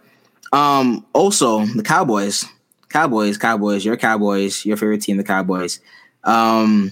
um 0.53 1.05
also 1.13 1.65
the 1.65 1.83
Cowboys, 1.83 2.45
Cowboys, 2.89 3.37
Cowboys, 3.37 3.85
your 3.85 3.97
Cowboys, 3.97 4.65
your 4.65 4.77
favorite 4.77 5.01
team, 5.01 5.17
the 5.17 5.23
Cowboys. 5.23 5.79
Um, 6.23 6.91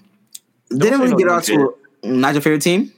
didn't 0.70 1.02
really 1.02 1.16
get 1.16 1.30
off 1.30 1.46
to 1.46 1.76
not 2.04 2.34
your 2.34 2.42
favorite 2.42 2.62
team. 2.62 2.92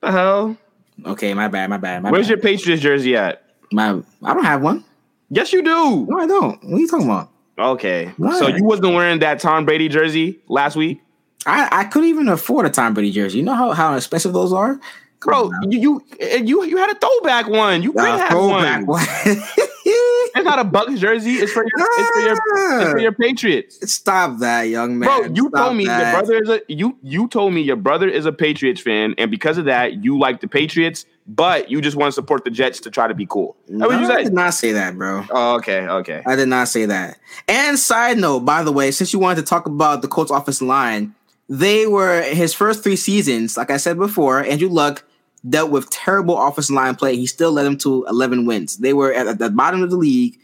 The 0.00 0.12
hell. 0.12 0.56
Okay, 1.04 1.34
my 1.34 1.48
bad, 1.48 1.68
my 1.70 1.76
bad. 1.76 2.02
My 2.02 2.10
Where's 2.10 2.26
bad. 2.26 2.30
your 2.30 2.38
Patriots 2.38 2.82
jersey 2.82 3.16
at? 3.16 3.42
My 3.72 4.00
I 4.22 4.34
don't 4.34 4.44
have 4.44 4.62
one. 4.62 4.84
Yes, 5.30 5.52
you 5.52 5.62
do. 5.62 6.06
No, 6.08 6.18
I 6.20 6.26
don't. 6.26 6.62
What 6.62 6.76
are 6.76 6.78
you 6.78 6.88
talking 6.88 7.06
about? 7.06 7.30
Okay. 7.58 8.12
So 8.18 8.48
you 8.48 8.64
wasn't 8.64 8.94
wearing 8.94 9.20
that 9.20 9.40
Tom 9.40 9.64
Brady 9.64 9.88
jersey 9.88 10.40
last 10.48 10.76
week? 10.76 11.00
I, 11.46 11.68
I 11.70 11.84
couldn't 11.84 12.08
even 12.08 12.28
afford 12.28 12.66
a 12.66 12.70
Tom 12.70 12.94
Brady 12.94 13.12
jersey. 13.12 13.38
You 13.38 13.44
know 13.44 13.54
how, 13.54 13.72
how 13.72 13.94
expensive 13.96 14.32
those 14.32 14.52
are? 14.52 14.80
Bro, 15.20 15.52
you, 15.70 15.80
you 16.20 16.38
you 16.42 16.64
you 16.64 16.76
had 16.76 16.90
a 16.90 16.98
throwback 16.98 17.48
one. 17.48 17.82
You 17.82 17.92
could 17.92 18.02
uh, 18.02 18.18
have 18.18 18.38
one. 18.38 18.84
one. 18.84 19.06
it's 19.24 20.44
not 20.44 20.58
a 20.58 20.64
Bucks 20.64 21.00
jersey. 21.00 21.32
It's 21.36 21.50
for 21.50 21.62
your, 21.62 21.70
it's 21.74 22.10
for 22.10 22.20
your, 22.20 22.80
it's 22.80 22.90
for 22.90 22.98
your 22.98 23.12
Patriots. 23.12 23.90
Stop 23.90 24.40
that, 24.40 24.64
young 24.64 24.98
man. 24.98 25.06
Bro, 25.06 25.34
you 25.34 25.48
Stop 25.48 25.66
told 25.66 25.76
me 25.76 25.86
that. 25.86 26.12
your 26.12 26.20
brother 26.20 26.42
is 26.42 26.48
a 26.50 26.60
you 26.68 26.98
you 27.02 27.26
told 27.28 27.54
me 27.54 27.62
your 27.62 27.76
brother 27.76 28.06
is 28.06 28.26
a 28.26 28.32
Patriots 28.32 28.82
fan, 28.82 29.14
and 29.16 29.30
because 29.30 29.56
of 29.56 29.64
that, 29.64 30.04
you 30.04 30.18
like 30.18 30.42
the 30.42 30.48
Patriots, 30.48 31.06
but 31.26 31.70
you 31.70 31.80
just 31.80 31.96
want 31.96 32.08
to 32.08 32.12
support 32.12 32.44
the 32.44 32.50
Jets 32.50 32.80
to 32.80 32.90
try 32.90 33.08
to 33.08 33.14
be 33.14 33.26
cool. 33.26 33.56
No, 33.68 33.88
what 33.88 34.00
you 34.00 34.06
I 34.06 34.22
did 34.24 34.34
not 34.34 34.54
say 34.54 34.72
that, 34.72 34.96
bro. 34.96 35.24
Oh, 35.30 35.56
okay, 35.56 35.86
okay. 35.86 36.22
I 36.26 36.36
did 36.36 36.48
not 36.48 36.68
say 36.68 36.86
that. 36.86 37.18
And 37.48 37.78
side 37.78 38.18
note, 38.18 38.40
by 38.40 38.62
the 38.62 38.72
way, 38.72 38.90
since 38.90 39.12
you 39.12 39.18
wanted 39.18 39.36
to 39.36 39.46
talk 39.46 39.66
about 39.66 40.02
the 40.02 40.08
Colts 40.08 40.30
offensive 40.30 40.66
line, 40.66 41.14
they 41.48 41.86
were 41.86 42.22
his 42.22 42.52
first 42.52 42.82
three 42.82 42.96
seasons, 42.96 43.56
like 43.56 43.70
I 43.70 43.78
said 43.78 43.96
before, 43.96 44.42
Andrew 44.44 44.68
Luck 44.68 45.04
dealt 45.48 45.70
with 45.70 45.90
terrible 45.90 46.40
offensive 46.40 46.74
line 46.74 46.94
play. 46.94 47.16
He 47.16 47.26
still 47.26 47.52
led 47.52 47.64
them 47.64 47.76
to 47.78 48.06
11 48.08 48.46
wins. 48.46 48.78
They 48.78 48.92
were 48.92 49.12
at, 49.12 49.38
the 49.38 49.50
bottom 49.50 49.82
of 49.82 49.90
the 49.90 49.96
league 49.96 50.38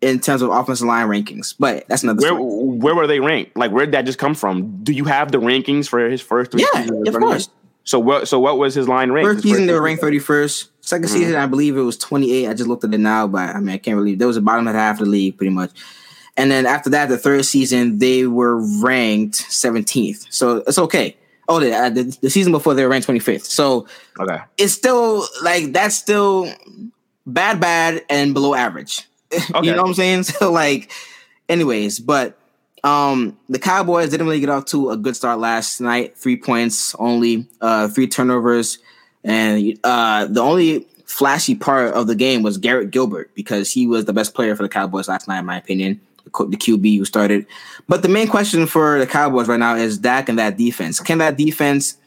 in 0.00 0.18
terms 0.18 0.42
of 0.42 0.50
offensive 0.50 0.86
line 0.86 1.06
rankings. 1.06 1.54
But 1.58 1.86
that's 1.88 2.02
another 2.02 2.20
Where 2.20 2.34
story. 2.34 2.78
where 2.78 2.94
were 2.94 3.06
they 3.06 3.20
ranked? 3.20 3.56
Like 3.56 3.70
where 3.70 3.86
did 3.86 3.94
that 3.94 4.04
just 4.04 4.18
come 4.18 4.34
from? 4.34 4.82
Do 4.82 4.92
you 4.92 5.04
have 5.04 5.30
the 5.32 5.38
rankings 5.38 5.88
for 5.88 6.08
his 6.08 6.20
first 6.20 6.50
three? 6.50 6.66
Yeah, 6.74 6.88
of 7.06 7.14
course. 7.14 7.46
back? 7.46 7.56
So 7.84 7.98
what? 7.98 8.28
So 8.28 8.38
what 8.38 8.58
was 8.58 8.74
his 8.74 8.88
line 8.88 9.10
rank? 9.12 9.26
First 9.26 9.42
season 9.42 9.66
they 9.66 9.72
were 9.72 9.82
ranked 9.82 10.02
31st. 10.02 10.68
2nd 10.82 11.04
Mhm. 11.04 11.08
season, 11.08 11.34
I 11.36 11.46
believe 11.46 11.76
it 11.76 11.80
was 11.82 11.96
28. 11.96 12.48
I 12.48 12.54
just 12.54 12.68
looked 12.68 12.84
at 12.84 12.92
it 12.94 12.98
now, 12.98 13.26
but 13.26 13.50
I 13.54 13.58
mean 13.60 13.70
I 13.70 13.78
can't 13.78 13.96
believe 13.96 14.18
there 14.18 14.26
was 14.26 14.36
the 14.36 14.42
bottom 14.42 14.66
of 14.68 14.74
half 14.74 15.00
of 15.00 15.06
the 15.06 15.10
league 15.10 15.36
pretty 15.36 15.52
much. 15.52 15.70
And 16.36 16.50
then 16.50 16.64
after 16.64 16.88
that, 16.90 17.08
the 17.10 17.18
third 17.18 17.44
season, 17.44 17.98
they 17.98 18.26
were 18.26 18.56
ranked 18.82 19.36
17th. 19.36 20.26
So 20.30 20.62
it's 20.66 20.78
okay. 20.78 21.16
Oh, 21.48 21.60
the, 21.60 21.74
uh, 21.74 21.90
the, 21.90 22.04
the 22.22 22.30
season 22.30 22.52
before 22.52 22.72
they 22.74 22.82
were 22.84 22.88
ranked 22.88 23.06
25th. 23.06 23.44
So 23.44 23.86
Okay. 24.18 24.38
it's 24.56 24.72
still 24.72 25.26
like 25.42 25.72
that's 25.72 25.94
still 25.96 26.50
bad, 27.26 27.60
bad, 27.60 28.02
and 28.08 28.32
below 28.34 28.54
average. 28.54 29.06
Okay. 29.54 29.66
you 29.66 29.72
know 29.74 29.82
what 29.82 29.88
I'm 29.88 29.94
saying? 29.94 30.22
So 30.38 30.50
like, 30.52 30.90
anyways, 31.48 31.98
but 31.98 32.38
um 32.84 33.36
the 33.48 33.58
Cowboys 33.58 34.10
didn't 34.10 34.26
really 34.26 34.40
get 34.40 34.48
off 34.48 34.64
to 34.66 34.90
a 34.90 34.96
good 34.96 35.16
start 35.16 35.38
last 35.38 35.80
night. 35.80 36.16
Three 36.16 36.36
points 36.36 36.94
only, 36.98 37.46
uh, 37.60 37.88
three 37.88 38.08
turnovers, 38.08 38.78
and 39.24 39.78
uh 39.84 40.26
the 40.26 40.40
only 40.40 40.86
flashy 41.06 41.54
part 41.54 41.92
of 41.94 42.06
the 42.06 42.14
game 42.14 42.42
was 42.42 42.56
Garrett 42.58 42.90
Gilbert 42.90 43.34
because 43.34 43.70
he 43.70 43.86
was 43.86 44.06
the 44.06 44.12
best 44.12 44.34
player 44.34 44.56
for 44.56 44.62
the 44.62 44.68
Cowboys 44.68 45.08
last 45.08 45.28
night, 45.28 45.40
in 45.40 45.46
my 45.46 45.58
opinion. 45.58 46.00
The 46.24 46.56
QB 46.56 46.98
who 46.98 47.04
started, 47.04 47.46
but 47.88 48.02
the 48.02 48.08
main 48.08 48.28
question 48.28 48.66
for 48.66 48.98
the 48.98 49.06
Cowboys 49.06 49.48
right 49.48 49.58
now 49.58 49.74
is 49.74 49.98
Dak 49.98 50.28
and 50.28 50.38
that 50.38 50.56
defense. 50.56 50.98
Can 50.98 51.18
that 51.18 51.36
defense 51.36 51.98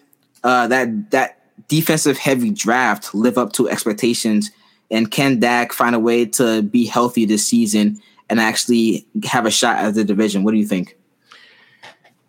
uh, 0.44 0.68
that 0.68 1.12
that 1.12 1.40
defensive 1.68 2.18
heavy 2.18 2.50
draft 2.50 3.14
live 3.14 3.38
up 3.38 3.54
to 3.54 3.70
expectations? 3.70 4.52
And 4.90 5.12
can 5.12 5.40
Dak 5.40 5.74
find 5.74 5.96
a 5.96 6.00
way 6.00 6.26
to 6.26 6.62
be 6.62 6.86
healthy 6.86 7.26
this 7.26 7.48
season 7.48 8.02
and 8.30 8.40
actually 8.40 9.08
have 9.24 9.46
a 9.46 9.52
shot 9.52 9.78
at 9.78 9.94
the 9.94 10.04
division? 10.04 10.44
What 10.44 10.52
do 10.52 10.58
you 10.58 10.68
think? 10.68 10.98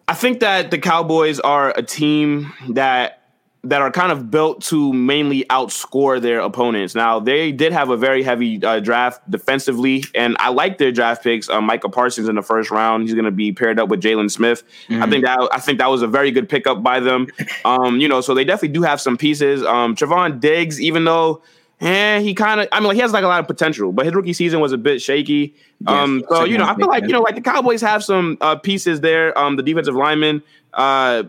I 0.09 0.15
think 0.15 0.41
that 0.41 0.71
the 0.71 0.79
Cowboys 0.79 1.41
are 1.41 1.71
a 1.77 1.83
team 1.83 2.53
that 2.71 3.23
that 3.65 3.83
are 3.83 3.91
kind 3.91 4.13
of 4.13 4.31
built 4.31 4.63
to 4.63 4.93
mainly 4.93 5.45
outscore 5.51 6.23
their 6.23 6.39
opponents. 6.39 6.95
Now 6.95 7.19
they 7.19 7.51
did 7.51 7.73
have 7.73 7.91
a 7.91 7.97
very 7.97 8.23
heavy 8.23 8.63
uh, 8.63 8.79
draft 8.79 9.29
defensively, 9.29 10.05
and 10.15 10.37
I 10.39 10.51
like 10.51 10.79
their 10.79 10.93
draft 10.93 11.25
picks. 11.25 11.49
Uh, 11.49 11.61
Micah 11.61 11.89
Parsons 11.89 12.29
in 12.29 12.37
the 12.37 12.43
first 12.43 12.71
round, 12.71 13.03
he's 13.03 13.15
going 13.15 13.25
to 13.25 13.33
be 13.33 13.53
paired 13.53 13.81
up 13.81 13.89
with 13.89 14.01
Jaylon 14.01 14.31
Smith. 14.31 14.63
I 14.89 15.11
think 15.11 15.25
that 15.25 15.49
I 15.51 15.59
think 15.59 15.79
that 15.79 15.91
was 15.91 16.03
a 16.03 16.07
very 16.07 16.31
good 16.31 16.49
pickup 16.49 16.83
by 16.83 17.01
them. 17.01 17.27
Um, 17.65 17.99
you 17.99 18.07
know, 18.07 18.21
so 18.21 18.35
they 18.35 18.45
definitely 18.45 18.75
do 18.75 18.83
have 18.83 19.01
some 19.01 19.17
pieces. 19.17 19.65
Um, 19.65 19.97
Trevon 19.97 20.39
Diggs, 20.41 20.81
even 20.81 21.05
though. 21.05 21.43
Eh, 21.81 22.21
he 22.21 22.35
kind 22.35 22.61
of. 22.61 22.69
I 22.73 22.81
mean, 22.81 22.89
like, 22.89 22.95
he 22.95 23.03
has 23.03 23.13
like 23.13 23.25
a 23.25 23.29
lot 23.29 23.41
of 23.41 23.47
potential, 23.47 23.93
but 23.93 24.07
his 24.07 24.15
rookie 24.15 24.33
season 24.33 24.61
was 24.61 24.73
a 24.73 24.79
bit 24.79 25.03
shaky. 25.03 25.55
Um, 25.87 26.21
Yes, 26.21 26.29
so 26.31 26.45
you 26.45 26.57
know, 26.57 26.65
I 26.65 26.75
feel 26.75 26.89
like 26.89 27.03
you 27.03 27.13
know, 27.13 27.21
like 27.21 27.35
the 27.35 27.43
Cowboys 27.43 27.83
have 27.83 28.03
some 28.03 28.39
uh, 28.41 28.57
pieces 28.57 29.03
there. 29.03 29.37
Um, 29.39 29.57
the 29.57 29.63
defensive 29.63 29.95
lineman, 29.95 30.43
uh, 30.73 31.25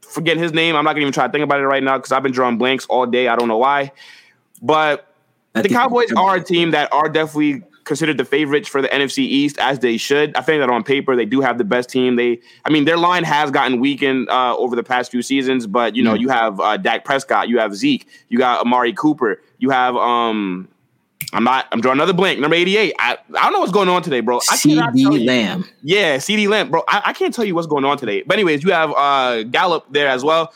forget 0.00 0.36
his 0.38 0.52
name. 0.52 0.74
I'm 0.74 0.84
not 0.84 0.94
gonna 0.94 1.02
even 1.02 1.12
try 1.12 1.26
to 1.26 1.32
think 1.32 1.44
about 1.44 1.60
it 1.60 1.66
right 1.66 1.82
now 1.82 1.98
because 1.98 2.10
I've 2.10 2.22
been 2.24 2.32
drawing 2.32 2.58
blanks 2.58 2.84
all 2.86 3.06
day. 3.06 3.28
I 3.28 3.36
don't 3.36 3.46
know 3.46 3.58
why, 3.58 3.92
but 4.60 5.14
That 5.52 5.62
the 5.62 5.68
Cowboys 5.68 6.12
are 6.16 6.36
a 6.36 6.42
team 6.42 6.72
that 6.72 6.92
are 6.92 7.08
definitely 7.08 7.62
considered 7.84 8.16
the 8.16 8.24
favorites 8.24 8.68
for 8.68 8.80
the 8.82 8.88
NFC 8.88 9.18
East, 9.18 9.58
as 9.58 9.80
they 9.80 9.96
should. 9.96 10.36
I 10.36 10.40
think 10.40 10.60
that 10.60 10.70
on 10.70 10.84
paper 10.84 11.16
they 11.16 11.24
do 11.24 11.40
have 11.40 11.58
the 11.58 11.64
best 11.64 11.88
team. 11.88 12.16
They, 12.16 12.40
I 12.64 12.70
mean, 12.70 12.84
their 12.84 12.96
line 12.96 13.24
has 13.24 13.50
gotten 13.50 13.80
weakened 13.80 14.28
uh, 14.30 14.56
over 14.56 14.76
the 14.76 14.82
past 14.82 15.10
few 15.10 15.22
seasons, 15.22 15.66
but 15.66 15.96
you 15.96 16.02
know, 16.02 16.14
you 16.14 16.28
have 16.28 16.60
uh, 16.60 16.76
Dak 16.76 17.04
Prescott, 17.04 17.48
you 17.48 17.58
have 17.58 17.74
Zeke, 17.74 18.06
you 18.28 18.38
got 18.38 18.60
Amari 18.60 18.92
Cooper, 18.92 19.42
you 19.58 19.70
have 19.70 19.96
um. 19.96 20.68
I'm 21.34 21.44
not. 21.44 21.66
I'm 21.72 21.80
drawing 21.80 21.96
another 21.98 22.12
blank. 22.12 22.40
Number 22.40 22.56
88. 22.56 22.94
I, 22.98 23.12
I 23.12 23.42
don't 23.44 23.52
know 23.54 23.60
what's 23.60 23.72
going 23.72 23.88
on 23.88 24.02
today, 24.02 24.20
bro. 24.20 24.38
I 24.50 24.56
CeeDee. 24.56 25.24
Lamb. 25.24 25.64
Yeah, 25.82 26.18
CeeDee 26.18 26.48
Lamb, 26.48 26.70
bro. 26.70 26.82
I, 26.88 27.00
I 27.06 27.12
can't 27.14 27.32
tell 27.32 27.44
you 27.44 27.54
what's 27.54 27.68
going 27.68 27.86
on 27.86 27.96
today. 27.96 28.22
But 28.26 28.34
anyways, 28.34 28.64
you 28.64 28.72
have 28.72 28.92
uh 28.94 29.44
Gallup 29.44 29.86
there 29.90 30.08
as 30.08 30.24
well. 30.24 30.52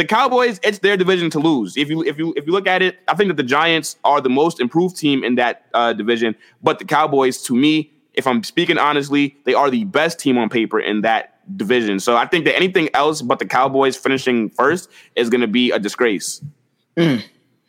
The 0.00 0.06
Cowboys, 0.06 0.58
it's 0.62 0.78
their 0.78 0.96
division 0.96 1.28
to 1.28 1.38
lose. 1.38 1.76
If 1.76 1.90
you 1.90 2.02
if 2.02 2.16
you 2.16 2.32
if 2.34 2.46
you 2.46 2.54
look 2.54 2.66
at 2.66 2.80
it, 2.80 3.00
I 3.06 3.14
think 3.14 3.28
that 3.28 3.36
the 3.36 3.42
Giants 3.42 3.98
are 4.02 4.22
the 4.22 4.30
most 4.30 4.58
improved 4.58 4.96
team 4.96 5.22
in 5.22 5.34
that 5.34 5.66
uh, 5.74 5.92
division. 5.92 6.36
But 6.62 6.78
the 6.78 6.86
Cowboys, 6.86 7.42
to 7.42 7.54
me, 7.54 7.92
if 8.14 8.26
I'm 8.26 8.42
speaking 8.42 8.78
honestly, 8.78 9.36
they 9.44 9.52
are 9.52 9.68
the 9.68 9.84
best 9.84 10.18
team 10.18 10.38
on 10.38 10.48
paper 10.48 10.80
in 10.80 11.02
that 11.02 11.36
division. 11.54 12.00
So 12.00 12.16
I 12.16 12.24
think 12.24 12.46
that 12.46 12.56
anything 12.56 12.88
else 12.94 13.20
but 13.20 13.40
the 13.40 13.44
Cowboys 13.44 13.94
finishing 13.94 14.48
first 14.48 14.88
is 15.16 15.28
going 15.28 15.42
to 15.42 15.46
be 15.46 15.70
a 15.70 15.78
disgrace. 15.78 16.42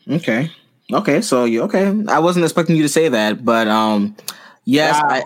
Okay. 0.09 0.49
Okay. 0.93 1.19
So 1.19 1.43
you 1.43 1.63
okay? 1.63 1.93
I 2.07 2.19
wasn't 2.19 2.45
expecting 2.45 2.77
you 2.77 2.83
to 2.83 2.89
say 2.89 3.09
that, 3.09 3.43
but 3.43 3.67
um, 3.67 4.15
yes, 4.63 4.95
Yeah, 4.95 5.05
I. 5.05 5.23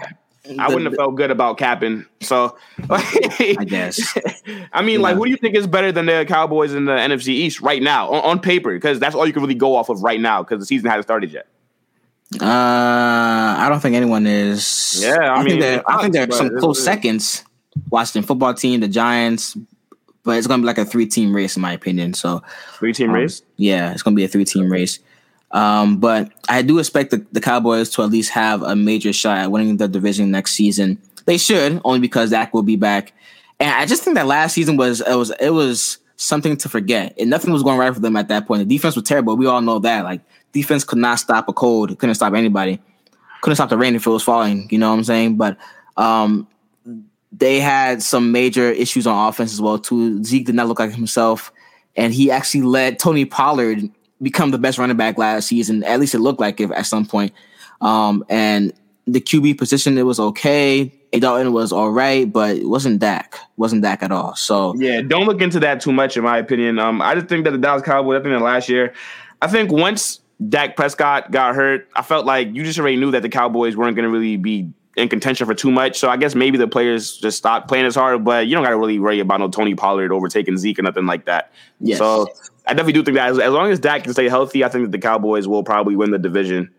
I 0.60 0.68
wouldn't 0.68 0.86
have 0.86 0.96
felt 0.96 1.16
good 1.16 1.32
about 1.32 1.58
capping. 1.58 2.06
So 2.22 2.58
I 2.90 3.66
guess. 3.68 4.18
I 4.74 4.82
mean, 4.82 5.02
like, 5.02 5.14
Yeah. 5.14 5.20
what 5.20 5.26
do 5.26 5.32
you 5.32 5.38
think 5.38 5.56
is 5.56 5.68
better 5.68 5.92
than 5.92 6.06
the 6.06 6.26
Cowboys 6.28 6.74
in 6.74 6.86
the 6.86 6.92
NFC 6.94 7.30
East 7.30 7.62
right 7.62 7.82
now 7.82 8.10
on, 8.12 8.24
on 8.24 8.40
paper? 8.40 8.74
Because 8.74 9.00
that's 9.00 9.16
all 9.16 9.26
you 9.26 9.34
can 9.34 9.42
really 9.42 9.56
go 9.56 9.76
off 9.76 9.90
of 9.90 10.02
right 10.04 10.20
now 10.20 10.44
because 10.44 10.60
the 10.60 10.66
season 10.66 10.90
hasn't 10.90 11.06
started 11.06 11.32
yet. 11.32 11.48
Uh, 12.42 12.46
I 12.46 13.68
don't 13.70 13.80
think 13.80 13.96
anyone 13.96 14.26
is. 14.28 15.00
Yeah, 15.02 15.16
I 15.18 15.36
I, 15.36 15.38
mean, 15.40 15.48
think 15.50 15.62
there. 15.62 15.84
I 15.88 16.02
think 16.02 16.14
there 16.14 16.28
are 16.28 16.32
some 16.32 16.58
close 16.60 16.84
seconds. 16.84 17.44
Washington 17.90 18.26
football 18.28 18.54
team, 18.54 18.80
the 18.80 18.88
Giants, 18.88 19.56
but 20.24 20.38
it's 20.38 20.48
gonna 20.48 20.62
be 20.62 20.66
like 20.66 20.78
a 20.78 20.86
three-team 20.86 21.36
race 21.36 21.56
in 21.56 21.62
my 21.62 21.74
opinion. 21.74 22.14
So 22.14 22.42
Three 22.74 22.94
team 22.94 23.10
Um, 23.10 23.16
race. 23.16 23.42
Yeah, 23.58 23.92
it's 23.92 24.02
gonna 24.02 24.16
be 24.16 24.24
a 24.24 24.28
three 24.28 24.46
team 24.46 24.72
race. 24.72 25.00
Um, 25.56 26.00
but 26.00 26.32
I 26.50 26.62
do 26.62 26.80
expect 26.80 27.12
the, 27.12 27.26
the 27.32 27.40
Cowboys 27.40 27.90
to 27.92 28.04
at 28.04 28.10
least 28.10 28.30
have 28.32 28.62
a 28.62 28.76
major 28.76 29.14
shot 29.14 29.38
at 29.38 29.52
winning 29.52 29.78
the 29.78 29.88
division 29.88 30.30
next 30.30 30.52
season. 30.52 31.02
They 31.28 31.38
should, 31.38 31.82
only 31.86 32.00
because 32.00 32.32
Dak 32.32 32.54
will 32.54 32.62
be 32.62 32.76
back. 32.76 33.14
And 33.62 33.72
I 33.72 33.86
just 33.86 34.04
think 34.04 34.16
that 34.16 34.28
last 34.28 34.54
season 34.54 34.76
was 34.76 35.00
it 35.00 35.16
was 35.16 35.32
it 35.40 35.52
was 35.52 35.98
something 36.18 36.58
to 36.58 36.68
forget. 36.68 37.14
And 37.18 37.30
nothing 37.30 37.54
was 37.54 37.64
going 37.64 37.78
right 37.78 37.94
for 37.94 38.02
them 38.02 38.18
at 38.18 38.28
that 38.28 38.48
point. 38.48 38.60
The 38.60 38.76
defense 38.76 38.96
was 38.96 39.06
terrible. 39.06 39.38
We 39.38 39.48
all 39.48 39.62
know 39.62 39.80
that. 39.80 40.04
Like 40.04 40.20
defense 40.52 40.84
could 40.84 41.00
not 41.00 41.20
stop 41.20 41.48
a 41.48 41.54
cold. 41.54 41.98
Couldn't 42.00 42.16
stop 42.16 42.34
anybody. 42.34 42.82
Couldn't 43.42 43.56
stop 43.56 43.70
the 43.70 43.78
rain 43.78 43.96
if 43.96 44.06
it 44.06 44.10
was 44.10 44.24
falling. 44.24 44.68
You 44.70 44.78
know 44.78 44.90
what 44.90 44.98
I'm 44.98 45.04
saying? 45.06 45.38
But 45.38 45.58
um, 45.96 46.50
they 47.32 47.62
had 47.62 48.04
some 48.04 48.34
major 48.34 48.72
issues 48.72 49.08
on 49.08 49.30
offense 49.30 49.54
as 49.54 49.62
well 49.62 49.80
too. 49.80 50.22
Zeke 50.22 50.48
did 50.48 50.56
not 50.56 50.68
look 50.68 50.80
like 50.80 50.92
himself, 50.92 51.54
and 51.96 52.14
he 52.14 52.30
actually 52.30 52.64
led 52.64 53.00
Tony 53.00 53.24
Pollard 53.24 53.90
become 54.22 54.52
the 54.52 54.58
best 54.58 54.78
running 54.78 54.98
back 54.98 55.18
last 55.18 55.48
season. 55.48 55.84
At 55.84 56.00
least 56.00 56.16
it 56.16 56.20
looked 56.20 56.40
like 56.40 56.60
it 56.60 56.72
at 56.72 56.86
some 56.86 57.06
point. 57.06 57.34
Um, 57.82 58.24
and 58.30 58.74
the 59.08 59.22
QB 59.22 59.58
position 59.58 59.98
it 59.98 60.04
was 60.04 60.20
okay. 60.20 60.92
A 61.14 61.20
Dalton 61.20 61.54
was 61.54 61.72
all 61.72 61.92
right, 61.92 62.32
but 62.32 62.58
it 62.58 62.68
wasn't 62.68 63.00
Dak. 63.00 63.38
wasn't 63.58 63.82
Dak 63.84 64.04
at 64.04 64.12
all. 64.12 64.36
So 64.36 64.76
Yeah, 64.76 65.02
don't 65.02 65.26
look 65.26 65.42
into 65.42 65.60
that 65.62 65.80
too 65.80 65.94
much, 65.94 66.18
in 66.18 66.24
my 66.24 66.38
opinion. 66.38 66.80
Um, 66.80 67.02
I 67.02 67.16
just 67.16 67.28
think 67.28 67.46
that 67.46 67.52
the 67.52 67.58
Dallas 67.58 67.84
Cowboys, 67.84 68.20
I 68.20 68.24
think 68.24 68.34
that 68.34 68.44
last 68.44 68.68
year, 68.68 68.94
I 69.42 69.48
think 69.48 69.72
once 69.72 70.20
Dak 70.50 70.76
Prescott 70.76 71.32
got 71.32 71.56
hurt, 71.56 71.88
I 71.96 72.02
felt 72.02 72.26
like 72.26 72.54
you 72.54 72.64
just 72.64 72.80
already 72.80 72.98
knew 72.98 73.12
that 73.12 73.22
the 73.22 73.30
Cowboys 73.30 73.78
weren't 73.78 73.96
going 73.96 74.04
to 74.04 74.10
really 74.10 74.38
be 74.38 74.70
in 74.98 75.10
contention 75.10 75.46
for 75.46 75.54
too 75.54 75.72
much. 75.72 76.00
So 76.00 76.10
I 76.10 76.18
guess 76.18 76.36
maybe 76.36 76.58
the 76.58 76.68
players 76.68 77.18
just 77.18 77.38
stopped 77.38 77.68
playing 77.68 77.86
as 77.86 77.96
hard, 77.96 78.24
but 78.24 78.48
you 78.48 78.56
don't 78.56 78.64
got 78.64 78.72
to 78.72 78.78
really 78.78 79.00
worry 79.00 79.20
about 79.20 79.40
no 79.40 79.50
Tony 79.50 79.76
Pollard 79.76 80.12
overtaking 80.12 80.58
Zeke 80.58 80.80
or 80.80 80.84
nothing 80.84 81.06
like 81.06 81.26
that. 81.26 81.52
Yes. 81.80 81.98
So 81.98 82.28
I 82.68 82.74
definitely 82.74 82.94
do 82.94 83.04
think 83.04 83.16
that 83.16 83.30
as, 83.30 83.40
as 83.40 83.52
long 83.52 83.72
as 83.72 83.80
Dak 83.80 84.04
can 84.04 84.14
stay 84.14 84.28
healthy, 84.30 84.64
I 84.64 84.70
think 84.70 84.86
that 84.86 84.92
the 84.92 85.00
Cowboys 85.00 85.48
will 85.48 85.64
probably 85.64 85.96
win 85.96 86.12
the 86.12 86.20
division. 86.20 86.72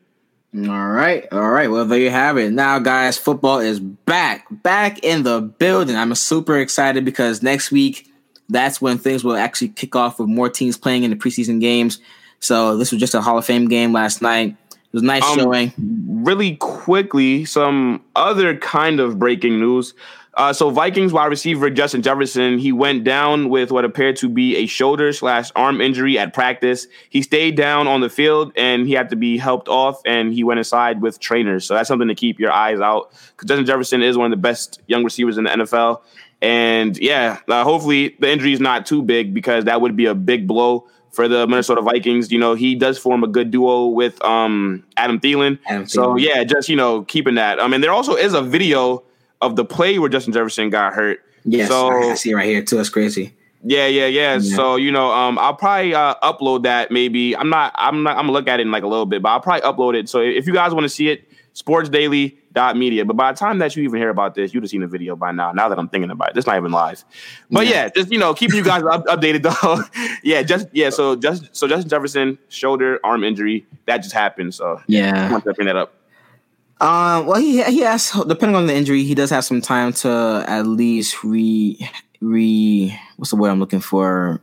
All 0.54 0.88
right, 0.88 1.26
all 1.32 1.50
right. 1.50 1.70
Well, 1.70 1.84
there 1.84 1.98
you 1.98 2.10
have 2.10 2.38
it. 2.38 2.52
Now, 2.52 2.78
guys, 2.78 3.18
football 3.18 3.58
is 3.58 3.78
back, 3.78 4.46
back 4.50 5.04
in 5.04 5.22
the 5.22 5.40
building. 5.42 5.96
I'm 5.96 6.14
super 6.14 6.58
excited 6.58 7.04
because 7.04 7.42
next 7.42 7.70
week, 7.70 8.08
that's 8.48 8.80
when 8.80 8.96
things 8.96 9.22
will 9.22 9.36
actually 9.36 9.68
kick 9.68 9.94
off 9.96 10.18
with 10.18 10.28
more 10.28 10.48
teams 10.48 10.78
playing 10.78 11.02
in 11.02 11.10
the 11.10 11.16
preseason 11.16 11.60
games. 11.60 11.98
So 12.40 12.76
this 12.78 12.90
was 12.92 13.00
just 13.00 13.14
a 13.14 13.20
Hall 13.20 13.36
of 13.36 13.44
Fame 13.44 13.68
game 13.68 13.92
last 13.92 14.22
night. 14.22 14.56
It 14.70 14.92
was 14.92 15.02
nice 15.02 15.24
Um, 15.24 15.38
showing. 15.38 15.72
Really 16.06 16.56
quickly, 16.56 17.44
some 17.44 18.02
other 18.14 18.56
kind 18.56 19.00
of 19.00 19.18
breaking 19.18 19.58
news. 19.58 19.94
Uh, 20.36 20.52
so 20.52 20.68
Vikings 20.68 21.14
wide 21.14 21.26
receiver 21.26 21.70
Justin 21.70 22.02
Jefferson, 22.02 22.58
he 22.58 22.70
went 22.70 23.04
down 23.04 23.48
with 23.48 23.70
what 23.70 23.86
appeared 23.86 24.16
to 24.16 24.28
be 24.28 24.56
a 24.56 24.66
shoulder 24.66 25.10
slash 25.14 25.50
arm 25.56 25.80
injury 25.80 26.18
at 26.18 26.34
practice. 26.34 26.86
He 27.08 27.22
stayed 27.22 27.56
down 27.56 27.86
on 27.86 28.02
the 28.02 28.10
field 28.10 28.52
and 28.54 28.86
he 28.86 28.92
had 28.92 29.08
to 29.10 29.16
be 29.16 29.38
helped 29.38 29.66
off, 29.68 30.02
and 30.04 30.34
he 30.34 30.44
went 30.44 30.58
inside 30.58 31.00
with 31.00 31.18
trainers. 31.20 31.64
So 31.64 31.72
that's 31.72 31.88
something 31.88 32.08
to 32.08 32.14
keep 32.14 32.38
your 32.38 32.52
eyes 32.52 32.80
out 32.80 33.12
because 33.12 33.48
Justin 33.48 33.64
Jefferson 33.64 34.02
is 34.02 34.18
one 34.18 34.30
of 34.30 34.30
the 34.30 34.40
best 34.40 34.82
young 34.86 35.04
receivers 35.04 35.38
in 35.38 35.44
the 35.44 35.50
NFL. 35.50 36.02
And 36.42 36.98
yeah, 36.98 37.38
uh, 37.48 37.64
hopefully 37.64 38.14
the 38.20 38.30
injury 38.30 38.52
is 38.52 38.60
not 38.60 38.84
too 38.84 39.02
big 39.02 39.32
because 39.32 39.64
that 39.64 39.80
would 39.80 39.96
be 39.96 40.04
a 40.04 40.14
big 40.14 40.46
blow 40.46 40.86
for 41.12 41.28
the 41.28 41.46
Minnesota 41.46 41.80
Vikings. 41.80 42.30
You 42.30 42.38
know, 42.38 42.52
he 42.54 42.74
does 42.74 42.98
form 42.98 43.24
a 43.24 43.26
good 43.26 43.50
duo 43.50 43.86
with 43.86 44.22
um, 44.22 44.84
Adam 44.98 45.18
Thielen. 45.18 45.58
Adam 45.66 45.86
so 45.86 46.16
yeah, 46.16 46.44
just 46.44 46.68
you 46.68 46.76
know, 46.76 47.04
keeping 47.04 47.36
that. 47.36 47.62
I 47.62 47.68
mean, 47.68 47.80
there 47.80 47.92
also 47.92 48.16
is 48.16 48.34
a 48.34 48.42
video 48.42 49.02
of 49.40 49.56
the 49.56 49.64
play 49.64 49.98
where 49.98 50.08
Justin 50.08 50.32
Jefferson 50.32 50.70
got 50.70 50.94
hurt. 50.94 51.20
Yes, 51.44 51.68
so, 51.68 51.88
I 51.88 52.14
see 52.14 52.30
it 52.30 52.34
right 52.34 52.46
here 52.46 52.62
too. 52.62 52.80
It's 52.80 52.88
crazy. 52.88 53.34
Yeah, 53.62 53.86
yeah, 53.86 54.06
yeah, 54.06 54.34
yeah. 54.34 54.38
So 54.38 54.76
you 54.76 54.92
know, 54.92 55.12
um, 55.12 55.38
I'll 55.38 55.54
probably 55.54 55.94
uh, 55.94 56.14
upload 56.22 56.62
that. 56.64 56.90
Maybe 56.90 57.36
I'm 57.36 57.48
not. 57.48 57.72
I'm 57.76 58.02
not. 58.02 58.16
I'm 58.16 58.24
gonna 58.24 58.32
look 58.32 58.48
at 58.48 58.60
it 58.60 58.62
in 58.62 58.70
like 58.70 58.84
a 58.84 58.88
little 58.88 59.06
bit, 59.06 59.22
but 59.22 59.30
I'll 59.30 59.40
probably 59.40 59.62
upload 59.62 59.98
it. 59.98 60.08
So 60.08 60.20
if 60.20 60.46
you 60.46 60.52
guys 60.52 60.72
want 60.72 60.84
to 60.84 60.88
see 60.88 61.08
it, 61.08 61.28
sportsdaily.media. 61.56 63.04
But 63.04 63.16
by 63.16 63.32
the 63.32 63.38
time 63.38 63.58
that 63.58 63.74
you 63.74 63.82
even 63.82 63.98
hear 63.98 64.10
about 64.10 64.34
this, 64.34 64.52
you'd 64.52 64.62
have 64.62 64.70
seen 64.70 64.82
the 64.82 64.86
video 64.86 65.16
by 65.16 65.32
now. 65.32 65.52
Now 65.52 65.68
that 65.68 65.78
I'm 65.78 65.88
thinking 65.88 66.10
about 66.10 66.30
it, 66.30 66.36
it's 66.36 66.46
not 66.46 66.56
even 66.56 66.70
live. 66.70 67.04
But 67.50 67.66
yeah, 67.66 67.72
yeah 67.72 67.88
just 67.88 68.12
you 68.12 68.18
know, 68.18 68.34
keeping 68.34 68.56
you 68.56 68.64
guys 68.64 68.82
up, 68.84 69.04
updated 69.06 69.42
though. 69.42 69.82
yeah, 70.22 70.42
just 70.42 70.68
yeah. 70.72 70.90
So 70.90 71.16
just 71.16 71.48
so 71.56 71.66
Justin 71.66 71.88
Jefferson 71.88 72.38
shoulder 72.48 73.00
arm 73.02 73.24
injury 73.24 73.66
that 73.86 73.98
just 73.98 74.14
happened. 74.14 74.54
So 74.54 74.80
yeah, 74.86 75.28
I 75.28 75.32
want 75.32 75.44
to 75.44 75.54
bring 75.54 75.66
that 75.66 75.76
up. 75.76 75.94
Uh, 76.80 77.24
well, 77.26 77.40
he 77.40 77.62
he 77.64 77.80
has 77.80 78.10
depending 78.26 78.54
on 78.54 78.66
the 78.66 78.74
injury, 78.74 79.02
he 79.02 79.14
does 79.14 79.30
have 79.30 79.44
some 79.44 79.60
time 79.60 79.92
to 79.94 80.44
at 80.46 80.66
least 80.66 81.24
re 81.24 81.78
re 82.20 82.98
what's 83.16 83.30
the 83.30 83.36
word 83.36 83.50
I'm 83.50 83.60
looking 83.60 83.80
for? 83.80 84.40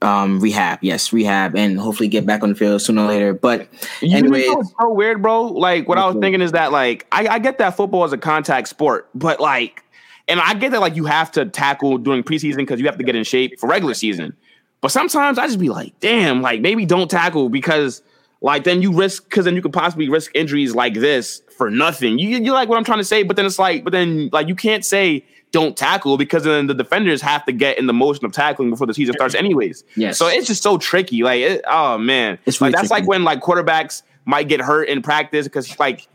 Um 0.00 0.40
rehab. 0.40 0.78
Yes 0.82 1.12
rehab 1.12 1.56
and 1.56 1.78
hopefully 1.78 2.08
get 2.08 2.26
back 2.26 2.42
on 2.42 2.50
the 2.50 2.54
field 2.54 2.82
sooner 2.82 3.02
or 3.02 3.08
later. 3.08 3.32
But 3.32 3.68
you 4.00 4.32
it's 4.34 4.72
so 4.80 4.92
weird 4.92 5.22
bro. 5.22 5.44
Like 5.44 5.88
what 5.88 5.98
i 5.98 6.06
was 6.06 6.16
thinking 6.20 6.40
is 6.40 6.52
that 6.52 6.72
like 6.72 7.06
I, 7.12 7.26
I 7.28 7.38
get 7.38 7.58
that 7.58 7.76
football 7.76 8.04
is 8.04 8.12
a 8.12 8.18
contact 8.18 8.66
sport 8.66 9.08
but 9.14 9.38
like 9.38 9.84
and 10.26 10.40
i 10.40 10.54
get 10.54 10.72
that 10.72 10.80
like 10.80 10.96
you 10.96 11.04
have 11.04 11.30
to 11.32 11.46
tackle 11.46 11.98
during 11.98 12.24
preseason 12.24 12.58
because 12.58 12.80
you 12.80 12.86
have 12.86 12.98
to 12.98 13.04
get 13.04 13.14
in 13.14 13.22
shape 13.24 13.60
for 13.60 13.68
regular 13.68 13.94
season. 13.94 14.36
But 14.80 14.90
sometimes 14.90 15.38
i 15.38 15.46
just 15.46 15.60
be 15.60 15.68
like 15.68 15.98
damn 16.00 16.42
like 16.42 16.60
maybe 16.60 16.84
don't 16.84 17.10
tackle 17.10 17.48
because 17.48 18.02
like 18.42 18.64
then 18.64 18.82
you 18.82 18.92
risk 18.92 19.24
because 19.24 19.44
then 19.44 19.54
you 19.54 19.62
could 19.62 19.72
possibly 19.72 20.08
risk 20.08 20.30
injuries 20.34 20.74
like 20.74 20.94
this 20.94 21.42
for 21.56 21.70
nothing 21.70 22.18
you, 22.18 22.38
you 22.38 22.52
like 22.52 22.68
what 22.68 22.76
i'm 22.76 22.84
trying 22.84 22.98
to 22.98 23.04
say 23.04 23.22
but 23.22 23.36
then 23.36 23.46
it's 23.46 23.58
like 23.58 23.84
but 23.84 23.92
then 23.92 24.28
like 24.32 24.48
you 24.48 24.54
can't 24.54 24.84
say 24.84 25.24
don't 25.52 25.76
tackle 25.76 26.16
because 26.16 26.44
then 26.44 26.66
the 26.66 26.74
defenders 26.74 27.20
have 27.20 27.44
to 27.44 27.52
get 27.52 27.78
in 27.78 27.86
the 27.86 27.92
motion 27.92 28.24
of 28.24 28.32
tackling 28.32 28.70
before 28.70 28.86
the 28.86 28.94
season 28.94 29.14
starts, 29.14 29.34
anyways. 29.34 29.84
Yes. 29.96 30.18
So 30.18 30.26
it's 30.26 30.46
just 30.46 30.62
so 30.62 30.78
tricky. 30.78 31.22
Like, 31.22 31.40
it, 31.40 31.62
oh 31.68 31.98
man, 31.98 32.38
it's 32.46 32.60
really 32.60 32.72
like 32.72 32.80
that's 32.80 32.88
tricky. 32.88 33.02
like 33.02 33.08
when 33.08 33.22
like 33.22 33.40
quarterbacks 33.40 34.02
might 34.24 34.48
get 34.48 34.60
hurt 34.60 34.88
in 34.88 35.02
practice 35.02 35.46
because 35.46 35.78
like 35.78 36.08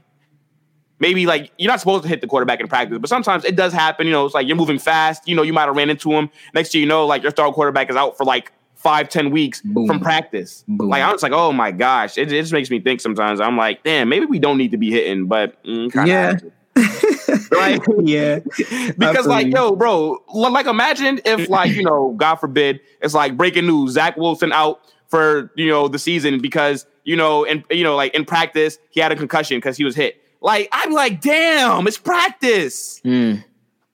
maybe 1.00 1.28
like 1.28 1.52
you're 1.58 1.72
not 1.72 1.80
supposed 1.80 2.02
to 2.04 2.10
hit 2.10 2.22
the 2.22 2.28
quarterback 2.28 2.60
in 2.60 2.68
practice, 2.68 2.98
but 2.98 3.10
sometimes 3.10 3.46
it 3.46 3.56
does 3.56 3.72
happen. 3.72 4.08
You 4.08 4.14
know, 4.14 4.26
it's 4.26 4.34
like 4.34 4.48
you're 4.48 4.58
moving 4.58 4.80
fast. 4.80 5.28
You 5.28 5.36
know, 5.36 5.44
you 5.44 5.54
might 5.54 5.66
have 5.66 5.76
ran 5.76 5.92
into 5.92 6.12
him. 6.12 6.30
Next 6.56 6.72
thing 6.72 6.82
you 6.82 6.88
know, 6.88 7.06
like 7.06 7.22
your 7.22 7.32
star 7.32 7.54
quarterback 7.54 7.92
is 7.92 7.96
out 7.96 8.18
for 8.18 8.26
like 8.26 8.52
five, 8.78 9.10
ten 9.10 9.32
weeks 9.32 9.62
Boom. 9.62 9.88
from 9.88 10.00
practice. 10.00 10.64
Boom. 10.68 10.90
Like 10.90 11.02
I 11.02 11.12
was 11.12 11.24
like, 11.24 11.34
oh 11.34 11.52
my 11.52 11.72
gosh, 11.72 12.18
it, 12.18 12.32
it, 12.32 12.42
just 12.42 12.54
makes 12.54 12.70
me 12.70 12.80
think 12.80 13.02
sometimes. 13.02 13.42
I'm 13.42 13.58
like, 13.58 13.84
damn, 13.84 14.08
maybe 14.08 14.26
we 14.26 14.40
don't 14.40 14.58
need 14.58 14.72
to 14.72 14.78
be 14.78 14.92
hitting, 14.92 15.26
but 15.26 15.62
mm, 15.66 15.94
yeah. 16.08 16.38
right? 17.52 17.82
yeah. 18.04 18.40
because 18.98 19.28
like, 19.28 19.48
yo, 19.48 19.76
bro, 19.76 20.24
like 20.34 20.68
imagine 20.68 21.20
if 21.26 21.50
like, 21.50 21.72
you 21.72 21.84
know, 21.84 22.14
God 22.18 22.36
forbid, 22.36 22.80
it's 23.02 23.14
like 23.14 23.36
breaking 23.36 23.68
news, 23.68 23.94
Zach 23.94 24.16
Wilson 24.16 24.54
out 24.54 24.80
for, 25.08 25.52
you 25.56 25.68
know, 25.68 25.88
the 25.88 26.00
season 26.00 26.40
because, 26.40 26.86
you 27.04 27.16
know, 27.16 27.46
and 27.46 27.64
you 27.72 27.84
know, 27.84 27.96
like 27.96 28.14
in 28.14 28.26
practice, 28.26 28.78
he 28.92 29.00
had 29.00 29.12
a 29.12 29.16
concussion 29.16 29.58
because 29.58 29.76
he 29.76 29.84
was 29.84 29.96
hit. 29.96 30.22
Like, 30.40 30.70
I'm 30.72 30.92
like, 30.92 31.20
damn, 31.22 31.88
it's 31.88 31.98
practice. 31.98 33.02
Mm. 33.02 33.44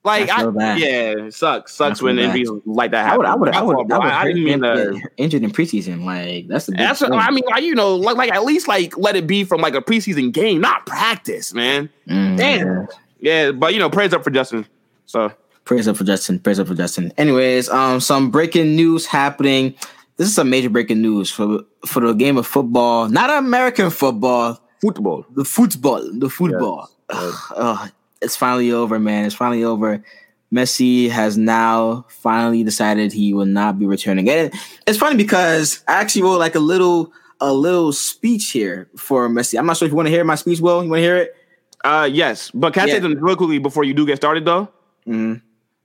Like, 0.03 0.29
I, 0.29 0.43
I 0.43 0.75
yeah, 0.75 1.29
sucks. 1.29 1.73
Sucks 1.73 2.01
when 2.01 2.19
injuries 2.19 2.49
like 2.65 2.91
that 2.91 3.05
happen. 3.05 3.25
I 3.25 3.35
would, 3.35 3.49
I 3.49 3.61
would, 3.61 3.75
I 3.75 3.79
would, 3.79 3.91
I, 3.91 3.97
would 3.97 4.07
I 4.07 4.25
didn't 4.25 4.43
mean 4.43 4.61
to 4.61 5.01
injured 5.15 5.43
in 5.43 5.51
preseason. 5.51 6.03
Like, 6.03 6.47
that's 6.49 6.65
the. 6.65 6.73
That's 6.73 6.99
what, 6.99 7.13
I 7.13 7.31
mean, 7.31 7.45
like, 7.49 7.63
you 7.63 7.73
know, 7.73 7.95
like, 7.95 8.17
like 8.17 8.31
at 8.31 8.43
least 8.43 8.67
like 8.67 8.97
let 8.97 9.15
it 9.15 9.27
be 9.27 9.45
from 9.45 9.61
like 9.61 9.75
a 9.75 9.81
preseason 9.81 10.33
game, 10.33 10.59
not 10.59 10.85
practice, 10.85 11.53
man. 11.53 11.89
Mm, 12.09 12.37
Damn. 12.37 12.67
Yeah. 12.67 12.85
Yeah, 13.23 13.51
but 13.53 13.73
you 13.73 13.79
know, 13.79 13.89
praise 13.89 14.13
up 14.13 14.21
for 14.21 14.31
Justin. 14.31 14.67
So 15.05 15.31
praise 15.63 15.87
up 15.87 15.95
for 15.95 16.03
Justin. 16.03 16.39
Praise 16.39 16.59
up 16.59 16.67
for 16.67 16.75
Justin. 16.75 17.13
Anyways, 17.17 17.69
um, 17.69 18.01
some 18.01 18.29
breaking 18.29 18.75
news 18.75 19.05
happening. 19.05 19.75
This 20.17 20.27
is 20.27 20.35
some 20.35 20.49
major 20.49 20.69
breaking 20.69 21.01
news 21.01 21.31
for 21.31 21.61
for 21.85 22.01
the 22.01 22.11
game 22.11 22.35
of 22.35 22.45
football, 22.45 23.07
not 23.07 23.29
American 23.29 23.89
football, 23.91 24.59
football, 24.81 25.25
the 25.35 25.45
football, 25.45 26.05
the 26.11 26.29
football. 26.29 26.89
Yes. 27.09 27.51
Ugh, 27.51 27.91
it's 28.23 28.35
finally 28.35 28.71
over, 28.71 28.99
man. 28.99 29.25
It's 29.25 29.35
finally 29.35 29.63
over. 29.63 30.03
Messi 30.53 31.09
has 31.09 31.37
now 31.37 32.05
finally 32.09 32.63
decided 32.63 33.11
he 33.11 33.33
will 33.33 33.45
not 33.45 33.79
be 33.79 33.85
returning. 33.85 34.29
And 34.29 34.53
it's 34.85 34.97
funny 34.97 35.15
because 35.17 35.83
I 35.87 35.93
actually 35.93 36.21
wrote 36.23 36.37
like 36.37 36.55
a 36.55 36.59
little 36.59 37.11
a 37.41 37.51
little 37.51 37.91
speech 37.91 38.51
here 38.51 38.89
for 38.95 39.27
Messi. 39.27 39.57
I'm 39.57 39.65
not 39.65 39.77
sure 39.77 39.85
if 39.87 39.91
you 39.91 39.95
want 39.95 40.07
to 40.07 40.11
hear 40.11 40.23
my 40.23 40.35
speech, 40.35 40.59
Will. 40.61 40.83
You 40.83 40.89
want 40.89 40.99
to 40.99 41.03
hear 41.03 41.17
it? 41.17 41.35
Uh, 41.83 42.07
yes, 42.09 42.51
but 42.51 42.73
can 42.73 42.83
I 42.83 42.85
yeah. 42.85 42.93
say 42.93 43.01
something 43.01 43.21
real 43.21 43.35
quickly 43.35 43.59
before 43.59 43.83
you 43.83 43.93
do 43.93 44.05
get 44.05 44.15
started, 44.15 44.45
though? 44.45 44.69
Mm-hmm. 45.07 45.35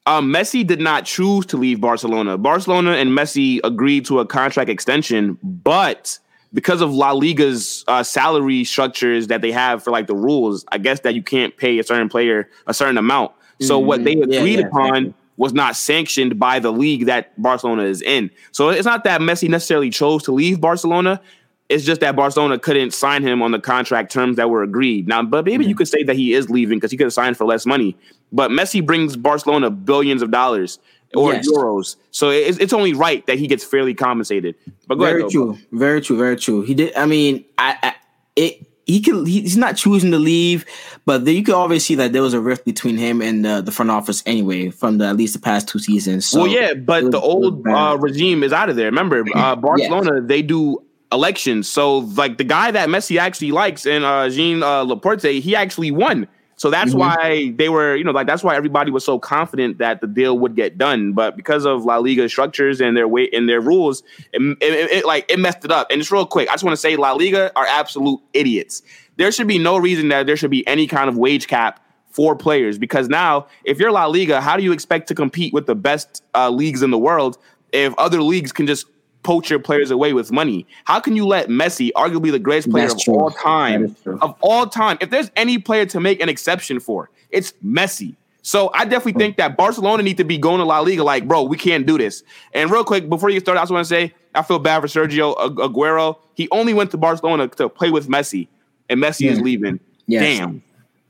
Um, 0.06 0.32
Messi 0.32 0.66
did 0.66 0.80
not 0.80 1.04
choose 1.04 1.44
to 1.46 1.56
leave 1.56 1.80
Barcelona. 1.80 2.38
Barcelona 2.38 2.92
and 2.92 3.10
Messi 3.10 3.60
agreed 3.64 4.06
to 4.06 4.20
a 4.20 4.26
contract 4.26 4.70
extension, 4.70 5.36
but 5.42 6.18
because 6.52 6.80
of 6.80 6.92
La 6.92 7.12
Liga's 7.12 7.84
uh, 7.88 8.02
salary 8.02 8.64
structures 8.64 9.26
that 9.26 9.42
they 9.42 9.52
have 9.52 9.82
for 9.82 9.90
like 9.90 10.06
the 10.06 10.14
rules, 10.14 10.64
I 10.68 10.78
guess 10.78 11.00
that 11.00 11.14
you 11.14 11.22
can't 11.22 11.56
pay 11.56 11.78
a 11.78 11.84
certain 11.84 12.08
player 12.08 12.48
a 12.66 12.74
certain 12.74 12.98
amount. 12.98 13.32
So 13.60 13.78
mm-hmm. 13.78 13.86
what 13.86 14.04
they 14.04 14.12
agreed 14.12 14.30
yeah, 14.32 14.60
yeah, 14.60 14.66
upon 14.66 14.96
exactly. 14.96 15.14
was 15.36 15.52
not 15.52 15.76
sanctioned 15.76 16.38
by 16.38 16.58
the 16.58 16.72
league 16.72 17.06
that 17.06 17.40
Barcelona 17.40 17.84
is 17.84 18.02
in. 18.02 18.30
So 18.52 18.70
it's 18.70 18.86
not 18.86 19.04
that 19.04 19.20
Messi 19.20 19.48
necessarily 19.48 19.90
chose 19.90 20.22
to 20.24 20.32
leave 20.32 20.60
Barcelona. 20.60 21.20
It's 21.68 21.84
just 21.84 22.00
that 22.00 22.16
Barcelona 22.16 22.58
couldn't 22.58 22.94
sign 22.94 23.22
him 23.22 23.42
on 23.42 23.50
the 23.50 23.58
contract 23.58 24.10
terms 24.10 24.36
that 24.36 24.48
were 24.48 24.62
agreed. 24.62 25.06
Now, 25.06 25.22
but 25.22 25.44
maybe 25.44 25.64
mm-hmm. 25.64 25.68
you 25.68 25.74
could 25.74 25.88
say 25.88 26.02
that 26.04 26.16
he 26.16 26.32
is 26.32 26.48
leaving 26.48 26.78
because 26.78 26.90
he 26.90 26.96
could 26.96 27.04
have 27.04 27.12
signed 27.12 27.36
for 27.36 27.44
less 27.44 27.66
money. 27.66 27.96
But 28.32 28.50
Messi 28.50 28.84
brings 28.84 29.16
Barcelona 29.16 29.70
billions 29.70 30.22
of 30.22 30.30
dollars 30.30 30.78
or 31.14 31.32
yes. 31.32 31.48
euros, 31.48 31.96
so 32.10 32.30
it's, 32.30 32.58
it's 32.58 32.72
only 32.72 32.92
right 32.92 33.26
that 33.26 33.38
he 33.38 33.46
gets 33.46 33.64
fairly 33.64 33.94
compensated. 33.94 34.54
But 34.86 34.98
very 34.98 35.20
ahead, 35.20 35.30
true, 35.30 35.58
very 35.72 36.00
true, 36.00 36.16
very 36.16 36.36
true. 36.36 36.62
He 36.62 36.74
did. 36.74 36.94
I 36.94 37.06
mean, 37.06 37.44
I, 37.56 37.76
I 37.82 37.94
it 38.36 38.68
he 38.88 39.02
could 39.02 39.28
he's 39.28 39.56
not 39.56 39.76
choosing 39.76 40.10
to 40.10 40.18
leave, 40.18 40.64
but 41.04 41.24
you 41.26 41.44
could 41.44 41.54
always 41.54 41.84
see 41.84 41.94
that 41.96 42.14
there 42.14 42.22
was 42.22 42.32
a 42.32 42.40
rift 42.40 42.64
between 42.64 42.96
him 42.96 43.20
and 43.20 43.44
the, 43.44 43.60
the 43.60 43.70
front 43.70 43.90
office 43.90 44.22
anyway 44.24 44.70
from 44.70 44.96
the 44.96 45.06
at 45.06 45.16
least 45.16 45.34
the 45.34 45.40
past 45.40 45.68
two 45.68 45.78
seasons. 45.78 46.26
So 46.26 46.40
well, 46.40 46.48
yeah, 46.48 46.72
but 46.72 47.04
was, 47.04 47.12
the 47.12 47.20
old 47.20 47.66
uh, 47.68 47.98
regime 48.00 48.42
is 48.42 48.52
out 48.52 48.70
of 48.70 48.76
there. 48.76 48.86
Remember, 48.86 49.24
uh, 49.34 49.56
Barcelona 49.56 50.14
yes. 50.14 50.22
they 50.24 50.40
do 50.40 50.82
elections. 51.12 51.68
So 51.68 51.98
like 51.98 52.38
the 52.38 52.44
guy 52.44 52.70
that 52.70 52.88
Messi 52.88 53.18
actually 53.18 53.52
likes 53.52 53.84
and 53.84 54.04
uh, 54.04 54.30
Jean 54.30 54.62
uh, 54.62 54.84
Laporta, 54.84 55.38
he 55.38 55.54
actually 55.54 55.90
won. 55.90 56.26
So 56.58 56.70
that's 56.70 56.90
mm-hmm. 56.90 56.98
why 56.98 57.52
they 57.56 57.68
were, 57.68 57.94
you 57.94 58.02
know, 58.02 58.10
like 58.10 58.26
that's 58.26 58.42
why 58.42 58.56
everybody 58.56 58.90
was 58.90 59.04
so 59.04 59.18
confident 59.18 59.78
that 59.78 60.00
the 60.00 60.08
deal 60.08 60.36
would 60.40 60.56
get 60.56 60.76
done. 60.76 61.12
But 61.12 61.36
because 61.36 61.64
of 61.64 61.84
La 61.84 61.98
Liga 61.98 62.28
structures 62.28 62.80
and 62.80 62.96
their 62.96 63.06
weight 63.06 63.32
and 63.32 63.48
their 63.48 63.60
rules, 63.60 64.02
it, 64.32 64.42
it, 64.60 64.90
it, 64.90 65.06
like 65.06 65.24
it 65.30 65.38
messed 65.38 65.64
it 65.64 65.70
up. 65.70 65.86
And 65.90 66.00
just 66.00 66.10
real 66.10 66.26
quick, 66.26 66.48
I 66.48 66.52
just 66.54 66.64
want 66.64 66.72
to 66.72 66.80
say 66.80 66.96
La 66.96 67.12
Liga 67.12 67.52
are 67.54 67.64
absolute 67.64 68.20
idiots. 68.34 68.82
There 69.16 69.30
should 69.30 69.46
be 69.46 69.58
no 69.58 69.76
reason 69.76 70.08
that 70.08 70.26
there 70.26 70.36
should 70.36 70.50
be 70.50 70.66
any 70.66 70.88
kind 70.88 71.08
of 71.08 71.16
wage 71.16 71.46
cap 71.46 71.80
for 72.10 72.34
players 72.34 72.76
because 72.76 73.08
now, 73.08 73.46
if 73.64 73.78
you're 73.78 73.92
La 73.92 74.06
Liga, 74.06 74.40
how 74.40 74.56
do 74.56 74.64
you 74.64 74.72
expect 74.72 75.06
to 75.08 75.14
compete 75.14 75.54
with 75.54 75.66
the 75.66 75.76
best 75.76 76.24
uh, 76.34 76.50
leagues 76.50 76.82
in 76.82 76.90
the 76.90 76.98
world 76.98 77.38
if 77.70 77.94
other 77.98 78.20
leagues 78.20 78.50
can 78.50 78.66
just 78.66 78.86
poach 79.22 79.50
your 79.50 79.58
players 79.58 79.90
away 79.90 80.12
with 80.12 80.32
money. 80.32 80.66
How 80.84 81.00
can 81.00 81.16
you 81.16 81.26
let 81.26 81.48
Messi, 81.48 81.90
arguably 81.96 82.30
the 82.30 82.38
greatest 82.38 82.70
player 82.70 82.88
That's 82.88 82.94
of 82.94 83.04
true. 83.04 83.18
all 83.18 83.30
time, 83.30 83.96
of 84.20 84.34
all 84.40 84.66
time, 84.66 84.98
if 85.00 85.10
there's 85.10 85.30
any 85.36 85.58
player 85.58 85.86
to 85.86 86.00
make 86.00 86.20
an 86.20 86.28
exception 86.28 86.80
for, 86.80 87.10
it's 87.30 87.52
Messi. 87.64 88.16
So 88.42 88.70
I 88.72 88.84
definitely 88.84 89.20
think 89.20 89.36
that 89.36 89.56
Barcelona 89.56 90.02
need 90.02 90.16
to 90.16 90.24
be 90.24 90.38
going 90.38 90.58
to 90.58 90.64
La 90.64 90.80
Liga 90.80 91.04
like, 91.04 91.28
bro, 91.28 91.42
we 91.42 91.58
can't 91.58 91.86
do 91.86 91.98
this. 91.98 92.22
And 92.54 92.70
real 92.70 92.84
quick, 92.84 93.08
before 93.08 93.28
you 93.28 93.36
get 93.36 93.44
started, 93.44 93.60
I 93.60 93.62
just 93.64 93.72
want 93.72 93.86
to 93.86 93.88
say 93.88 94.14
I 94.34 94.42
feel 94.42 94.58
bad 94.58 94.80
for 94.80 94.86
Sergio 94.86 95.36
Aguero. 95.36 96.18
He 96.34 96.48
only 96.50 96.72
went 96.72 96.90
to 96.92 96.96
Barcelona 96.96 97.48
to 97.48 97.68
play 97.68 97.90
with 97.90 98.08
Messi, 98.08 98.48
and 98.88 99.02
Messi 99.02 99.22
yeah. 99.22 99.32
is 99.32 99.40
leaving. 99.40 99.80
Yes. 100.06 100.38
Damn. 100.38 100.62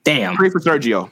Damn. 0.03 0.37
Pray 0.37 0.51
for 0.51 0.59
Sergio. 0.59 1.11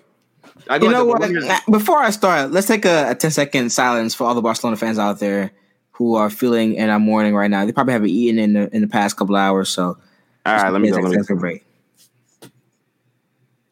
You 0.69 0.91
know 0.91 1.05
what? 1.05 1.31
Before 1.71 1.99
I 1.99 2.11
start, 2.11 2.51
let's 2.51 2.67
take 2.67 2.85
a, 2.85 3.11
a 3.11 3.15
10 3.15 3.31
second 3.31 3.71
silence 3.71 4.15
for 4.15 4.25
all 4.25 4.35
the 4.35 4.43
Barcelona 4.43 4.77
fans 4.77 4.99
out 4.99 5.21
there 5.21 5.53
who 5.97 6.15
are 6.15 6.29
feeling 6.29 6.75
in 6.75 6.91
a 6.91 6.99
morning 6.99 7.35
right 7.35 7.51
now. 7.51 7.65
They 7.65 7.73
probably 7.73 7.95
haven't 7.95 8.11
eaten 8.11 8.39
in 8.39 8.53
the 8.53 8.75
in 8.75 8.83
the 8.83 8.89
past 8.89 9.17
couple 9.17 9.37
hours. 9.37 9.69
So, 9.69 9.99
all 10.45 10.57
right, 10.57 10.71
let 10.71 10.81
me 10.81 10.91
go. 10.91 10.99
Let 10.99 11.29
me 11.29 11.37
break. 11.37 11.65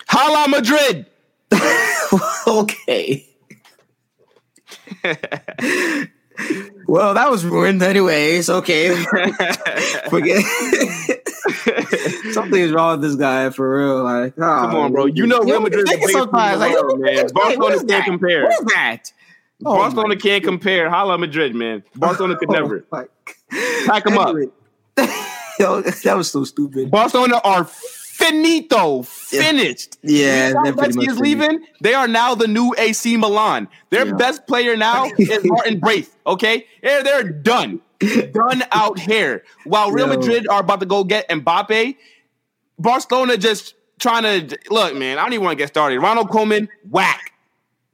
Hala 0.09 0.49
Madrid. 0.49 1.07
okay. 2.47 3.27
well, 6.87 7.15
that 7.15 7.31
was 7.31 7.45
ruined 7.45 7.83
anyways. 7.83 8.49
Okay. 8.49 8.95
Forget 10.09 10.45
something 12.33 12.61
is 12.61 12.73
wrong 12.73 13.01
with 13.01 13.11
this 13.11 13.17
guy 13.17 13.51
for 13.51 13.79
real. 13.79 14.03
Like, 14.03 14.35
oh, 14.39 14.41
come 14.41 14.77
on, 14.77 14.93
bro. 14.93 15.03
Oh, 15.03 15.07
you 15.07 15.27
know 15.27 15.41
Real 15.41 15.61
Madrid 15.61 15.89
is 15.91 16.01
the 16.01 16.09
sometimes, 16.09 16.61
like, 16.61 16.75
man. 16.99 17.27
Barcelona 17.33 17.85
can't 17.85 18.05
compare. 18.05 18.45
What 18.45 18.53
is 18.53 18.65
that? 18.75 19.13
Oh, 19.65 19.73
oh 19.75 19.77
Barcelona 19.77 20.17
can't 20.17 20.45
compare. 20.45 20.91
Hala 20.91 21.19
Madrid, 21.19 21.55
man. 21.55 21.83
Barcelona 21.97 22.37
could 22.37 22.51
oh 22.51 22.53
never. 22.53 22.81
Pack 23.87 24.05
them 24.05 24.19
up. 24.19 24.37
Yo, 25.59 25.83
that 25.83 26.15
was 26.17 26.31
so 26.31 26.45
stupid. 26.45 26.91
Barcelona 26.91 27.41
are 27.45 27.65
finito, 27.65 29.03
finished. 29.03 29.99
Yeah, 30.03 30.53
yeah 30.65 30.87
is 30.87 31.19
leaving. 31.19 31.65
They 31.81 31.95
are 31.95 32.09
now 32.09 32.35
the 32.35 32.49
new 32.49 32.75
AC 32.77 33.17
Milan. 33.17 33.69
Their 33.91 34.07
yeah. 34.07 34.15
best 34.15 34.47
player 34.47 34.77
now 34.77 35.11
is 35.19 35.45
Martin 35.45 35.79
Braith. 35.79 36.17
Okay, 36.27 36.67
they're, 36.83 37.05
they're 37.05 37.23
done, 37.23 37.81
done 38.33 38.65
out 38.73 38.99
here. 38.99 39.45
While 39.65 39.93
Real 39.93 40.09
Yo. 40.09 40.17
Madrid 40.17 40.49
are 40.49 40.61
about 40.61 40.81
to 40.81 40.87
go 40.87 41.05
get 41.05 41.29
Mbappe, 41.29 41.97
Barcelona 42.79 43.37
just 43.37 43.75
trying 44.01 44.49
to 44.49 44.59
look, 44.71 44.95
man. 44.97 45.19
I 45.19 45.23
don't 45.23 45.33
even 45.33 45.45
want 45.45 45.57
to 45.59 45.63
get 45.63 45.69
started. 45.69 46.01
Ronald 46.01 46.31
Koeman, 46.31 46.69
whack. 46.89 47.34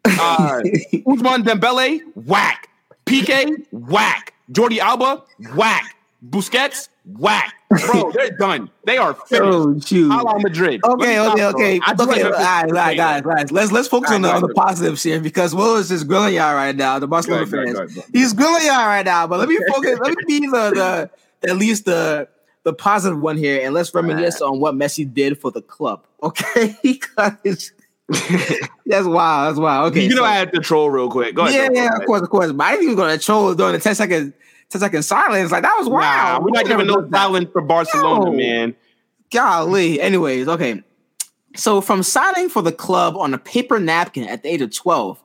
Uh, 0.05 0.61
Ousmane 1.07 1.45
Dembele, 1.45 2.01
whack. 2.15 2.69
Piqué, 3.07 3.67
whack. 3.73 4.35
Jordi 4.53 4.79
Alba, 4.79 5.23
whack. 5.55 5.97
Busquets, 6.29 6.89
whack. 7.19 7.55
Bro, 7.71 8.13
they're 8.15 8.31
done. 8.31 8.71
They 8.85 8.99
are 8.99 9.15
finished. 9.15 9.43
Oh, 9.43 9.81
shoot. 9.81 10.11
Hala 10.11 10.41
Madrid. 10.41 10.81
Okay, 10.85 11.19
okay, 11.19 11.45
okay. 11.47 11.81
Okay, 11.89 12.23
all 12.23 12.31
right, 12.33 12.65
all 12.65 12.71
right, 12.73 12.97
guys, 12.97 13.23
guys. 13.23 13.53
Let's 13.53 13.73
let's 13.73 13.89
focus 13.89 14.11
right, 14.11 14.17
on 14.17 14.23
the 14.23 14.33
on 14.33 14.43
the 14.43 14.53
positives 14.55 15.03
here 15.03 15.21
because 15.21 15.55
Will 15.55 15.77
is 15.77 15.89
just 15.89 16.07
grilling 16.07 16.35
y'all 16.35 16.55
right 16.55 16.77
now, 16.77 16.99
the 16.99 17.09
Barcelona 17.09 17.47
fans. 17.47 17.99
He's 18.13 18.33
grilling 18.33 18.67
y'all 18.67 18.87
right 18.87 19.05
now, 19.05 19.27
but 19.27 19.39
let 19.39 19.49
me 19.49 19.59
focus. 19.69 19.99
let 20.03 20.17
me 20.17 20.25
be 20.27 20.47
the, 20.47 21.11
the 21.43 21.49
at 21.49 21.57
least 21.57 21.87
the 21.87 22.29
the 22.65 22.73
positive 22.75 23.21
one 23.21 23.39
here, 23.39 23.65
and 23.65 23.73
let's 23.73 23.95
reminisce 23.95 24.43
on 24.43 24.61
what 24.61 24.75
Messi 24.75 25.11
did 25.13 25.39
for 25.39 25.51
the 25.51 25.63
club. 25.63 26.05
Okay, 26.23 26.77
because 26.83 27.73
that's 28.87 29.07
wild. 29.07 29.49
That's 29.49 29.59
wild. 29.59 29.93
Okay, 29.93 30.03
you 30.03 30.11
know 30.11 30.17
so, 30.17 30.25
I 30.25 30.35
had 30.35 30.53
to 30.53 30.61
troll 30.61 30.91
real 30.91 31.09
quick. 31.09 31.35
Go 31.35 31.47
ahead. 31.47 31.73
Yeah, 31.73 31.85
yeah, 31.85 31.97
of 31.97 32.07
course, 32.07 32.23
of 32.23 32.31
course. 32.31 32.51
But 32.51 32.65
I 32.65 32.71
didn't 32.73 32.85
even 32.85 32.97
go 32.97 33.09
to 33.09 33.19
troll 33.19 33.55
during 33.55 33.73
the 33.75 33.79
10 33.79 33.95
second 33.95 34.35
10 34.71 34.81
second 34.81 35.03
silence. 35.05 35.53
Like 35.53 35.63
that 35.63 35.77
was 35.79 35.89
wild. 35.89 36.43
Nah, 36.43 36.45
we're 36.45 36.51
not 36.51 36.67
giving 36.67 36.87
no 36.89 37.09
silence 37.11 37.49
for 37.53 37.63
Barcelona, 37.63 38.31
Yo. 38.31 38.37
man. 38.37 38.75
Golly. 39.31 40.01
Anyways, 40.01 40.49
okay. 40.49 40.83
So 41.57 41.81
from 41.81 42.03
signing 42.03 42.49
for 42.49 42.63
the 42.63 42.73
club 42.73 43.17
on 43.17 43.33
a 43.33 43.39
paper 43.39 43.79
napkin 43.79 44.25
at 44.25 44.43
the 44.43 44.49
age 44.49 44.61
of 44.61 44.75
12, 44.75 45.23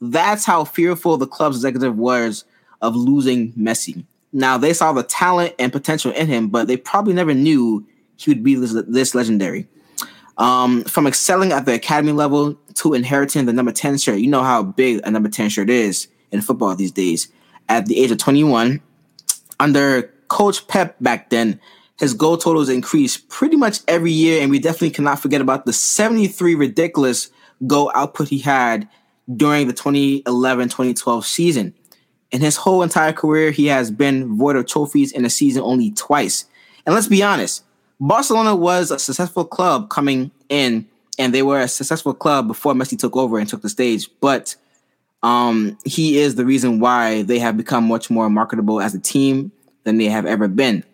that's 0.00 0.44
how 0.44 0.64
fearful 0.64 1.16
the 1.16 1.26
club's 1.26 1.56
executive 1.56 1.96
was 1.96 2.44
of 2.82 2.96
losing 2.96 3.52
Messi. 3.52 4.04
Now 4.32 4.58
they 4.58 4.72
saw 4.72 4.92
the 4.92 5.04
talent 5.04 5.54
and 5.58 5.72
potential 5.72 6.10
in 6.12 6.26
him, 6.26 6.48
but 6.48 6.66
they 6.66 6.76
probably 6.76 7.14
never 7.14 7.34
knew 7.34 7.86
he 8.16 8.30
would 8.30 8.42
be 8.42 8.56
this, 8.56 8.74
this 8.88 9.14
legendary. 9.14 9.68
Um, 10.38 10.84
from 10.84 11.06
excelling 11.06 11.52
at 11.52 11.64
the 11.64 11.74
academy 11.74 12.12
level 12.12 12.54
to 12.74 12.94
inheriting 12.94 13.46
the 13.46 13.52
number 13.52 13.72
10 13.72 13.98
shirt, 13.98 14.18
you 14.18 14.28
know 14.28 14.42
how 14.42 14.62
big 14.62 15.00
a 15.04 15.10
number 15.10 15.28
10 15.28 15.48
shirt 15.48 15.70
is 15.70 16.08
in 16.30 16.42
football 16.42 16.74
these 16.74 16.92
days. 16.92 17.28
At 17.68 17.86
the 17.86 17.98
age 17.98 18.10
of 18.10 18.18
21, 18.18 18.80
under 19.58 20.02
Coach 20.28 20.68
Pep 20.68 20.96
back 21.00 21.30
then, 21.30 21.60
his 21.98 22.12
goal 22.12 22.36
totals 22.36 22.68
increased 22.68 23.28
pretty 23.28 23.56
much 23.56 23.80
every 23.88 24.12
year, 24.12 24.42
and 24.42 24.50
we 24.50 24.58
definitely 24.58 24.90
cannot 24.90 25.18
forget 25.18 25.40
about 25.40 25.64
the 25.64 25.72
73 25.72 26.54
ridiculous 26.54 27.30
goal 27.66 27.90
output 27.94 28.28
he 28.28 28.38
had 28.38 28.88
during 29.34 29.66
the 29.66 29.72
2011-2012 29.72 31.24
season. 31.24 31.74
In 32.30 32.40
his 32.42 32.56
whole 32.56 32.82
entire 32.82 33.12
career, 33.12 33.50
he 33.50 33.66
has 33.66 33.90
been 33.90 34.36
void 34.36 34.56
of 34.56 34.66
trophies 34.66 35.12
in 35.12 35.24
a 35.24 35.30
season 35.30 35.62
only 35.62 35.90
twice. 35.92 36.44
And 36.84 36.94
let's 36.94 37.06
be 37.06 37.22
honest, 37.22 37.64
Barcelona 37.98 38.54
was 38.54 38.90
a 38.90 38.98
successful 38.98 39.44
club 39.44 39.88
coming 39.88 40.30
in, 40.48 40.86
and 41.18 41.34
they 41.34 41.42
were 41.42 41.60
a 41.60 41.68
successful 41.68 42.12
club 42.12 42.46
before 42.46 42.74
Messi 42.74 42.98
took 42.98 43.16
over 43.16 43.38
and 43.38 43.48
took 43.48 43.62
the 43.62 43.68
stage. 43.68 44.08
But 44.20 44.54
um, 45.22 45.78
he 45.84 46.18
is 46.18 46.34
the 46.34 46.44
reason 46.44 46.78
why 46.78 47.22
they 47.22 47.38
have 47.38 47.56
become 47.56 47.84
much 47.84 48.10
more 48.10 48.28
marketable 48.28 48.80
as 48.80 48.94
a 48.94 49.00
team 49.00 49.50
than 49.84 49.98
they 49.98 50.06
have 50.06 50.26
ever 50.26 50.46
been. 50.46 50.84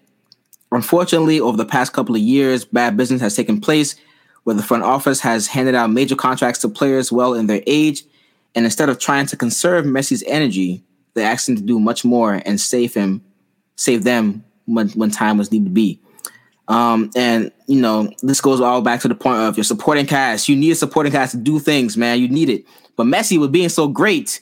Unfortunately, 0.71 1.41
over 1.41 1.57
the 1.57 1.67
past 1.67 1.93
couple 1.93 2.15
of 2.15 2.23
years, 2.23 2.65
bad 2.65 2.97
business 2.97 3.21
has 3.21 3.37
taken 3.37 3.61
place 3.61 3.97
where 4.45 4.57
the 4.57 4.63
front 4.63 4.85
office 4.85 5.21
has 5.21 5.49
handed 5.49 5.75
out 5.75 5.91
major 5.91 6.17
contracts 6.17 6.61
to 6.61 6.69
players 6.69 7.13
well 7.13 7.35
in 7.35 7.47
their 7.47 7.63
age. 7.67 8.05
And 8.55 8.65
instead 8.65 8.89
of 8.89 8.99
trying 8.99 9.27
to 9.27 9.37
conserve 9.37 9.85
Messi's 9.85 10.25
energy, 10.27 10.83
they 11.15 11.25
asked 11.25 11.49
him 11.49 11.57
to 11.57 11.63
do 11.63 11.79
much 11.79 12.05
more 12.05 12.41
and 12.47 12.61
save 12.61 12.95
him, 12.95 13.23
save 13.77 14.05
them 14.05 14.45
when, 14.67 14.89
when 14.91 15.11
time 15.11 15.37
was 15.37 15.51
needed 15.51 15.67
to 15.67 15.71
be. 15.71 16.01
Um, 16.73 17.11
and 17.15 17.53
you 17.67 17.81
know, 17.81 18.11
this 18.23 18.41
goes 18.41 18.61
all 18.61 18.81
back 18.81 19.01
to 19.03 19.09
the 19.09 19.15
point 19.15 19.41
of 19.41 19.59
your 19.59 19.65
supporting 19.65 20.07
cast. 20.07 20.49
You 20.49 20.57
need 20.57 20.71
a 20.71 20.75
supporting 20.75 21.13
cast 21.13 21.33
to 21.33 21.39
do 21.39 21.59
things, 21.59 21.99
man. 21.99 22.19
You 22.19 22.29
need 22.29 22.49
it. 22.49 22.65
But 22.97 23.05
Messi, 23.05 23.39
with 23.39 23.53
being 23.53 23.69
so 23.69 23.89
great, 23.89 24.41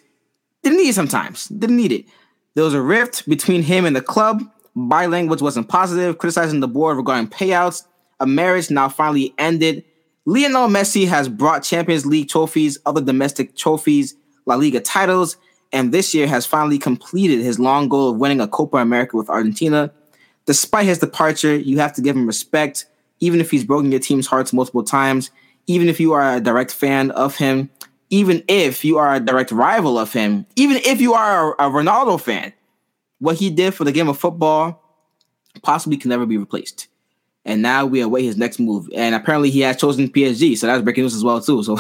didn't 0.63 0.79
need 0.79 0.91
it 0.91 0.95
sometimes. 0.95 1.49
Didn't 1.49 1.77
need 1.77 1.91
it. 1.91 2.07
There 2.55 2.65
was 2.65 2.75
a 2.75 2.81
rift 2.81 3.29
between 3.29 3.63
him 3.63 3.85
and 3.85 3.97
the 3.97 4.01
club. 4.01 4.43
Body 4.77 5.09
language 5.09 5.43
wasn't 5.43 5.69
positive, 5.69 6.19
criticizing 6.19 6.61
the 6.61 6.69
board 6.69 6.97
regarding 6.97 7.29
payouts. 7.29 7.85
A 8.21 8.27
marriage 8.27 8.71
now 8.71 8.89
finally 8.89 9.35
ended. 9.37 9.85
Lionel 10.25 10.69
Messi 10.69 11.09
has 11.09 11.29
brought 11.29 11.65
Champions 11.65 12.07
League 12.07 12.29
trophies, 12.29 12.79
other 12.87 13.01
domestic 13.01 13.57
trophies, 13.57 14.15
La 14.47 14.55
Liga 14.55 14.79
titles, 14.79 15.37
and 15.73 15.91
this 15.93 16.15
year 16.15 16.29
has 16.29 16.47
finally 16.47 16.79
completed 16.79 17.41
his 17.41 17.59
long 17.59 17.89
goal 17.89 18.11
of 18.11 18.19
winning 18.19 18.41
a 18.41 18.47
Copa 18.47 18.77
America 18.77 19.17
with 19.17 19.29
Argentina. 19.29 19.93
Despite 20.47 20.87
his 20.87 20.99
departure, 20.99 21.57
you 21.57 21.79
have 21.79 21.93
to 21.95 22.03
give 22.03 22.17
him 22.17 22.27
respect, 22.27 22.87
even 23.21 23.41
if 23.41 23.51
he's 23.51 23.65
broken 23.65 23.91
your 23.91 24.01
team's 24.01 24.27
hearts 24.27 24.53
multiple 24.53 24.83
times, 24.83 25.31
even 25.67 25.89
if 25.89 26.01
you 26.01 26.13
are 26.13 26.37
a 26.37 26.41
direct 26.41 26.73
fan 26.73 27.11
of 27.13 27.37
him, 27.37 27.71
even 28.11 28.43
if 28.49 28.85
you 28.85 28.99
are 28.99 29.15
a 29.15 29.21
direct 29.21 29.53
rival 29.53 29.99
of 29.99 30.13
him, 30.13 30.45
even 30.57 30.79
if 30.79 31.01
you 31.01 31.15
are 31.15 31.55
a, 31.55 31.71
Ronaldo 31.71 32.21
fan. 32.21 32.53
What 33.21 33.37
he 33.37 33.51
did 33.51 33.75
for 33.75 33.85
the 33.85 33.93
game 33.93 34.09
of 34.09 34.19
football 34.19 34.83
possibly 35.63 35.97
can 35.97 36.09
never 36.09 36.27
be 36.27 36.39
replaced. 36.39 36.89
And 37.45 37.63
now 37.63 37.87
we 37.87 38.01
await 38.01 38.25
his 38.25 38.37
next 38.37 38.59
move. 38.59 38.89
And 38.95 39.15
apparently 39.15 39.51
he 39.51 39.61
has 39.61 39.77
chosen 39.77 40.09
PSG. 40.09 40.57
So 40.59 40.67
that's 40.67 40.83
breaking 40.83 41.05
news 41.05 41.15
as 41.15 41.25
well, 41.25 41.41
too. 41.41 41.63
So 41.65 41.77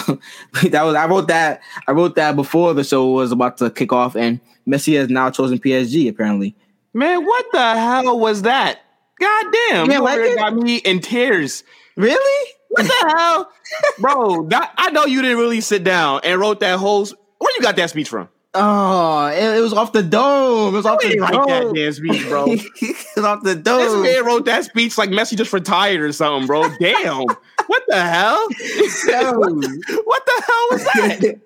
that 0.68 0.82
was 0.82 0.94
I 0.94 1.06
wrote 1.06 1.28
that 1.28 1.60
I 1.86 1.92
wrote 1.92 2.14
that 2.16 2.36
before 2.36 2.74
the 2.74 2.84
show 2.84 3.08
was 3.08 3.32
about 3.32 3.58
to 3.58 3.70
kick 3.70 3.92
off, 3.92 4.14
and 4.16 4.40
Messi 4.68 4.96
has 4.96 5.08
now 5.08 5.30
chosen 5.30 5.58
PSG, 5.58 6.08
apparently. 6.08 6.54
Man, 6.92 7.24
what 7.24 7.46
the 7.52 7.74
hell 7.78 8.18
was 8.18 8.42
that? 8.42 8.80
God 9.20 9.46
damn, 9.68 9.90
you 9.90 10.02
like 10.02 10.36
got 10.36 10.54
me 10.54 10.76
in 10.76 11.00
tears. 11.00 11.62
Really? 11.96 12.50
What 12.68 12.86
the 12.86 13.14
hell, 13.16 13.52
bro? 13.98 14.46
That, 14.48 14.72
I 14.76 14.90
know 14.90 15.04
you 15.04 15.22
didn't 15.22 15.38
really 15.38 15.60
sit 15.60 15.84
down 15.84 16.20
and 16.24 16.40
wrote 16.40 16.60
that 16.60 16.78
whole. 16.78 17.06
Where 17.38 17.54
you 17.56 17.62
got 17.62 17.76
that 17.76 17.90
speech 17.90 18.08
from? 18.08 18.28
Oh, 18.52 19.26
it, 19.26 19.58
it 19.58 19.60
was 19.60 19.72
off 19.72 19.92
the 19.92 20.02
dome. 20.02 20.74
It 20.74 20.78
was 20.78 20.86
off 20.86 21.00
the 21.00 21.10
dome. 21.10 21.20
like 21.20 21.46
that 21.46 21.72
damn 21.74 21.92
speech, 21.92 22.26
bro. 22.26 22.46
it 22.48 23.06
was 23.14 23.24
off 23.24 23.44
the 23.44 23.54
dome. 23.54 24.02
This 24.02 24.16
man 24.16 24.26
wrote 24.26 24.44
that 24.46 24.64
speech 24.64 24.98
like 24.98 25.10
Messi 25.10 25.36
just 25.36 25.52
retired 25.52 26.00
or 26.00 26.12
something, 26.12 26.48
bro. 26.48 26.68
Damn. 26.80 27.26
what 27.66 27.82
the 27.86 28.02
hell? 28.02 28.38
what 28.48 30.26
the 30.26 30.42
hell 30.46 30.66
was 30.70 30.84
that? 30.84 31.40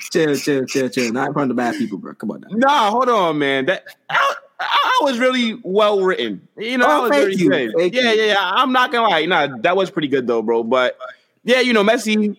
chill, 0.10 0.36
chill, 0.36 0.66
chill, 0.66 0.88
chill. 0.90 1.12
Not 1.12 1.28
in 1.28 1.32
front 1.32 1.50
of 1.50 1.56
the 1.56 1.62
bad 1.62 1.76
people, 1.76 1.96
bro. 1.96 2.14
Come 2.14 2.32
on 2.32 2.42
now. 2.42 2.48
Nah, 2.50 2.90
hold 2.90 3.08
on, 3.08 3.38
man. 3.38 3.64
That. 3.66 3.84
I, 4.10 4.34
I 4.60 4.98
was 5.02 5.18
really 5.18 5.58
well 5.62 6.02
written. 6.02 6.46
You 6.58 6.78
know, 6.78 7.06
oh, 7.06 7.08
thank 7.08 7.38
you. 7.38 7.50
Thank 7.50 7.94
yeah, 7.94 8.12
yeah, 8.12 8.24
yeah. 8.24 8.36
I'm 8.40 8.72
not 8.72 8.92
gonna 8.92 9.08
lie. 9.08 9.24
Nah, 9.24 9.48
that 9.62 9.76
was 9.76 9.90
pretty 9.90 10.08
good 10.08 10.26
though, 10.26 10.42
bro. 10.42 10.62
But 10.62 10.98
yeah, 11.44 11.60
you 11.60 11.72
know, 11.72 11.82
Messi 11.82 12.36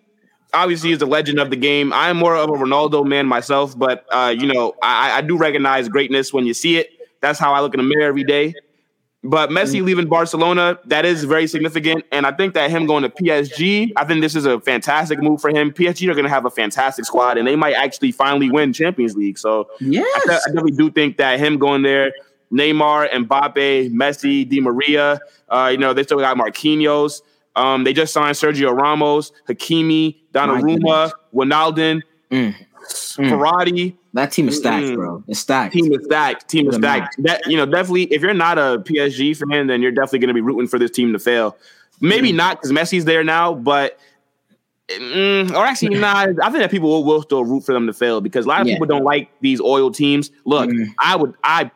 obviously 0.54 0.92
is 0.92 1.00
the 1.00 1.06
legend 1.06 1.40
of 1.40 1.50
the 1.50 1.56
game. 1.56 1.92
I'm 1.94 2.18
more 2.18 2.36
of 2.36 2.50
a 2.50 2.54
Ronaldo 2.54 3.06
man 3.06 3.26
myself, 3.26 3.78
but 3.78 4.06
uh, 4.12 4.34
you 4.38 4.52
know, 4.52 4.76
I, 4.82 5.18
I 5.18 5.22
do 5.22 5.38
recognize 5.38 5.90
greatness 5.90 6.32
when 6.32 6.46
you 6.46 6.54
see 6.54 6.78
it. 6.78 6.90
That's 7.22 7.40
how 7.40 7.54
I 7.54 7.62
look 7.62 7.74
in 7.74 7.80
the 7.80 7.84
mirror 7.84 8.08
every 8.08 8.24
day. 8.24 8.54
But 9.24 9.52
Messi 9.52 9.82
mm. 9.82 9.86
leaving 9.86 10.08
Barcelona, 10.08 10.80
that 10.86 11.06
is 11.06 11.26
very 11.26 11.46
significant. 11.46 12.06
And 12.12 12.26
I 12.26 12.32
think 12.32 12.56
that 12.56 12.72
him 12.72 12.88
going 12.88 13.04
to 13.04 13.10
PSG, 13.10 13.92
I 13.96 14.04
think 14.04 14.22
this 14.22 14.36
is 14.36 14.46
a 14.46 14.60
fantastic 14.60 15.22
move 15.22 15.40
for 15.40 15.52
him. 15.52 15.72
PSG 15.72 16.10
are 16.10 16.14
going 16.14 16.26
to 16.26 16.30
have 16.30 16.46
a 16.46 16.50
fantastic 16.50 17.06
squad 17.06 17.38
and 17.38 17.48
they 17.48 17.56
might 17.56 17.76
actually 17.76 18.12
finally 18.12 18.50
win 18.50 18.74
Champions 18.74 19.16
League. 19.16 19.38
So 19.38 19.70
yes. 19.80 20.08
I, 20.16 20.28
th- 20.28 20.42
I 20.46 20.50
definitely 20.50 20.72
do 20.72 20.90
think 20.90 21.18
that 21.18 21.40
him 21.40 21.60
going 21.60 21.84
there, 21.84 22.14
Neymar, 22.52 23.12
Mbappe, 23.12 23.92
Messi, 23.92 24.48
Di 24.50 24.60
Maria, 24.60 25.20
uh, 25.50 25.70
you 25.72 25.78
know, 25.78 25.94
they 25.94 26.02
still 26.02 26.20
got 26.20 26.36
Marquinhos. 26.36 27.22
Um, 27.56 27.84
they 27.84 27.94
just 27.94 28.14
signed 28.14 28.36
Sergio 28.36 28.76
Ramos, 28.76 29.34
Hakimi, 29.48 30.18
Donnarumma, 30.34 31.12
Wijnaldum, 31.34 32.02
mm. 32.32 32.56
mm. 33.18 33.98
That 34.14 34.32
team 34.32 34.50
is 34.50 34.58
stacked, 34.58 34.88
mm. 34.88 34.96
bro. 34.96 35.24
It's 35.28 35.40
stacked. 35.40 35.74
Team 35.74 35.92
is 35.94 36.04
stacked. 36.04 36.50
Team 36.50 36.68
is 36.68 36.76
stacked. 36.76 37.16
That 37.24 37.48
you 37.48 37.56
know, 37.56 37.66
definitely. 37.66 38.04
If 38.06 38.22
you're 38.22 38.34
not 38.34 38.58
a 38.58 38.84
PSG 38.86 39.38
fan, 39.38 39.68
then 39.68 39.82
you're 39.82 39.92
definitely 39.92 40.20
going 40.20 40.28
to 40.30 40.34
be 40.34 40.42
rooting 40.42 40.68
for 40.68 40.78
this 40.78 40.92
team 40.92 41.14
to 41.14 41.20
fail. 41.20 41.56
Maybe 42.02 42.32
mm. 42.32 42.36
not 42.36 42.58
because 42.58 42.72
Messi's 42.72 43.06
there 43.06 43.24
now, 43.24 43.54
but 43.54 43.98
Mm, 45.00 45.52
or 45.52 45.66
actually, 45.66 45.96
nah. 46.00 46.28
I 46.44 46.50
think 46.50 46.58
that 46.58 46.72
people 46.72 46.90
will, 46.90 47.04
will, 47.04 47.22
still 47.22 47.46
root 47.46 47.62
for 47.64 47.74
them 47.74 47.88
to 47.88 47.94
fail 47.94 48.22
because 48.22 48.46
a 48.46 48.50
lot 48.50 48.62
of 48.62 48.68
yeah. 48.68 48.76
people 48.76 48.88
don't 48.88 49.04
like 49.04 49.30
these 49.42 49.62
oil 49.62 49.92
teams. 49.92 50.32
Look, 50.46 50.70
mm. 50.70 50.88
I 51.00 51.16
would, 51.16 51.34
I, 51.44 51.72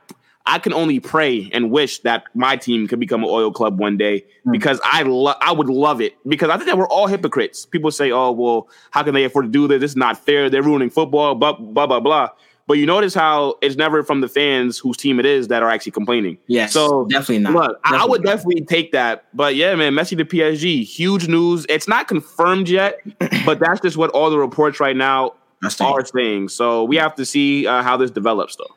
I 0.47 0.59
can 0.59 0.73
only 0.73 0.99
pray 0.99 1.49
and 1.53 1.71
wish 1.71 1.99
that 1.99 2.25
my 2.35 2.55
team 2.55 2.87
could 2.87 2.99
become 2.99 3.23
an 3.23 3.29
oil 3.29 3.51
club 3.51 3.79
one 3.79 3.97
day 3.97 4.25
mm. 4.45 4.51
because 4.51 4.79
I 4.83 5.01
love, 5.01 5.37
I 5.41 5.51
would 5.51 5.69
love 5.69 6.01
it 6.01 6.15
because 6.27 6.49
I 6.49 6.57
think 6.57 6.67
that 6.67 6.77
we're 6.77 6.87
all 6.87 7.07
hypocrites. 7.07 7.65
People 7.65 7.91
say, 7.91 8.11
"Oh, 8.11 8.31
well, 8.31 8.67
how 8.91 9.03
can 9.03 9.13
they 9.13 9.23
afford 9.23 9.45
to 9.45 9.51
do 9.51 9.67
this? 9.67 9.81
This 9.81 9.91
is 9.91 9.97
not 9.97 10.23
fair. 10.23 10.49
They're 10.49 10.63
ruining 10.63 10.89
football." 10.89 11.35
Blah 11.35 11.53
blah 11.53 11.87
blah 11.87 11.99
blah. 11.99 12.29
But 12.67 12.79
you 12.79 12.85
notice 12.87 13.13
how 13.13 13.55
it's 13.61 13.75
never 13.75 14.03
from 14.03 14.21
the 14.21 14.27
fans 14.27 14.79
whose 14.79 14.97
team 14.97 15.19
it 15.19 15.25
is 15.25 15.49
that 15.49 15.61
are 15.61 15.69
actually 15.69 15.91
complaining. 15.91 16.37
Yeah. 16.47 16.65
So 16.65 17.05
definitely 17.05 17.39
not. 17.39 17.53
Look, 17.53 17.83
definitely 17.83 17.99
I 17.99 18.09
would 18.09 18.23
not. 18.23 18.31
definitely 18.31 18.65
take 18.65 18.91
that. 18.91 19.25
But 19.35 19.55
yeah, 19.55 19.75
man, 19.75 19.93
Messi 19.93 20.17
to 20.17 20.25
PSG, 20.25 20.83
huge 20.83 21.27
news. 21.27 21.65
It's 21.69 21.87
not 21.87 22.07
confirmed 22.07 22.67
yet, 22.67 22.99
but 23.45 23.59
that's 23.59 23.81
just 23.81 23.97
what 23.97 24.09
all 24.11 24.31
the 24.31 24.39
reports 24.39 24.79
right 24.79 24.95
now 24.95 25.35
are 25.79 26.05
saying. 26.05 26.49
So 26.49 26.83
we 26.83 26.95
have 26.95 27.13
to 27.15 27.25
see 27.25 27.67
uh, 27.67 27.83
how 27.83 27.97
this 27.97 28.09
develops, 28.09 28.55
though. 28.55 28.73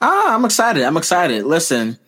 Ah, 0.00 0.34
I'm 0.34 0.44
excited. 0.44 0.82
I'm 0.82 0.96
excited. 0.96 1.44
Listen, 1.44 1.98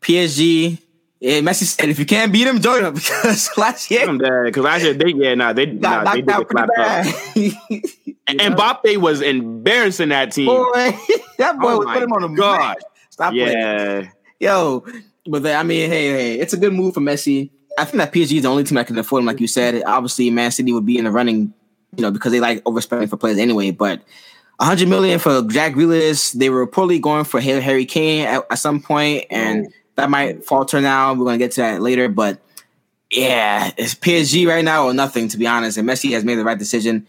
PSG 0.00 0.78
yeah, 1.20 1.40
Messi 1.40 1.64
said 1.64 1.88
if 1.88 1.98
you 1.98 2.04
can't 2.04 2.30
beat 2.30 2.46
him, 2.46 2.60
join 2.60 2.84
him 2.84 2.94
because 2.94 3.50
last 3.56 3.90
year, 3.90 4.06
because 4.44 4.62
last 4.62 4.82
year 4.82 4.92
they 4.92 5.12
yeah 5.12 5.34
nah 5.34 5.52
they 5.52 5.66
got 5.66 6.04
nah, 6.04 6.12
they 6.12 6.20
did 6.20 6.26
get 6.26 6.48
clapped 6.48 6.78
up. 6.78 7.06
and 8.28 8.40
Mbappe 8.56 8.96
was 8.98 9.22
embarrassing 9.22 10.10
that 10.10 10.32
team. 10.32 10.46
Boy, 10.46 10.72
that 11.38 11.58
boy 11.58 11.72
oh 11.72 11.78
was 11.78 11.86
put 11.86 12.02
him 12.02 12.12
on 12.12 12.22
the 12.22 12.28
god. 12.28 12.76
Stop 13.10 13.32
yeah. 13.32 13.46
playing. 13.46 14.12
Yo, 14.38 14.84
but 15.26 15.46
I 15.46 15.62
mean, 15.62 15.90
hey, 15.90 16.12
hey, 16.12 16.38
it's 16.38 16.52
a 16.52 16.58
good 16.58 16.74
move 16.74 16.92
for 16.92 17.00
Messi. 17.00 17.50
I 17.78 17.86
think 17.86 17.96
that 17.96 18.12
PSG 18.12 18.36
is 18.36 18.42
the 18.42 18.48
only 18.48 18.64
team 18.64 18.76
that 18.76 18.86
can 18.86 18.98
afford 18.98 19.20
him, 19.20 19.26
like 19.26 19.40
you 19.40 19.46
said. 19.46 19.82
Obviously, 19.86 20.28
Man 20.30 20.50
City 20.50 20.72
would 20.72 20.84
be 20.84 20.98
in 20.98 21.04
the 21.04 21.10
running, 21.10 21.52
you 21.96 22.02
know, 22.02 22.10
because 22.10 22.32
they 22.32 22.40
like 22.40 22.62
overspending 22.64 23.08
for 23.08 23.16
players 23.16 23.38
anyway. 23.38 23.70
But 23.70 24.02
100 24.58 24.88
million 24.88 25.18
for 25.18 25.42
Jack 25.42 25.74
Grealish. 25.74 26.32
They 26.32 26.50
were 26.50 26.66
reportedly 26.66 27.00
going 27.00 27.24
for 27.24 27.40
Harry 27.40 27.84
Kane 27.84 28.26
at, 28.26 28.46
at 28.50 28.58
some 28.58 28.80
point, 28.80 29.26
and. 29.30 29.66
Oh 29.66 29.70
that 29.96 30.10
might 30.10 30.44
falter 30.44 30.80
now. 30.80 31.12
We're 31.14 31.24
gonna 31.24 31.38
get 31.38 31.52
to 31.52 31.62
that 31.62 31.82
later, 31.82 32.08
but 32.08 32.38
yeah, 33.10 33.72
it's 33.76 33.94
PSG 33.94 34.46
right 34.46 34.64
now 34.64 34.84
or 34.84 34.94
nothing. 34.94 35.28
To 35.28 35.38
be 35.38 35.46
honest, 35.46 35.76
and 35.76 35.88
Messi 35.88 36.12
has 36.12 36.24
made 36.24 36.36
the 36.36 36.44
right 36.44 36.58
decision. 36.58 37.06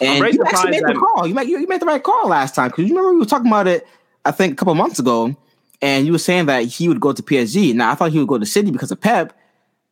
And 0.00 0.24
you 0.32 0.42
actually 0.44 0.70
made 0.70 0.84
the 0.84 0.94
call. 0.94 1.26
You 1.26 1.34
made 1.34 1.48
you, 1.48 1.66
made 1.66 1.80
the 1.80 1.86
right 1.86 2.02
call 2.02 2.28
last 2.28 2.54
time 2.54 2.68
because 2.68 2.88
you 2.88 2.96
remember 2.96 3.12
we 3.12 3.20
were 3.20 3.26
talking 3.26 3.48
about 3.48 3.66
it. 3.66 3.86
I 4.24 4.30
think 4.30 4.54
a 4.54 4.56
couple 4.56 4.74
months 4.74 4.98
ago, 4.98 5.36
and 5.82 6.06
you 6.06 6.12
were 6.12 6.18
saying 6.18 6.46
that 6.46 6.64
he 6.64 6.88
would 6.88 7.00
go 7.00 7.12
to 7.12 7.22
PSG. 7.22 7.74
Now 7.74 7.90
I 7.90 7.94
thought 7.94 8.12
he 8.12 8.18
would 8.18 8.28
go 8.28 8.38
to 8.38 8.46
City 8.46 8.70
because 8.70 8.90
of 8.90 9.00
Pep, 9.00 9.36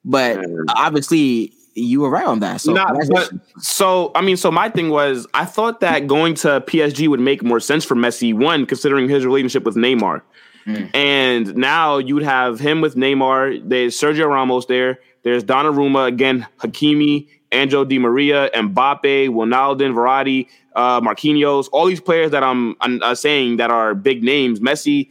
but 0.04 0.38
obviously 0.68 1.52
you 1.78 2.00
were 2.00 2.10
right 2.10 2.26
on 2.26 2.40
that. 2.40 2.60
So, 2.60 2.72
Not, 2.72 2.96
but, 3.10 3.32
so 3.58 4.12
I 4.14 4.20
mean, 4.20 4.36
so 4.36 4.50
my 4.50 4.68
thing 4.68 4.90
was 4.90 5.26
I 5.34 5.44
thought 5.44 5.80
that 5.80 6.06
going 6.06 6.34
to 6.36 6.60
PSG 6.60 7.08
would 7.08 7.20
make 7.20 7.42
more 7.42 7.60
sense 7.60 7.84
for 7.84 7.94
Messi. 7.94 8.34
One, 8.34 8.66
considering 8.66 9.08
his 9.08 9.24
relationship 9.24 9.64
with 9.64 9.76
Neymar. 9.76 10.22
Mm. 10.66 10.94
And 10.94 11.56
now 11.56 11.98
you'd 11.98 12.22
have 12.22 12.60
him 12.60 12.80
with 12.80 12.94
Neymar. 12.94 13.68
There's 13.68 13.98
Sergio 13.98 14.28
Ramos 14.28 14.66
there. 14.66 14.98
There's 15.22 15.42
Donnarumma 15.42 16.06
again, 16.06 16.46
Hakimi, 16.58 17.28
Angel 17.52 17.84
Di 17.84 17.98
Maria, 17.98 18.50
Mbappe, 18.54 19.28
Wijnaldum, 19.30 19.94
Verratti, 19.94 20.46
uh, 20.76 21.00
Marquinhos. 21.00 21.68
All 21.72 21.86
these 21.86 22.00
players 22.00 22.30
that 22.32 22.42
I'm, 22.42 22.76
I'm 22.80 23.02
uh, 23.02 23.14
saying 23.14 23.56
that 23.56 23.70
are 23.70 23.94
big 23.94 24.22
names. 24.22 24.60
Messi 24.60 25.08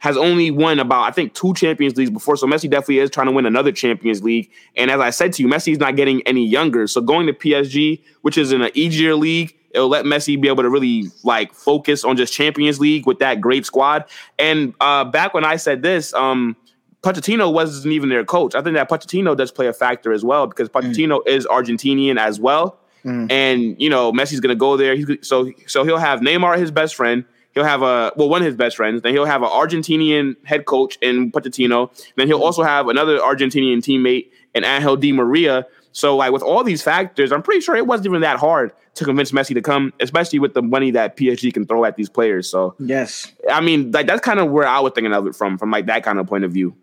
has 0.00 0.16
only 0.16 0.50
won 0.50 0.78
about 0.78 1.02
I 1.02 1.10
think 1.12 1.34
two 1.34 1.54
Champions 1.54 1.96
Leagues 1.96 2.10
before, 2.10 2.36
so 2.36 2.46
Messi 2.46 2.68
definitely 2.68 2.98
is 2.98 3.10
trying 3.10 3.28
to 3.28 3.32
win 3.32 3.46
another 3.46 3.72
Champions 3.72 4.22
League. 4.22 4.50
And 4.76 4.90
as 4.90 5.00
I 5.00 5.10
said 5.10 5.32
to 5.34 5.42
you, 5.42 5.48
Messi 5.48 5.72
is 5.72 5.78
not 5.78 5.96
getting 5.96 6.22
any 6.22 6.46
younger. 6.46 6.86
So 6.86 7.00
going 7.00 7.26
to 7.26 7.32
PSG, 7.32 8.02
which 8.22 8.36
is 8.36 8.52
in 8.52 8.62
an 8.62 8.70
easier 8.74 9.14
league, 9.14 9.56
It'll 9.72 9.88
let 9.88 10.04
Messi 10.04 10.40
be 10.40 10.48
able 10.48 10.64
to 10.64 10.68
really 10.68 11.04
like 11.22 11.54
focus 11.54 12.04
on 12.04 12.16
just 12.16 12.32
Champions 12.32 12.80
League 12.80 13.06
with 13.06 13.20
that 13.20 13.40
great 13.40 13.64
squad. 13.64 14.04
And 14.38 14.74
uh, 14.80 15.04
back 15.04 15.32
when 15.32 15.44
I 15.44 15.56
said 15.56 15.82
this, 15.82 16.12
um, 16.12 16.56
Pochettino 17.02 17.52
wasn't 17.52 17.92
even 17.92 18.08
their 18.08 18.24
coach. 18.24 18.54
I 18.54 18.62
think 18.62 18.74
that 18.74 18.88
Pochettino 18.90 19.36
does 19.36 19.52
play 19.52 19.68
a 19.68 19.72
factor 19.72 20.12
as 20.12 20.24
well 20.24 20.46
because 20.46 20.68
mm. 20.68 20.72
Pochettino 20.72 21.20
mm. 21.20 21.28
is 21.28 21.46
Argentinian 21.46 22.18
as 22.18 22.40
well. 22.40 22.78
Mm. 23.04 23.30
And 23.30 23.80
you 23.80 23.88
know 23.88 24.12
Messi's 24.12 24.40
gonna 24.40 24.54
go 24.54 24.76
there. 24.76 24.96
He's, 24.96 25.06
so 25.22 25.52
so 25.66 25.84
he'll 25.84 25.98
have 25.98 26.20
Neymar 26.20 26.58
his 26.58 26.70
best 26.70 26.94
friend. 26.94 27.24
He'll 27.54 27.64
have 27.64 27.82
a 27.82 28.12
well 28.16 28.28
one 28.28 28.42
of 28.42 28.46
his 28.46 28.56
best 28.56 28.76
friends. 28.76 29.02
Then 29.02 29.12
he'll 29.12 29.24
have 29.24 29.42
an 29.42 29.48
Argentinian 29.48 30.36
head 30.44 30.66
coach 30.66 30.96
in 31.00 31.32
Pochettino. 31.32 31.90
Then 32.16 32.28
he'll 32.28 32.40
mm. 32.40 32.44
also 32.44 32.62
have 32.62 32.88
another 32.88 33.18
Argentinian 33.18 33.78
teammate 33.78 34.30
in 34.54 34.64
Angel 34.64 34.96
Di 34.96 35.12
Maria. 35.12 35.66
So 35.92 36.16
like 36.16 36.32
with 36.32 36.42
all 36.42 36.62
these 36.62 36.82
factors, 36.82 37.32
I'm 37.32 37.42
pretty 37.42 37.60
sure 37.60 37.74
it 37.74 37.86
wasn't 37.86 38.06
even 38.06 38.20
that 38.20 38.38
hard 38.38 38.72
to 38.94 39.04
convince 39.04 39.32
Messi 39.32 39.54
to 39.54 39.62
come, 39.62 39.92
especially 40.00 40.38
with 40.38 40.54
the 40.54 40.62
money 40.62 40.92
that 40.92 41.16
PSG 41.16 41.52
can 41.52 41.66
throw 41.66 41.84
at 41.84 41.96
these 41.96 42.08
players. 42.08 42.48
So 42.48 42.74
yes, 42.78 43.32
I 43.50 43.60
mean 43.60 43.90
like 43.90 44.06
that's 44.06 44.20
kind 44.20 44.38
of 44.38 44.50
where 44.50 44.66
I 44.66 44.80
was 44.80 44.92
thinking 44.94 45.12
of 45.12 45.26
it 45.26 45.34
from, 45.34 45.58
from 45.58 45.70
like 45.70 45.86
that 45.86 46.04
kind 46.04 46.18
of 46.18 46.26
point 46.26 46.44
of 46.44 46.52
view. 46.52 46.76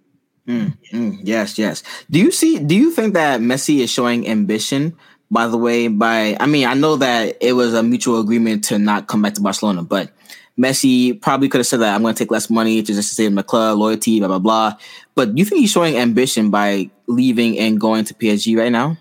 Mm, 0.48 0.78
mm, 0.94 1.20
yes, 1.24 1.58
yes. 1.58 1.84
Do 2.10 2.20
you 2.20 2.32
see? 2.32 2.60
Do 2.60 2.76
you 2.76 2.92
think 2.92 3.14
that 3.16 3.42
Messi 3.42 3.80
is 3.80 3.90
showing 3.90 4.28
ambition? 4.28 4.98
By 5.30 5.48
the 5.48 5.58
way, 5.58 5.90
by 5.90 6.38
I 6.40 6.46
mean 6.46 6.68
I 6.68 6.74
know 6.74 6.96
that 6.98 7.38
it 7.42 7.54
was 7.54 7.74
a 7.74 7.84
mutual 7.84 8.20
agreement 8.20 8.66
to 8.66 8.80
not 8.80 9.08
come 9.08 9.22
back 9.22 9.34
to 9.34 9.42
Barcelona, 9.42 9.84
but 9.84 10.12
Messi 10.60 11.20
probably 11.22 11.50
could 11.50 11.60
have 11.60 11.68
said 11.68 11.82
that 11.82 11.94
I'm 11.94 12.02
going 12.02 12.16
to 12.16 12.18
take 12.18 12.32
less 12.32 12.50
money 12.50 12.82
to 12.82 12.94
just 12.94 13.14
stay 13.14 13.26
in 13.26 13.36
the 13.36 13.44
club, 13.44 13.78
loyalty, 13.78 14.20
blah 14.20 14.28
blah 14.28 14.40
blah. 14.40 14.78
But 15.16 15.38
you 15.38 15.46
think 15.46 15.62
he's 15.62 15.72
showing 15.72 15.96
ambition 15.98 16.50
by 16.50 16.90
leaving 17.08 17.58
and 17.60 17.80
going 17.80 18.06
to 18.06 18.14
PSG 18.14 18.58
right 18.58 18.72
now? 18.72 18.98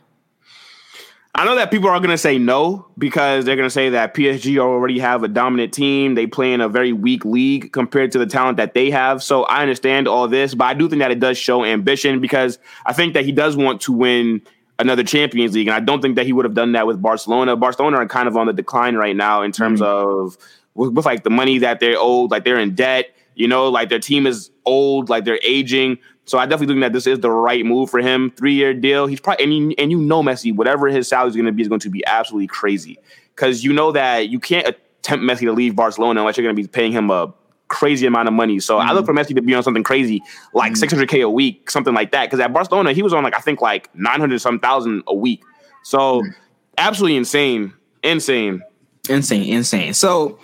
I 1.35 1.45
know 1.45 1.57
that 1.57 1.71
people 1.71 1.91
are 1.91 1.99
going 1.99 2.11
to 2.11 2.19
say 2.19 2.39
no 2.39 2.87
because 2.97 3.45
they're 3.45 3.57
going 3.57 3.67
to 3.67 3.71
say 3.71 3.91
that 3.91 4.15
PSG 4.15 4.59
already 4.59 4.99
have 4.99 5.23
a 5.23 5.29
dominant 5.29 5.75
team. 5.75 6.15
They 6.15 6.27
play 6.27 6.55
in 6.55 6.63
a 6.63 6.69
very 6.69 6.95
weak 6.95 7.27
league 7.27 7.73
compared 7.73 8.13
to 8.13 8.19
the 8.19 8.25
talent 8.25 8.57
that 8.57 8.73
they 8.73 8.91
have. 8.91 9.23
So 9.23 9.45
I 9.45 9.61
understand 9.61 10.09
all 10.09 10.29
this, 10.29 10.55
but 10.55 10.65
I 10.65 10.73
do 10.73 10.89
think 10.89 11.01
that 11.01 11.11
it 11.11 11.21
does 11.21 11.37
show 11.37 11.63
ambition 11.63 12.21
because 12.21 12.59
I 12.87 12.95
think 12.95 13.13
that 13.13 13.27
he 13.27 13.33
does 13.33 13.55
want 13.55 13.83
to 13.83 13.93
win 13.93 14.41
another 14.79 15.03
Champions 15.05 15.55
League, 15.55 15.69
and 15.69 15.75
I 15.75 15.81
don't 15.81 16.01
think 16.01 16.17
that 16.17 16.27
he 16.27 16.33
would 16.33 16.45
have 16.45 16.55
done 16.55 16.73
that 16.73 16.87
with 16.87 17.01
Barcelona. 17.01 17.57
Barcelona 17.57 17.99
are 17.99 18.07
kind 18.07 18.29
of 18.29 18.37
on 18.37 18.47
the 18.47 18.53
decline 18.53 18.95
right 18.95 19.17
now 19.17 19.43
in 19.43 19.53
terms 19.53 19.81
mm-hmm. 19.81 20.11
of 20.11 20.39
with, 20.77 20.93
with 20.93 21.07
like 21.07 21.25
the 21.25 21.31
money 21.31 21.59
that 21.59 21.81
they're 21.81 21.97
owed, 21.99 22.31
like 22.31 22.45
they're 22.45 22.59
in 22.59 22.75
debt. 22.75 23.11
You 23.35 23.49
know, 23.49 23.69
like 23.69 23.91
their 23.91 23.99
team 23.99 24.27
is 24.27 24.51
old, 24.65 25.11
like 25.11 25.25
they're 25.25 25.41
aging. 25.43 25.99
So 26.25 26.39
I 26.39 26.47
definitely 26.47 26.75
think 26.75 26.83
that 26.83 26.93
this 26.93 27.07
is 27.07 27.21
the 27.21 27.31
right 27.31 27.65
move 27.65 27.91
for 27.91 28.01
him. 28.01 28.31
Three 28.31 28.55
year 28.55 28.73
deal. 28.73 29.07
He's 29.07 29.21
probably 29.21 29.45
and 29.45 29.55
you, 29.55 29.75
and 29.79 29.91
you 29.91 29.99
know 29.99 30.23
Messi, 30.23 30.55
whatever 30.55 30.89
his 30.89 31.07
salary 31.07 31.29
is 31.31 31.37
going 31.37 31.47
to 31.47 31.53
be, 31.53 31.63
is 31.63 31.69
going 31.69 31.81
to 31.81 31.91
be 31.91 32.05
absolutely 32.07 32.47
crazy 32.47 32.99
because 33.35 33.63
you 33.63 33.73
know 33.73 33.93
that 33.93 34.29
you 34.29 34.41
can't 34.41 34.67
attempt 34.67 35.25
Messi 35.25 35.41
to 35.41 35.53
leave 35.53 35.77
Barcelona 35.77 36.21
unless 36.21 36.37
you're 36.37 36.45
going 36.45 36.57
to 36.57 36.63
be 36.63 36.67
paying 36.67 36.93
him 36.93 37.11
a 37.11 37.33
crazy 37.69 38.07
amount 38.07 38.29
of 38.29 38.35
money. 38.35 38.59
So 38.59 38.79
mm-hmm. 38.79 38.89
I 38.89 38.93
look 38.93 39.05
mm-hmm. 39.05 39.17
for 39.17 39.25
Messi 39.25 39.35
to 39.35 39.43
be 39.43 39.55
on 39.55 39.63
something 39.63 39.83
crazy 39.83 40.23
like 40.53 40.73
mm-hmm. 40.73 40.99
600k 40.99 41.25
a 41.25 41.31
week, 41.31 41.71
something 41.71 41.95
like 41.95 42.13
that. 42.13 42.27
Because 42.27 42.41
at 42.41 42.53
Barcelona 42.53 42.93
he 42.93 43.03
was 43.03 43.13
on 43.13 43.23
like 43.23 43.37
I 43.37 43.41
think 43.41 43.61
like 43.61 43.95
900 43.95 44.41
some 44.41 44.59
thousand 44.59 45.03
a 45.07 45.15
week. 45.15 45.43
So 45.83 46.23
mm-hmm. 46.23 46.31
absolutely 46.79 47.17
insane, 47.17 47.73
insane, 48.03 48.63
insane, 49.09 49.53
insane. 49.53 49.95
So 49.95 50.39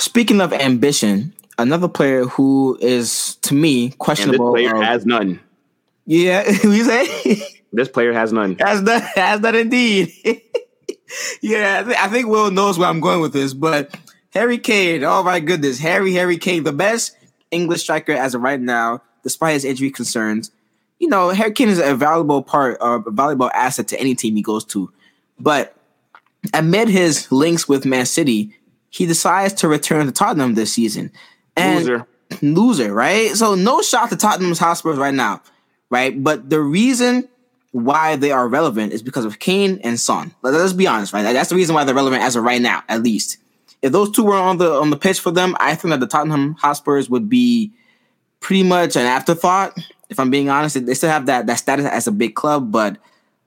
speaking 0.00 0.40
of 0.40 0.52
ambition, 0.52 1.32
another 1.58 1.88
player 1.88 2.24
who 2.24 2.78
is 2.80 3.36
to 3.42 3.54
me 3.54 3.90
questionable. 3.90 4.56
And 4.56 4.64
this 4.64 4.72
player 4.72 4.84
has 4.84 5.06
none. 5.06 5.40
Yeah, 6.06 6.48
you 6.64 6.84
say 6.84 7.42
this 7.72 7.88
player 7.88 8.12
has 8.12 8.32
none. 8.32 8.56
Has 8.58 8.82
none. 8.82 9.02
Has 9.14 9.40
none 9.40 9.54
indeed. 9.54 10.12
yeah, 11.42 11.80
I, 11.80 11.84
th- 11.84 11.98
I 11.98 12.08
think 12.08 12.26
Will 12.28 12.50
knows 12.50 12.78
where 12.78 12.88
I'm 12.88 13.00
going 13.00 13.20
with 13.20 13.32
this, 13.32 13.54
but 13.54 13.96
Harry 14.30 14.58
Kane. 14.58 15.04
Oh 15.04 15.22
my 15.22 15.40
goodness, 15.40 15.78
Harry 15.78 16.12
Harry 16.14 16.38
Kane, 16.38 16.64
the 16.64 16.72
best 16.72 17.16
English 17.50 17.82
striker 17.82 18.12
as 18.12 18.34
of 18.34 18.42
right 18.42 18.60
now, 18.60 19.02
despite 19.22 19.54
his 19.54 19.64
injury 19.64 19.90
concerns. 19.90 20.50
You 20.98 21.08
know, 21.08 21.30
Harry 21.30 21.52
Kane 21.52 21.68
is 21.68 21.78
a 21.78 21.94
valuable 21.94 22.42
part 22.42 22.76
or 22.80 22.96
a 23.06 23.10
valuable 23.10 23.50
asset 23.54 23.88
to 23.88 24.00
any 24.00 24.14
team 24.14 24.36
he 24.36 24.42
goes 24.42 24.64
to, 24.66 24.92
but 25.38 25.74
amid 26.52 26.88
his 26.88 27.30
links 27.32 27.68
with 27.68 27.86
Man 27.86 28.06
City, 28.06 28.54
he 28.90 29.06
decides 29.06 29.54
to 29.54 29.68
return 29.68 30.06
to 30.06 30.12
Tottenham 30.12 30.54
this 30.54 30.72
season. 30.72 31.12
And 31.56 31.78
loser. 31.78 32.06
Loser, 32.42 32.92
right? 32.92 33.30
So 33.30 33.54
no 33.54 33.80
shot 33.82 34.10
to 34.10 34.16
Tottenham's 34.16 34.58
Hotspurs 34.58 34.98
right 34.98 35.14
now, 35.14 35.42
right? 35.88 36.22
But 36.22 36.50
the 36.50 36.60
reason 36.60 37.28
why 37.72 38.16
they 38.16 38.32
are 38.32 38.48
relevant 38.48 38.92
is 38.92 39.02
because 39.02 39.24
of 39.24 39.38
Kane 39.38 39.80
and 39.84 39.98
Son. 39.98 40.34
Let's 40.42 40.72
be 40.72 40.86
honest, 40.86 41.12
right? 41.12 41.22
That's 41.22 41.50
the 41.50 41.56
reason 41.56 41.74
why 41.74 41.84
they're 41.84 41.94
relevant 41.94 42.22
as 42.22 42.36
of 42.36 42.44
right 42.44 42.60
now, 42.60 42.82
at 42.88 43.02
least. 43.02 43.38
If 43.80 43.92
those 43.92 44.10
two 44.10 44.24
were 44.24 44.34
on 44.34 44.58
the 44.58 44.72
on 44.72 44.90
the 44.90 44.96
pitch 44.96 45.20
for 45.20 45.30
them, 45.30 45.56
I 45.58 45.74
think 45.74 45.90
that 45.90 46.00
the 46.00 46.06
Tottenham 46.06 46.54
Hotspurs 46.54 47.08
would 47.08 47.28
be 47.28 47.72
pretty 48.40 48.62
much 48.62 48.96
an 48.96 49.06
afterthought. 49.06 49.78
If 50.08 50.18
I'm 50.18 50.30
being 50.30 50.50
honest, 50.50 50.84
they 50.84 50.94
still 50.94 51.10
have 51.10 51.26
that 51.26 51.46
that 51.46 51.58
status 51.58 51.86
as 51.86 52.06
a 52.06 52.12
big 52.12 52.34
club, 52.34 52.70
but 52.72 52.98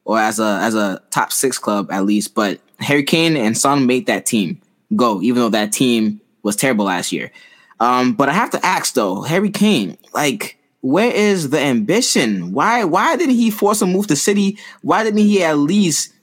or 0.05 0.17
as 0.17 0.39
a 0.39 0.59
as 0.61 0.73
a 0.73 1.01
top 1.11 1.31
six 1.31 1.57
club 1.57 1.91
at 1.91 2.05
least. 2.05 2.33
But 2.33 2.61
Harry 2.79 3.03
Kane 3.03 3.37
and 3.37 3.57
Son 3.57 3.85
made 3.85 4.07
that 4.07 4.25
team 4.25 4.59
go, 4.95 5.21
even 5.21 5.41
though 5.41 5.49
that 5.49 5.71
team 5.71 6.21
was 6.43 6.55
terrible 6.55 6.85
last 6.85 7.11
year. 7.11 7.31
Um, 7.79 8.13
but 8.13 8.29
I 8.29 8.33
have 8.33 8.51
to 8.51 8.65
ask 8.65 8.93
though, 8.93 9.21
Harry 9.21 9.49
Kane, 9.49 9.97
like, 10.13 10.57
where 10.81 11.11
is 11.11 11.49
the 11.49 11.59
ambition? 11.59 12.51
Why 12.51 12.83
why 12.83 13.15
didn't 13.15 13.35
he 13.35 13.51
force 13.51 13.81
a 13.81 13.87
move 13.87 14.07
to 14.07 14.15
City? 14.15 14.57
Why 14.81 15.03
didn't 15.03 15.19
he 15.19 15.43
at 15.43 15.57
least 15.57 16.13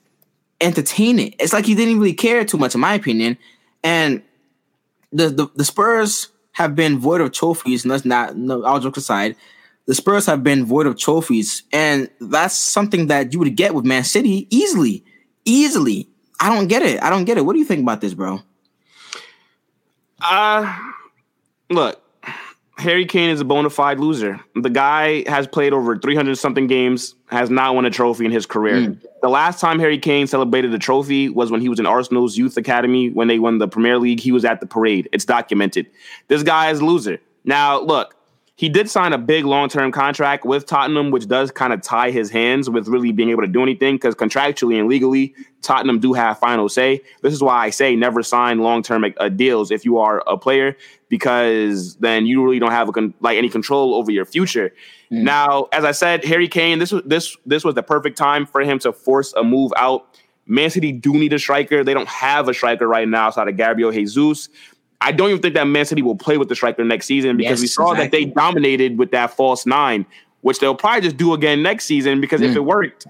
entertain 0.61 1.19
it. 1.19 1.35
It's 1.39 1.53
like 1.53 1.65
he 1.65 1.75
didn't 1.75 1.99
really 1.99 2.15
care 2.15 2.45
too 2.45 2.59
much, 2.59 2.75
in 2.75 2.81
my 2.81 2.95
opinion. 2.95 3.39
And 3.83 4.23
the 5.13 5.29
the, 5.29 5.49
the 5.57 5.65
Spurs 5.65 6.29
have 6.53 6.75
been 6.75 6.99
void 6.99 7.21
of 7.21 7.33
trophies, 7.33 7.85
and 7.85 7.91
that's 7.91 8.05
not 8.05 8.37
no 8.37 8.63
all 8.63 8.81
jokes 8.81 8.99
aside. 8.99 9.37
The 9.87 9.95
Spurs 9.95 10.27
have 10.27 10.45
been 10.45 10.65
void 10.65 10.87
of 10.87 10.99
trophies, 10.99 11.63
and 11.73 12.09
that's 12.21 12.57
something 12.57 13.09
that 13.09 13.33
you 13.33 13.39
would 13.39 13.57
get 13.57 13.75
with 13.75 13.85
Man 13.85 14.05
City 14.05 14.47
easily, 14.51 15.05
easily. 15.45 16.09
I 16.39 16.55
don't 16.55 16.69
get 16.69 16.83
it. 16.83 17.03
I 17.03 17.11
don't 17.11 17.25
get 17.25 17.39
it. 17.39 17.45
What 17.45 17.55
do 17.55 17.59
you 17.59 17.65
think 17.65 17.83
about 17.83 18.01
this, 18.01 18.15
bro? 18.15 18.41
Uh 20.23 20.79
look, 21.71 22.03
Harry 22.81 23.05
Kane 23.05 23.31
is 23.31 23.41
a 23.41 23.45
bona 23.45 23.71
fide 23.71 24.01
loser. 24.01 24.41
The 24.55 24.71
guy 24.71 25.29
has 25.29 25.47
played 25.47 25.73
over 25.73 25.97
300 25.99 26.37
something 26.37 26.67
games, 26.67 27.15
has 27.27 27.51
not 27.51 27.75
won 27.75 27.85
a 27.85 27.91
trophy 27.91 28.25
in 28.25 28.31
his 28.31 28.47
career. 28.47 28.89
Mm. 28.89 29.03
The 29.23 29.29
last 29.29 29.61
time 29.61 29.79
Harry 29.79 29.99
Kane 29.99 30.27
celebrated 30.27 30.73
a 30.73 30.79
trophy 30.79 31.29
was 31.29 31.51
when 31.51 31.61
he 31.61 31.69
was 31.69 31.79
in 31.79 31.87
Arsenal's 31.87 32.37
youth 32.37 32.57
academy 32.57 33.11
when 33.11 33.29
they 33.29 33.39
won 33.39 33.59
the 33.59 33.69
Premier 33.69 33.99
League. 33.99 34.21
He 34.21 34.33
was 34.33 34.45
at 34.45 34.61
the 34.61 34.67
parade. 34.67 35.09
It's 35.13 35.25
documented. 35.25 35.87
This 36.29 36.43
guy 36.43 36.71
is 36.71 36.81
a 36.81 36.85
loser. 36.85 37.21
Now, 37.45 37.81
look, 37.81 38.15
he 38.61 38.69
did 38.69 38.91
sign 38.91 39.15
a 39.15 39.19
big 39.19 39.47
long 39.47 39.71
term 39.71 39.91
contract 39.91 40.45
with 40.45 40.67
Tottenham, 40.67 41.11
which 41.11 41.27
does 41.27 41.51
kind 41.51 41.73
of 41.73 41.81
tie 41.81 42.11
his 42.11 42.29
hands 42.29 42.69
with 42.69 42.89
really 42.89 43.11
being 43.11 43.31
able 43.31 43.41
to 43.41 43.49
do 43.49 43.63
anything 43.63 43.95
because 43.95 44.15
contractually 44.15 44.79
and 44.79 44.87
legally, 44.87 45.35
Tottenham 45.63 45.99
do 45.99 46.13
have 46.13 46.39
final 46.39 46.69
say. 46.69 47.01
This 47.23 47.33
is 47.33 47.43
why 47.43 47.57
I 47.65 47.71
say 47.71 47.97
never 47.97 48.23
sign 48.23 48.59
long 48.59 48.83
term 48.83 49.03
uh, 49.17 49.31
deals 49.31 49.71
if 49.71 49.87
you 49.87 49.97
are 49.97 50.23
a 50.27 50.37
player 50.37 50.77
because 51.09 51.97
then 52.01 52.27
you 52.27 52.45
really 52.45 52.59
don't 52.59 52.71
have 52.71 52.93
con- 52.93 53.15
like 53.21 53.39
any 53.39 53.49
control 53.49 53.95
over 53.95 54.13
your 54.13 54.27
future. 54.27 54.75
Mm. 55.11 55.23
Now, 55.23 55.69
as 55.73 55.87
I 55.87 55.93
said, 55.93 56.23
Harry 56.27 56.47
Kane, 56.47 56.81
this 56.81 56.93
was 56.93 57.03
this 57.07 57.39
this 57.47 57.65
was 57.65 57.77
the 57.77 57.83
perfect 57.83 58.19
time 58.19 58.45
for 58.45 58.61
him 58.61 58.79
to 58.81 58.93
force 58.93 59.33
a 59.39 59.43
move 59.43 59.73
out. 59.79 60.19
Man 60.45 60.69
City 60.69 60.93
do 60.93 61.15
need 61.15 61.33
a 61.33 61.39
striker. 61.39 61.83
They 61.83 61.95
don't 61.95 62.09
have 62.09 62.47
a 62.47 62.53
striker 62.53 62.87
right 62.87 63.09
now 63.09 63.29
outside 63.29 63.49
of 63.49 63.57
Gabriel 63.57 63.91
Jesus. 63.91 64.51
I 65.01 65.13
don't 65.13 65.31
even 65.31 65.41
think 65.41 65.55
that 65.55 65.67
Man 65.67 65.85
City 65.85 66.03
will 66.03 66.17
play 66.17 66.37
with 66.37 66.49
the 66.49 66.55
striker 66.55 66.85
next 66.85 67.07
season 67.07 67.37
because 67.37 67.61
yes, 67.61 67.61
we 67.61 67.67
saw 67.67 67.93
exactly. 67.93 68.05
that 68.05 68.11
they 68.11 68.33
dominated 68.33 68.99
with 68.99 69.11
that 69.13 69.35
false 69.35 69.65
nine, 69.65 70.05
which 70.43 70.59
they'll 70.59 70.75
probably 70.75 71.01
just 71.01 71.17
do 71.17 71.33
again 71.33 71.63
next 71.63 71.87
season 71.87 72.21
because 72.21 72.41
mm. 72.41 72.51
if 72.51 72.57
it 72.57 72.61
worked, 72.61 73.07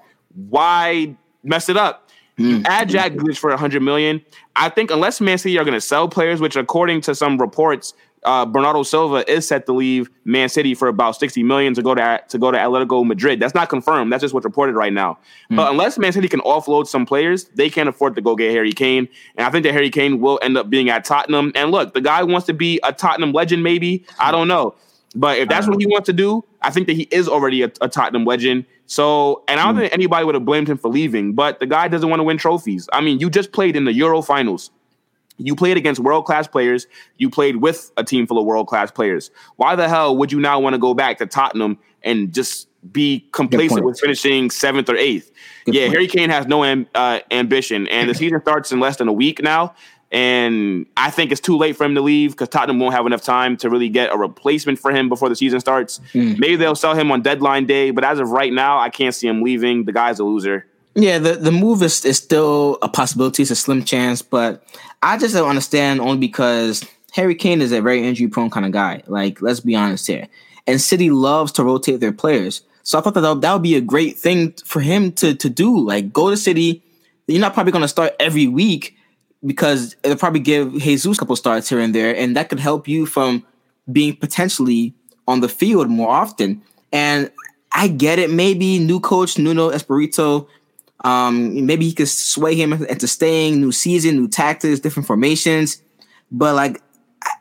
why 0.49 1.15
mess 1.43 1.69
it 1.69 1.77
up? 1.77 2.09
You 2.37 2.59
mm. 2.59 2.67
add 2.67 2.89
Jack 2.89 3.13
Grealish 3.13 3.39
for 3.39 3.51
100 3.51 3.83
million. 3.83 4.23
I 4.57 4.69
think 4.69 4.91
unless 4.91 5.21
Man 5.21 5.37
City 5.37 5.59
are 5.59 5.65
going 5.65 5.75
to 5.75 5.81
sell 5.81 6.09
players, 6.09 6.41
which 6.41 6.57
according 6.57 7.01
to 7.03 7.15
some 7.15 7.39
reports, 7.39 7.93
uh, 8.25 8.45
Bernardo 8.45 8.83
Silva 8.83 9.29
is 9.31 9.47
set 9.47 9.67
to 9.67 9.73
leave 9.73 10.11
Man 10.25 10.49
City 10.49 10.75
for 10.75 10.89
about 10.89 11.17
60 11.17 11.43
million 11.43 11.75
to 11.75 11.83
go 11.83 11.95
to 11.95 12.23
to 12.29 12.39
go 12.39 12.51
to 12.51 12.59
Atletico 12.59 13.07
Madrid. 13.07 13.41
That's 13.41 13.55
not 13.55 13.69
confirmed. 13.69 14.13
That's 14.13 14.21
just 14.21 14.35
what's 14.35 14.45
reported 14.45 14.75
right 14.75 14.93
now. 14.93 15.19
Mm. 15.51 15.57
But 15.57 15.71
unless 15.71 15.99
Man 15.99 16.13
City 16.13 16.29
can 16.29 16.41
offload 16.41 16.87
some 16.87 17.07
players, 17.07 17.45
they 17.55 17.71
can't 17.71 17.89
afford 17.89 18.15
to 18.17 18.21
go 18.21 18.37
get 18.37 18.51
Harry 18.51 18.73
Kane. 18.73 19.09
And 19.37 19.47
I 19.47 19.51
think 19.51 19.65
that 19.65 19.73
Harry 19.73 19.91
Kane 19.91 20.21
will 20.21 20.39
end 20.43 20.59
up 20.59 20.69
being 20.69 20.91
at 20.91 21.05
Tottenham. 21.05 21.53
And 21.55 21.71
look, 21.71 21.95
the 21.95 22.01
guy 22.01 22.23
wants 22.23 22.47
to 22.47 22.53
be 22.53 22.79
a 22.83 22.93
Tottenham 22.93 23.33
legend, 23.33 23.63
maybe. 23.63 24.05
I 24.19 24.31
don't 24.31 24.49
know. 24.49 24.75
But 25.15 25.39
if 25.39 25.49
that's 25.49 25.67
what 25.67 25.81
he 25.81 25.87
wants 25.87 26.07
to 26.07 26.13
do, 26.13 26.45
I 26.63 26.71
think 26.71 26.87
that 26.87 26.93
he 26.95 27.09
is 27.11 27.27
already 27.27 27.63
a, 27.63 27.73
a 27.81 27.89
Tottenham 27.89 28.25
legend. 28.25 28.65
So, 28.87 29.43
and 29.49 29.59
I 29.59 29.65
don't 29.65 29.77
mm. 29.77 29.81
think 29.81 29.93
anybody 29.93 30.25
would 30.25 30.35
have 30.35 30.45
blamed 30.45 30.69
him 30.69 30.77
for 30.77 30.89
leaving, 30.89 31.33
but 31.33 31.59
the 31.59 31.67
guy 31.67 31.89
doesn't 31.89 32.09
want 32.09 32.21
to 32.21 32.25
win 32.25 32.39
trophies. 32.39 32.89
I 32.93 33.01
mean, 33.01 33.19
you 33.19 33.31
just 33.31 33.53
played 33.53 33.77
in 33.77 33.85
the 33.85 33.93
Euro 33.95 34.21
finals. 34.21 34.71
You 35.47 35.57
played 35.57 35.77
against 35.77 36.01
world 36.01 36.25
class 36.25 36.47
players. 36.47 36.87
You 37.17 37.31
played 37.31 37.57
with 37.57 37.91
a 37.97 38.05
team 38.05 38.27
full 38.27 38.39
of 38.39 38.45
world 38.45 38.67
class 38.67 38.91
players. 38.91 39.31
Why 39.57 39.77
the 39.77 39.89
hell 39.89 40.17
would 40.17 40.33
you 40.33 40.41
now 40.41 40.61
want 40.61 40.75
to 40.75 40.79
go 40.79 40.95
back 40.95 41.19
to 41.19 41.27
Tottenham 41.27 41.79
and 42.03 42.33
just 42.33 42.69
be 42.93 43.29
complacent 43.33 43.85
with 43.85 44.01
finishing 44.01 44.51
seventh 44.51 44.89
or 44.89 44.97
eighth? 44.97 45.31
Good 45.65 45.75
yeah, 45.75 45.83
point. 45.87 45.93
Harry 45.95 46.07
Kane 46.09 46.31
has 46.31 46.47
no 46.47 46.63
uh, 46.63 47.21
ambition, 47.31 47.87
and 47.89 48.09
the 48.09 48.15
season 48.15 48.41
starts 48.41 48.73
in 48.73 48.81
less 48.81 48.97
than 48.97 49.09
a 49.09 49.13
week 49.13 49.43
now. 49.43 49.75
And 50.13 50.87
I 50.97 51.11
think 51.11 51.31
it's 51.31 51.41
too 51.41 51.57
late 51.57 51.77
for 51.77 51.85
him 51.85 51.95
to 51.95 52.01
leave 52.01 52.33
because 52.33 52.49
Tottenham 52.49 52.81
won't 52.81 52.95
have 52.95 53.07
enough 53.07 53.23
time 53.23 53.57
to 53.59 53.71
really 53.71 53.89
get 53.89 54.13
a 54.13 54.17
replacement 54.17 54.81
for 54.81 54.91
him 54.91 55.09
before 55.09 55.29
the 55.29 55.37
season 55.37 55.61
starts. 55.61 56.01
Mm. 56.13 56.37
Maybe 56.37 56.57
they'll 56.57 56.75
sell 56.75 56.97
him 56.97 57.13
on 57.13 57.23
deadline 57.23 57.67
day, 57.67 57.93
but 57.93 58.03
as 58.03 58.19
of 58.19 58.31
right 58.31 58.53
now, 58.53 58.79
I 58.79 58.91
can't 58.91 59.15
see 59.15 59.29
him 59.29 59.43
leaving. 59.43 59.85
The 59.85 59.93
guy's 59.93 60.19
a 60.19 60.25
loser. 60.25 60.67
Yeah, 60.97 61.19
the, 61.19 61.35
the 61.35 61.53
move 61.53 61.83
is, 61.83 62.05
is 62.05 62.19
still 62.19 62.79
a 62.83 62.89
possibility. 62.89 63.43
It's 63.43 63.53
a 63.53 63.57
slim 63.57 63.85
chance, 63.85 64.23
but 64.23 64.65
I 65.03 65.17
just 65.17 65.35
don't 65.35 65.49
understand 65.49 66.01
only 66.01 66.19
because 66.19 66.85
Harry 67.13 67.35
Kane 67.35 67.63
is 67.63 67.73
a 67.73 67.81
very 67.81 68.07
injury 68.07 68.29
prone 68.29 68.51
kind 68.51 68.67
of 68.67 68.73
guy. 68.73 69.03
Like, 69.07 69.41
let's 69.41 69.61
be 69.61 69.75
honest 69.75 70.07
here. 70.07 70.29
And 70.67 70.81
City 70.81 71.11
loves 71.11 71.53
to 71.53 71.65
rotate 71.65 72.01
their 72.01 72.13
players. 72.13 72.63
So 72.83 72.99
I 72.99 73.03
thought 73.03 73.15
that 73.15 73.41
that 73.41 73.53
would 73.53 73.63
be 73.63 73.77
a 73.77 73.81
great 73.81 74.19
thing 74.19 74.53
for 74.65 74.81
him 74.81 75.13
to, 75.13 75.35
to 75.35 75.49
do. 75.49 75.79
Like, 75.79 76.13
go 76.13 76.31
to 76.31 76.37
City. 76.37 76.83
You're 77.27 77.41
not 77.41 77.55
probably 77.55 77.73
going 77.73 77.83
to 77.83 77.89
start 77.89 78.15
every 78.21 78.47
week 78.47 78.97
because 79.45 79.97
it'll 80.03 80.19
probably 80.19 80.41
give 80.41 80.75
Jesus 80.75 81.17
a 81.17 81.19
couple 81.19 81.37
starts 81.37 81.69
here 81.69 81.81
and 81.81 81.95
there. 81.95 82.15
And 82.15 82.37
that 82.37 82.49
could 82.49 82.61
help 82.61 82.87
you 82.87 83.07
from 83.07 83.45
being 83.91 84.17
potentially 84.17 84.95
on 85.27 85.41
the 85.41 85.49
field 85.49 85.89
more 85.89 86.11
often. 86.11 86.63
And 86.93 87.31
I 87.73 87.89
get 87.89 88.19
it. 88.19 88.31
Maybe 88.31 88.79
new 88.79 89.01
coach 89.01 89.39
Nuno 89.39 89.71
Espirito 89.71 90.49
um, 91.05 91.67
maybe 91.67 91.87
he 91.87 91.93
could 91.93 92.09
sway 92.09 92.55
him 92.55 92.73
into 92.73 93.07
staying, 93.07 93.61
new 93.61 93.73
season, 93.73 94.17
new 94.17 94.29
tactics, 94.29 94.81
different 94.81 95.07
formations. 95.07 95.83
But 96.31 96.55
like, 96.55 96.83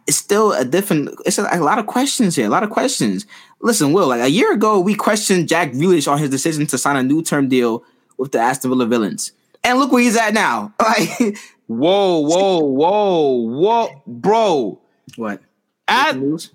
it's 0.08 0.18
still 0.18 0.54
a 0.54 0.66
different. 0.66 1.10
It's 1.26 1.38
a, 1.38 1.48
a, 1.52 1.60
lot 1.60 1.80
of 1.80 1.86
questions 1.86 2.36
here. 2.36 2.48
A 2.48 2.50
lot 2.50 2.64
of 2.64 2.70
questions. 2.70 3.26
Listen, 3.62 3.94
Will. 3.94 4.08
Like 4.08 4.22
a 4.22 4.30
year 4.30 4.54
ago, 4.54 4.80
we 4.80 4.96
questioned 4.96 5.48
Jack 5.48 5.72
Grealish 5.72 6.12
on 6.12 6.18
his 6.18 6.30
decision 6.30 6.66
to 6.68 6.78
sign 6.78 6.96
a 6.96 7.04
new 7.04 7.22
term 7.22 7.50
deal 7.50 7.84
with 8.18 8.32
the 8.32 8.40
Aston 8.40 8.72
Villa 8.72 8.86
Villains, 8.86 9.34
and 9.64 9.78
look 9.80 9.92
where 9.92 10.02
he's 10.02 10.18
at 10.18 10.34
now. 10.34 10.74
Like, 10.90 11.38
whoa, 11.68 12.20
whoa, 12.22 12.60
whoa, 12.60 13.32
whoa, 13.32 14.04
bro. 14.08 14.82
What? 15.18 15.42
As, 15.88 16.50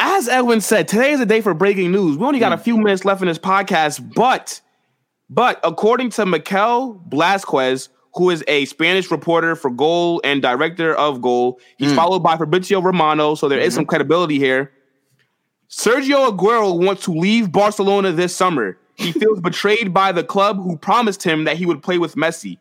as 0.00 0.28
Edwin 0.28 0.60
said, 0.60 0.88
today 0.88 1.12
is 1.12 1.20
a 1.20 1.26
day 1.26 1.40
for 1.40 1.54
breaking 1.54 1.92
news. 1.92 2.16
We 2.16 2.26
only 2.26 2.40
got 2.40 2.52
a 2.52 2.58
few 2.58 2.76
minutes 2.76 3.04
left 3.04 3.22
in 3.22 3.28
this 3.28 3.38
podcast, 3.38 4.14
but 4.14 4.60
but 5.32 5.58
according 5.64 6.10
to 6.10 6.26
Mikel 6.26 6.92
Blasquez, 7.06 7.88
who 8.14 8.28
is 8.28 8.44
a 8.48 8.66
Spanish 8.66 9.10
reporter 9.10 9.56
for 9.56 9.70
Goal 9.70 10.20
and 10.24 10.42
director 10.42 10.94
of 10.94 11.22
Goal, 11.22 11.58
he's 11.78 11.92
mm. 11.92 11.96
followed 11.96 12.20
by 12.20 12.36
Fabrizio 12.36 12.82
Romano, 12.82 13.34
so 13.34 13.48
there 13.48 13.58
mm-hmm. 13.58 13.66
is 13.66 13.74
some 13.74 13.86
credibility 13.86 14.38
here. 14.38 14.72
Sergio 15.70 16.30
Aguero 16.30 16.78
wants 16.78 17.04
to 17.04 17.12
leave 17.12 17.50
Barcelona 17.50 18.12
this 18.12 18.36
summer. 18.36 18.76
He 18.96 19.12
feels 19.20 19.40
betrayed 19.40 19.94
by 19.94 20.12
the 20.12 20.22
club 20.22 20.62
who 20.62 20.76
promised 20.76 21.22
him 21.22 21.44
that 21.44 21.56
he 21.56 21.64
would 21.64 21.82
play 21.82 21.96
with 21.96 22.14
Messi. 22.14 22.58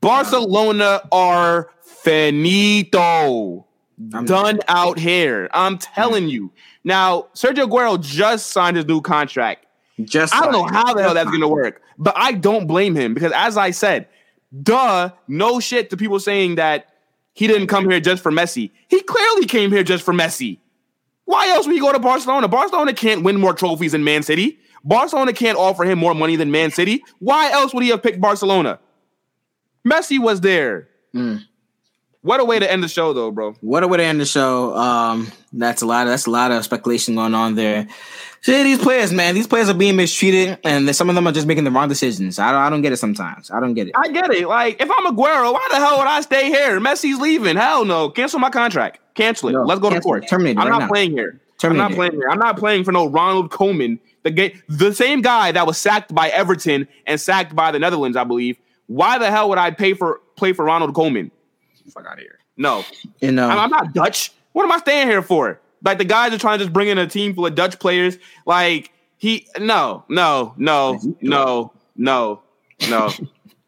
Barcelona 0.00 1.00
are 1.10 1.68
finito. 1.82 3.66
I'm 4.14 4.24
done 4.24 4.60
out 4.68 5.00
here. 5.00 5.50
I'm 5.52 5.78
telling 5.78 6.28
you. 6.28 6.52
Now, 6.84 7.26
Sergio 7.34 7.68
Aguero 7.68 8.00
just 8.00 8.48
signed 8.48 8.76
his 8.76 8.86
new 8.86 9.00
contract. 9.00 9.61
Just 10.00 10.34
I 10.34 10.40
don't 10.40 10.52
know 10.52 10.64
how 10.64 10.94
the 10.94 11.02
hell 11.02 11.14
that's 11.14 11.30
gonna 11.32 11.48
work, 11.48 11.82
but 11.98 12.14
I 12.16 12.32
don't 12.32 12.66
blame 12.66 12.94
him 12.94 13.14
because, 13.14 13.32
as 13.34 13.56
I 13.56 13.70
said, 13.70 14.08
duh, 14.62 15.10
no 15.28 15.60
shit 15.60 15.90
to 15.90 15.96
people 15.96 16.18
saying 16.18 16.56
that 16.56 16.88
he 17.34 17.46
didn't 17.46 17.68
come 17.68 17.88
here 17.88 18.00
just 18.00 18.22
for 18.22 18.32
Messi. 18.32 18.70
He 18.88 19.00
clearly 19.00 19.46
came 19.46 19.70
here 19.70 19.82
just 19.82 20.04
for 20.04 20.12
Messi. 20.12 20.58
Why 21.24 21.48
else 21.48 21.66
would 21.66 21.74
he 21.74 21.80
go 21.80 21.92
to 21.92 21.98
Barcelona? 21.98 22.48
Barcelona 22.48 22.92
can't 22.92 23.22
win 23.22 23.38
more 23.38 23.54
trophies 23.54 23.92
than 23.92 24.04
Man 24.04 24.22
City. 24.22 24.58
Barcelona 24.84 25.32
can't 25.32 25.56
offer 25.56 25.84
him 25.84 25.98
more 25.98 26.14
money 26.14 26.36
than 26.36 26.50
Man 26.50 26.70
City. 26.70 27.02
Why 27.20 27.50
else 27.50 27.72
would 27.72 27.82
he 27.82 27.90
have 27.90 28.02
picked 28.02 28.20
Barcelona? 28.20 28.80
Messi 29.86 30.18
was 30.18 30.40
there. 30.40 30.88
Mm. 31.14 31.44
What 32.22 32.38
a 32.38 32.44
way 32.44 32.60
to 32.60 32.70
end 32.70 32.84
the 32.84 32.88
show, 32.88 33.12
though, 33.12 33.32
bro. 33.32 33.54
What 33.60 33.82
a 33.82 33.88
way 33.88 33.98
to 33.98 34.04
end 34.04 34.20
the 34.20 34.24
show. 34.24 34.76
Um, 34.76 35.32
that's 35.52 35.82
a 35.82 35.86
lot. 35.86 36.06
Of, 36.06 36.12
that's 36.12 36.26
a 36.26 36.30
lot 36.30 36.52
of 36.52 36.64
speculation 36.64 37.16
going 37.16 37.34
on 37.34 37.56
there. 37.56 37.88
See, 38.42 38.62
these 38.62 38.78
players, 38.78 39.12
man, 39.12 39.34
these 39.34 39.48
players 39.48 39.68
are 39.68 39.74
being 39.74 39.96
mistreated, 39.96 40.58
and 40.64 40.94
some 40.94 41.08
of 41.08 41.16
them 41.16 41.26
are 41.26 41.32
just 41.32 41.48
making 41.48 41.64
the 41.64 41.70
wrong 41.72 41.88
decisions. 41.88 42.38
I 42.38 42.52
don't, 42.52 42.60
I 42.60 42.70
don't 42.70 42.82
get 42.82 42.92
it 42.92 42.98
sometimes. 42.98 43.50
I 43.50 43.58
don't 43.58 43.74
get 43.74 43.88
it. 43.88 43.94
I 43.96 44.08
get 44.08 44.30
it. 44.32 44.46
Like, 44.46 44.80
if 44.80 44.88
I'm 44.88 45.06
Aguero, 45.06 45.52
why 45.52 45.66
the 45.70 45.76
hell 45.76 45.98
would 45.98 46.06
I 46.06 46.20
stay 46.20 46.46
here? 46.46 46.78
Messi's 46.80 47.20
leaving. 47.20 47.56
Hell 47.56 47.84
no. 47.84 48.08
Cancel 48.08 48.38
my 48.38 48.50
contract. 48.50 49.00
Cancel 49.14 49.48
it. 49.48 49.52
No, 49.52 49.64
Let's 49.64 49.80
go 49.80 49.90
to 49.90 50.00
court. 50.00 50.28
Terminate. 50.28 50.58
I'm 50.58 50.64
right 50.64 50.70
not 50.70 50.80
now. 50.82 50.88
playing 50.88 51.12
here. 51.12 51.40
Terminate. 51.58 51.82
I'm 51.84 51.90
not 51.90 51.96
playing 51.96 52.12
here. 52.12 52.28
I'm 52.30 52.38
not 52.38 52.56
playing 52.56 52.84
for 52.84 52.92
no 52.92 53.06
Ronald 53.06 53.50
Koeman, 53.50 53.98
the 54.22 54.30
ga- 54.30 54.54
the 54.68 54.94
same 54.94 55.22
guy 55.22 55.50
that 55.52 55.66
was 55.66 55.76
sacked 55.78 56.14
by 56.14 56.28
Everton 56.28 56.86
and 57.06 57.20
sacked 57.20 57.54
by 57.56 57.70
the 57.72 57.78
Netherlands, 57.80 58.16
I 58.16 58.24
believe. 58.24 58.56
Why 58.86 59.18
the 59.18 59.30
hell 59.30 59.48
would 59.48 59.58
I 59.58 59.70
pay 59.72 59.94
for 59.94 60.20
play 60.36 60.52
for 60.52 60.64
Ronald 60.64 60.94
Koeman? 60.94 61.30
Fuck 61.90 62.06
out 62.06 62.14
of 62.14 62.18
here. 62.20 62.38
No, 62.56 62.84
you 63.20 63.32
know, 63.32 63.48
I'm, 63.48 63.58
I'm 63.58 63.70
not 63.70 63.94
Dutch. 63.94 64.32
What 64.52 64.64
am 64.64 64.72
I 64.72 64.78
staying 64.78 65.08
here 65.08 65.22
for? 65.22 65.60
Like 65.84 65.98
the 65.98 66.04
guys 66.04 66.32
are 66.32 66.38
trying 66.38 66.58
to 66.58 66.64
just 66.64 66.72
bring 66.72 66.88
in 66.88 66.98
a 66.98 67.06
team 67.06 67.34
full 67.34 67.46
of 67.46 67.54
Dutch 67.54 67.78
players. 67.78 68.18
Like 68.46 68.92
he, 69.16 69.46
no, 69.58 70.04
no, 70.08 70.54
no, 70.56 71.00
no, 71.20 71.72
no, 71.96 72.42
no. 72.88 73.10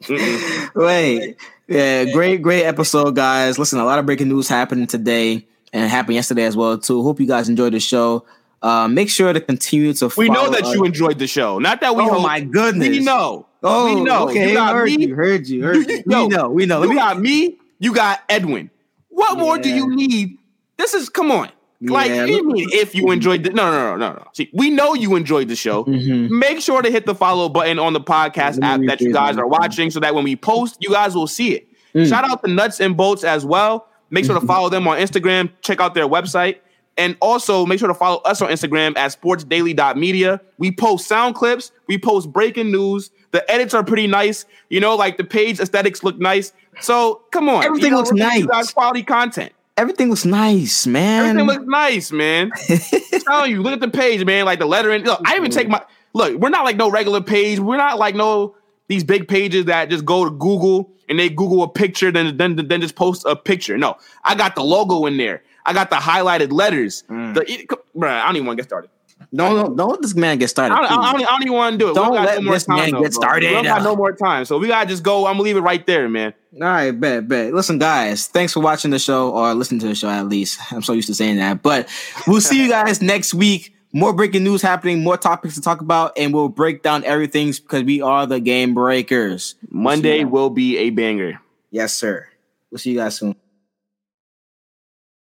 Wait, 0.74 1.36
yeah, 1.66 2.04
great, 2.12 2.42
great 2.42 2.64
episode, 2.64 3.16
guys. 3.16 3.58
Listen, 3.58 3.78
a 3.78 3.84
lot 3.84 3.98
of 3.98 4.06
breaking 4.06 4.28
news 4.28 4.48
happening 4.48 4.86
today 4.86 5.46
and 5.72 5.90
happened 5.90 6.14
yesterday 6.14 6.44
as 6.44 6.56
well 6.56 6.78
too. 6.78 7.02
Hope 7.02 7.20
you 7.20 7.26
guys 7.26 7.48
enjoyed 7.48 7.72
the 7.72 7.80
show. 7.80 8.24
Uh, 8.62 8.88
make 8.88 9.10
sure 9.10 9.32
to 9.32 9.40
continue 9.40 9.92
to. 9.92 10.10
We 10.16 10.28
know 10.28 10.48
that 10.50 10.62
us. 10.62 10.74
you 10.74 10.84
enjoyed 10.84 11.18
the 11.18 11.26
show. 11.26 11.58
Not 11.58 11.80
that 11.82 11.94
we. 11.96 12.02
Oh 12.04 12.14
hope. 12.14 12.22
my 12.22 12.40
goodness. 12.40 12.88
We 12.88 13.00
know. 13.00 13.46
Oh, 13.62 13.94
we 13.94 14.02
know. 14.02 14.28
Okay, 14.28 14.48
you 14.48 14.54
got 14.54 14.74
heard 14.74 14.86
me. 14.86 15.06
You, 15.06 15.14
heard 15.14 15.46
you. 15.46 15.62
Heard 15.62 15.90
you. 15.90 16.02
we 16.06 16.28
know. 16.28 16.50
We 16.50 16.66
know. 16.66 16.80
We 16.80 16.94
got 16.94 17.20
me. 17.20 17.58
You 17.78 17.94
got 17.94 18.22
Edwin. 18.28 18.70
What 19.08 19.36
yeah. 19.36 19.42
more 19.42 19.58
do 19.58 19.68
you 19.68 19.94
need? 19.94 20.38
This 20.76 20.94
is 20.94 21.08
come 21.08 21.30
on. 21.30 21.50
Like, 21.80 22.10
yeah, 22.10 22.24
mean 22.24 22.68
if 22.72 22.94
you 22.94 23.10
enjoyed 23.10 23.42
the 23.42 23.50
no, 23.50 23.70
no, 23.70 23.96
no, 23.96 23.96
no, 23.96 24.12
no. 24.14 24.28
See, 24.32 24.48
we 24.54 24.70
know 24.70 24.94
you 24.94 25.16
enjoyed 25.16 25.48
the 25.48 25.56
show. 25.56 25.84
Mm-hmm. 25.84 26.38
Make 26.38 26.60
sure 26.60 26.80
to 26.80 26.90
hit 26.90 27.04
the 27.04 27.14
follow 27.14 27.48
button 27.48 27.78
on 27.78 27.92
the 27.92 28.00
podcast 28.00 28.62
app 28.62 28.80
that 28.86 29.00
you 29.00 29.12
guys 29.12 29.36
are 29.36 29.46
watching 29.46 29.90
so 29.90 30.00
that 30.00 30.14
when 30.14 30.24
we 30.24 30.34
post, 30.34 30.78
you 30.80 30.90
guys 30.90 31.14
will 31.14 31.26
see 31.26 31.54
it. 31.54 31.68
Mm. 31.94 32.08
Shout 32.08 32.24
out 32.24 32.42
to 32.42 32.50
Nuts 32.50 32.80
and 32.80 32.96
Bolts 32.96 33.22
as 33.22 33.44
well. 33.44 33.88
Make 34.10 34.24
sure 34.24 34.34
to 34.34 34.40
mm-hmm. 34.40 34.46
follow 34.46 34.68
them 34.68 34.88
on 34.88 34.98
Instagram. 34.98 35.50
Check 35.60 35.80
out 35.80 35.94
their 35.94 36.08
website. 36.08 36.60
And 36.96 37.16
also 37.20 37.66
make 37.66 37.80
sure 37.80 37.88
to 37.88 37.94
follow 37.94 38.18
us 38.18 38.40
on 38.40 38.50
Instagram 38.50 38.96
at 38.96 39.10
sportsdaily.media. 39.20 40.40
We 40.58 40.70
post 40.70 41.08
sound 41.08 41.34
clips, 41.34 41.72
we 41.88 41.98
post 41.98 42.32
breaking 42.32 42.70
news. 42.70 43.10
The 43.32 43.48
edits 43.50 43.74
are 43.74 43.82
pretty 43.82 44.06
nice. 44.06 44.46
You 44.70 44.78
know, 44.78 44.94
like 44.94 45.16
the 45.16 45.24
page 45.24 45.58
aesthetics 45.58 46.04
look 46.04 46.18
nice. 46.20 46.52
So 46.80 47.22
come 47.30 47.48
on. 47.48 47.64
Everything 47.64 47.86
you 47.86 47.90
know, 47.92 47.98
looks 47.98 48.12
nice. 48.12 48.40
You 48.40 48.48
guys 48.48 48.72
quality 48.72 49.02
content. 49.02 49.52
Everything 49.76 50.08
looks 50.08 50.24
nice, 50.24 50.86
man. 50.86 51.26
Everything 51.26 51.46
looks 51.46 51.66
nice, 51.66 52.12
man. 52.12 52.52
I'm 52.70 53.20
telling 53.20 53.50
you, 53.50 53.62
look 53.62 53.72
at 53.72 53.80
the 53.80 53.88
page, 53.88 54.24
man. 54.24 54.44
Like 54.44 54.60
the 54.60 54.66
lettering. 54.66 55.04
Look, 55.04 55.20
I 55.26 55.36
even 55.36 55.50
take 55.50 55.68
my 55.68 55.82
look. 56.12 56.38
We're 56.38 56.50
not 56.50 56.64
like 56.64 56.76
no 56.76 56.90
regular 56.90 57.20
page. 57.20 57.58
We're 57.58 57.76
not 57.76 57.98
like 57.98 58.14
no 58.14 58.54
these 58.88 59.02
big 59.02 59.26
pages 59.26 59.64
that 59.64 59.90
just 59.90 60.04
go 60.04 60.24
to 60.24 60.30
Google 60.30 60.92
and 61.08 61.18
they 61.18 61.28
Google 61.28 61.62
a 61.62 61.68
picture, 61.68 62.10
then 62.10 62.36
then 62.36 62.56
then 62.56 62.80
just 62.80 62.94
post 62.94 63.24
a 63.26 63.34
picture. 63.36 63.76
No, 63.76 63.96
I 64.22 64.34
got 64.34 64.54
the 64.54 64.62
logo 64.62 65.06
in 65.06 65.16
there. 65.16 65.42
I 65.66 65.72
got 65.72 65.90
the 65.90 65.96
highlighted 65.96 66.52
letters. 66.52 67.04
Mm. 67.08 67.34
The, 67.34 67.78
bro, 67.94 68.10
I 68.10 68.26
don't 68.26 68.36
even 68.36 68.46
want 68.46 68.58
to 68.58 68.62
get 68.62 68.68
started. 68.68 68.90
No, 69.36 69.52
no, 69.52 69.74
don't 69.74 69.90
let 69.90 70.00
this 70.00 70.14
man 70.14 70.38
get 70.38 70.48
started. 70.48 70.74
I 70.74 70.82
don't, 70.82 70.92
I 70.92 71.12
don't, 71.12 71.22
I 71.22 71.26
don't 71.26 71.42
even 71.42 71.54
want 71.54 71.72
to 71.72 71.78
do 71.78 71.90
it. 71.90 71.94
Don't 71.94 72.14
let 72.14 72.40
no 72.40 72.52
this 72.52 72.68
man 72.68 72.92
though, 72.92 73.02
get 73.02 73.12
started. 73.12 73.48
We 73.48 73.52
don't 73.54 73.64
got 73.64 73.82
no 73.82 73.96
more 73.96 74.12
time, 74.12 74.44
so 74.44 74.58
we 74.58 74.68
gotta 74.68 74.88
just 74.88 75.02
go. 75.02 75.26
I'm 75.26 75.32
gonna 75.32 75.42
leave 75.42 75.56
it 75.56 75.60
right 75.60 75.84
there, 75.84 76.08
man. 76.08 76.34
All 76.54 76.60
right, 76.60 76.92
bet, 76.92 77.26
bet. 77.26 77.52
Listen, 77.52 77.80
guys, 77.80 78.28
thanks 78.28 78.52
for 78.52 78.60
watching 78.60 78.92
the 78.92 78.98
show 79.00 79.32
or 79.32 79.52
listening 79.54 79.80
to 79.80 79.88
the 79.88 79.96
show 79.96 80.08
at 80.08 80.28
least. 80.28 80.60
I'm 80.72 80.82
so 80.82 80.92
used 80.92 81.08
to 81.08 81.14
saying 81.14 81.38
that, 81.38 81.62
but 81.62 81.88
we'll 82.28 82.40
see 82.40 82.62
you 82.62 82.68
guys 82.70 83.02
next 83.02 83.34
week. 83.34 83.74
More 83.92 84.12
breaking 84.12 84.44
news 84.44 84.62
happening, 84.62 85.02
more 85.02 85.16
topics 85.16 85.56
to 85.56 85.60
talk 85.60 85.80
about, 85.80 86.12
and 86.16 86.32
we'll 86.32 86.48
break 86.48 86.82
down 86.84 87.02
everything 87.02 87.50
because 87.50 87.82
we 87.82 88.02
are 88.02 88.26
the 88.26 88.38
game 88.38 88.72
breakers. 88.72 89.56
Monday 89.68 90.24
will 90.24 90.50
be 90.50 90.78
a 90.78 90.90
banger. 90.90 91.40
Yes, 91.72 91.92
sir. 91.92 92.28
We'll 92.70 92.78
see 92.78 92.92
you 92.92 92.98
guys 92.98 93.18
soon. 93.18 93.34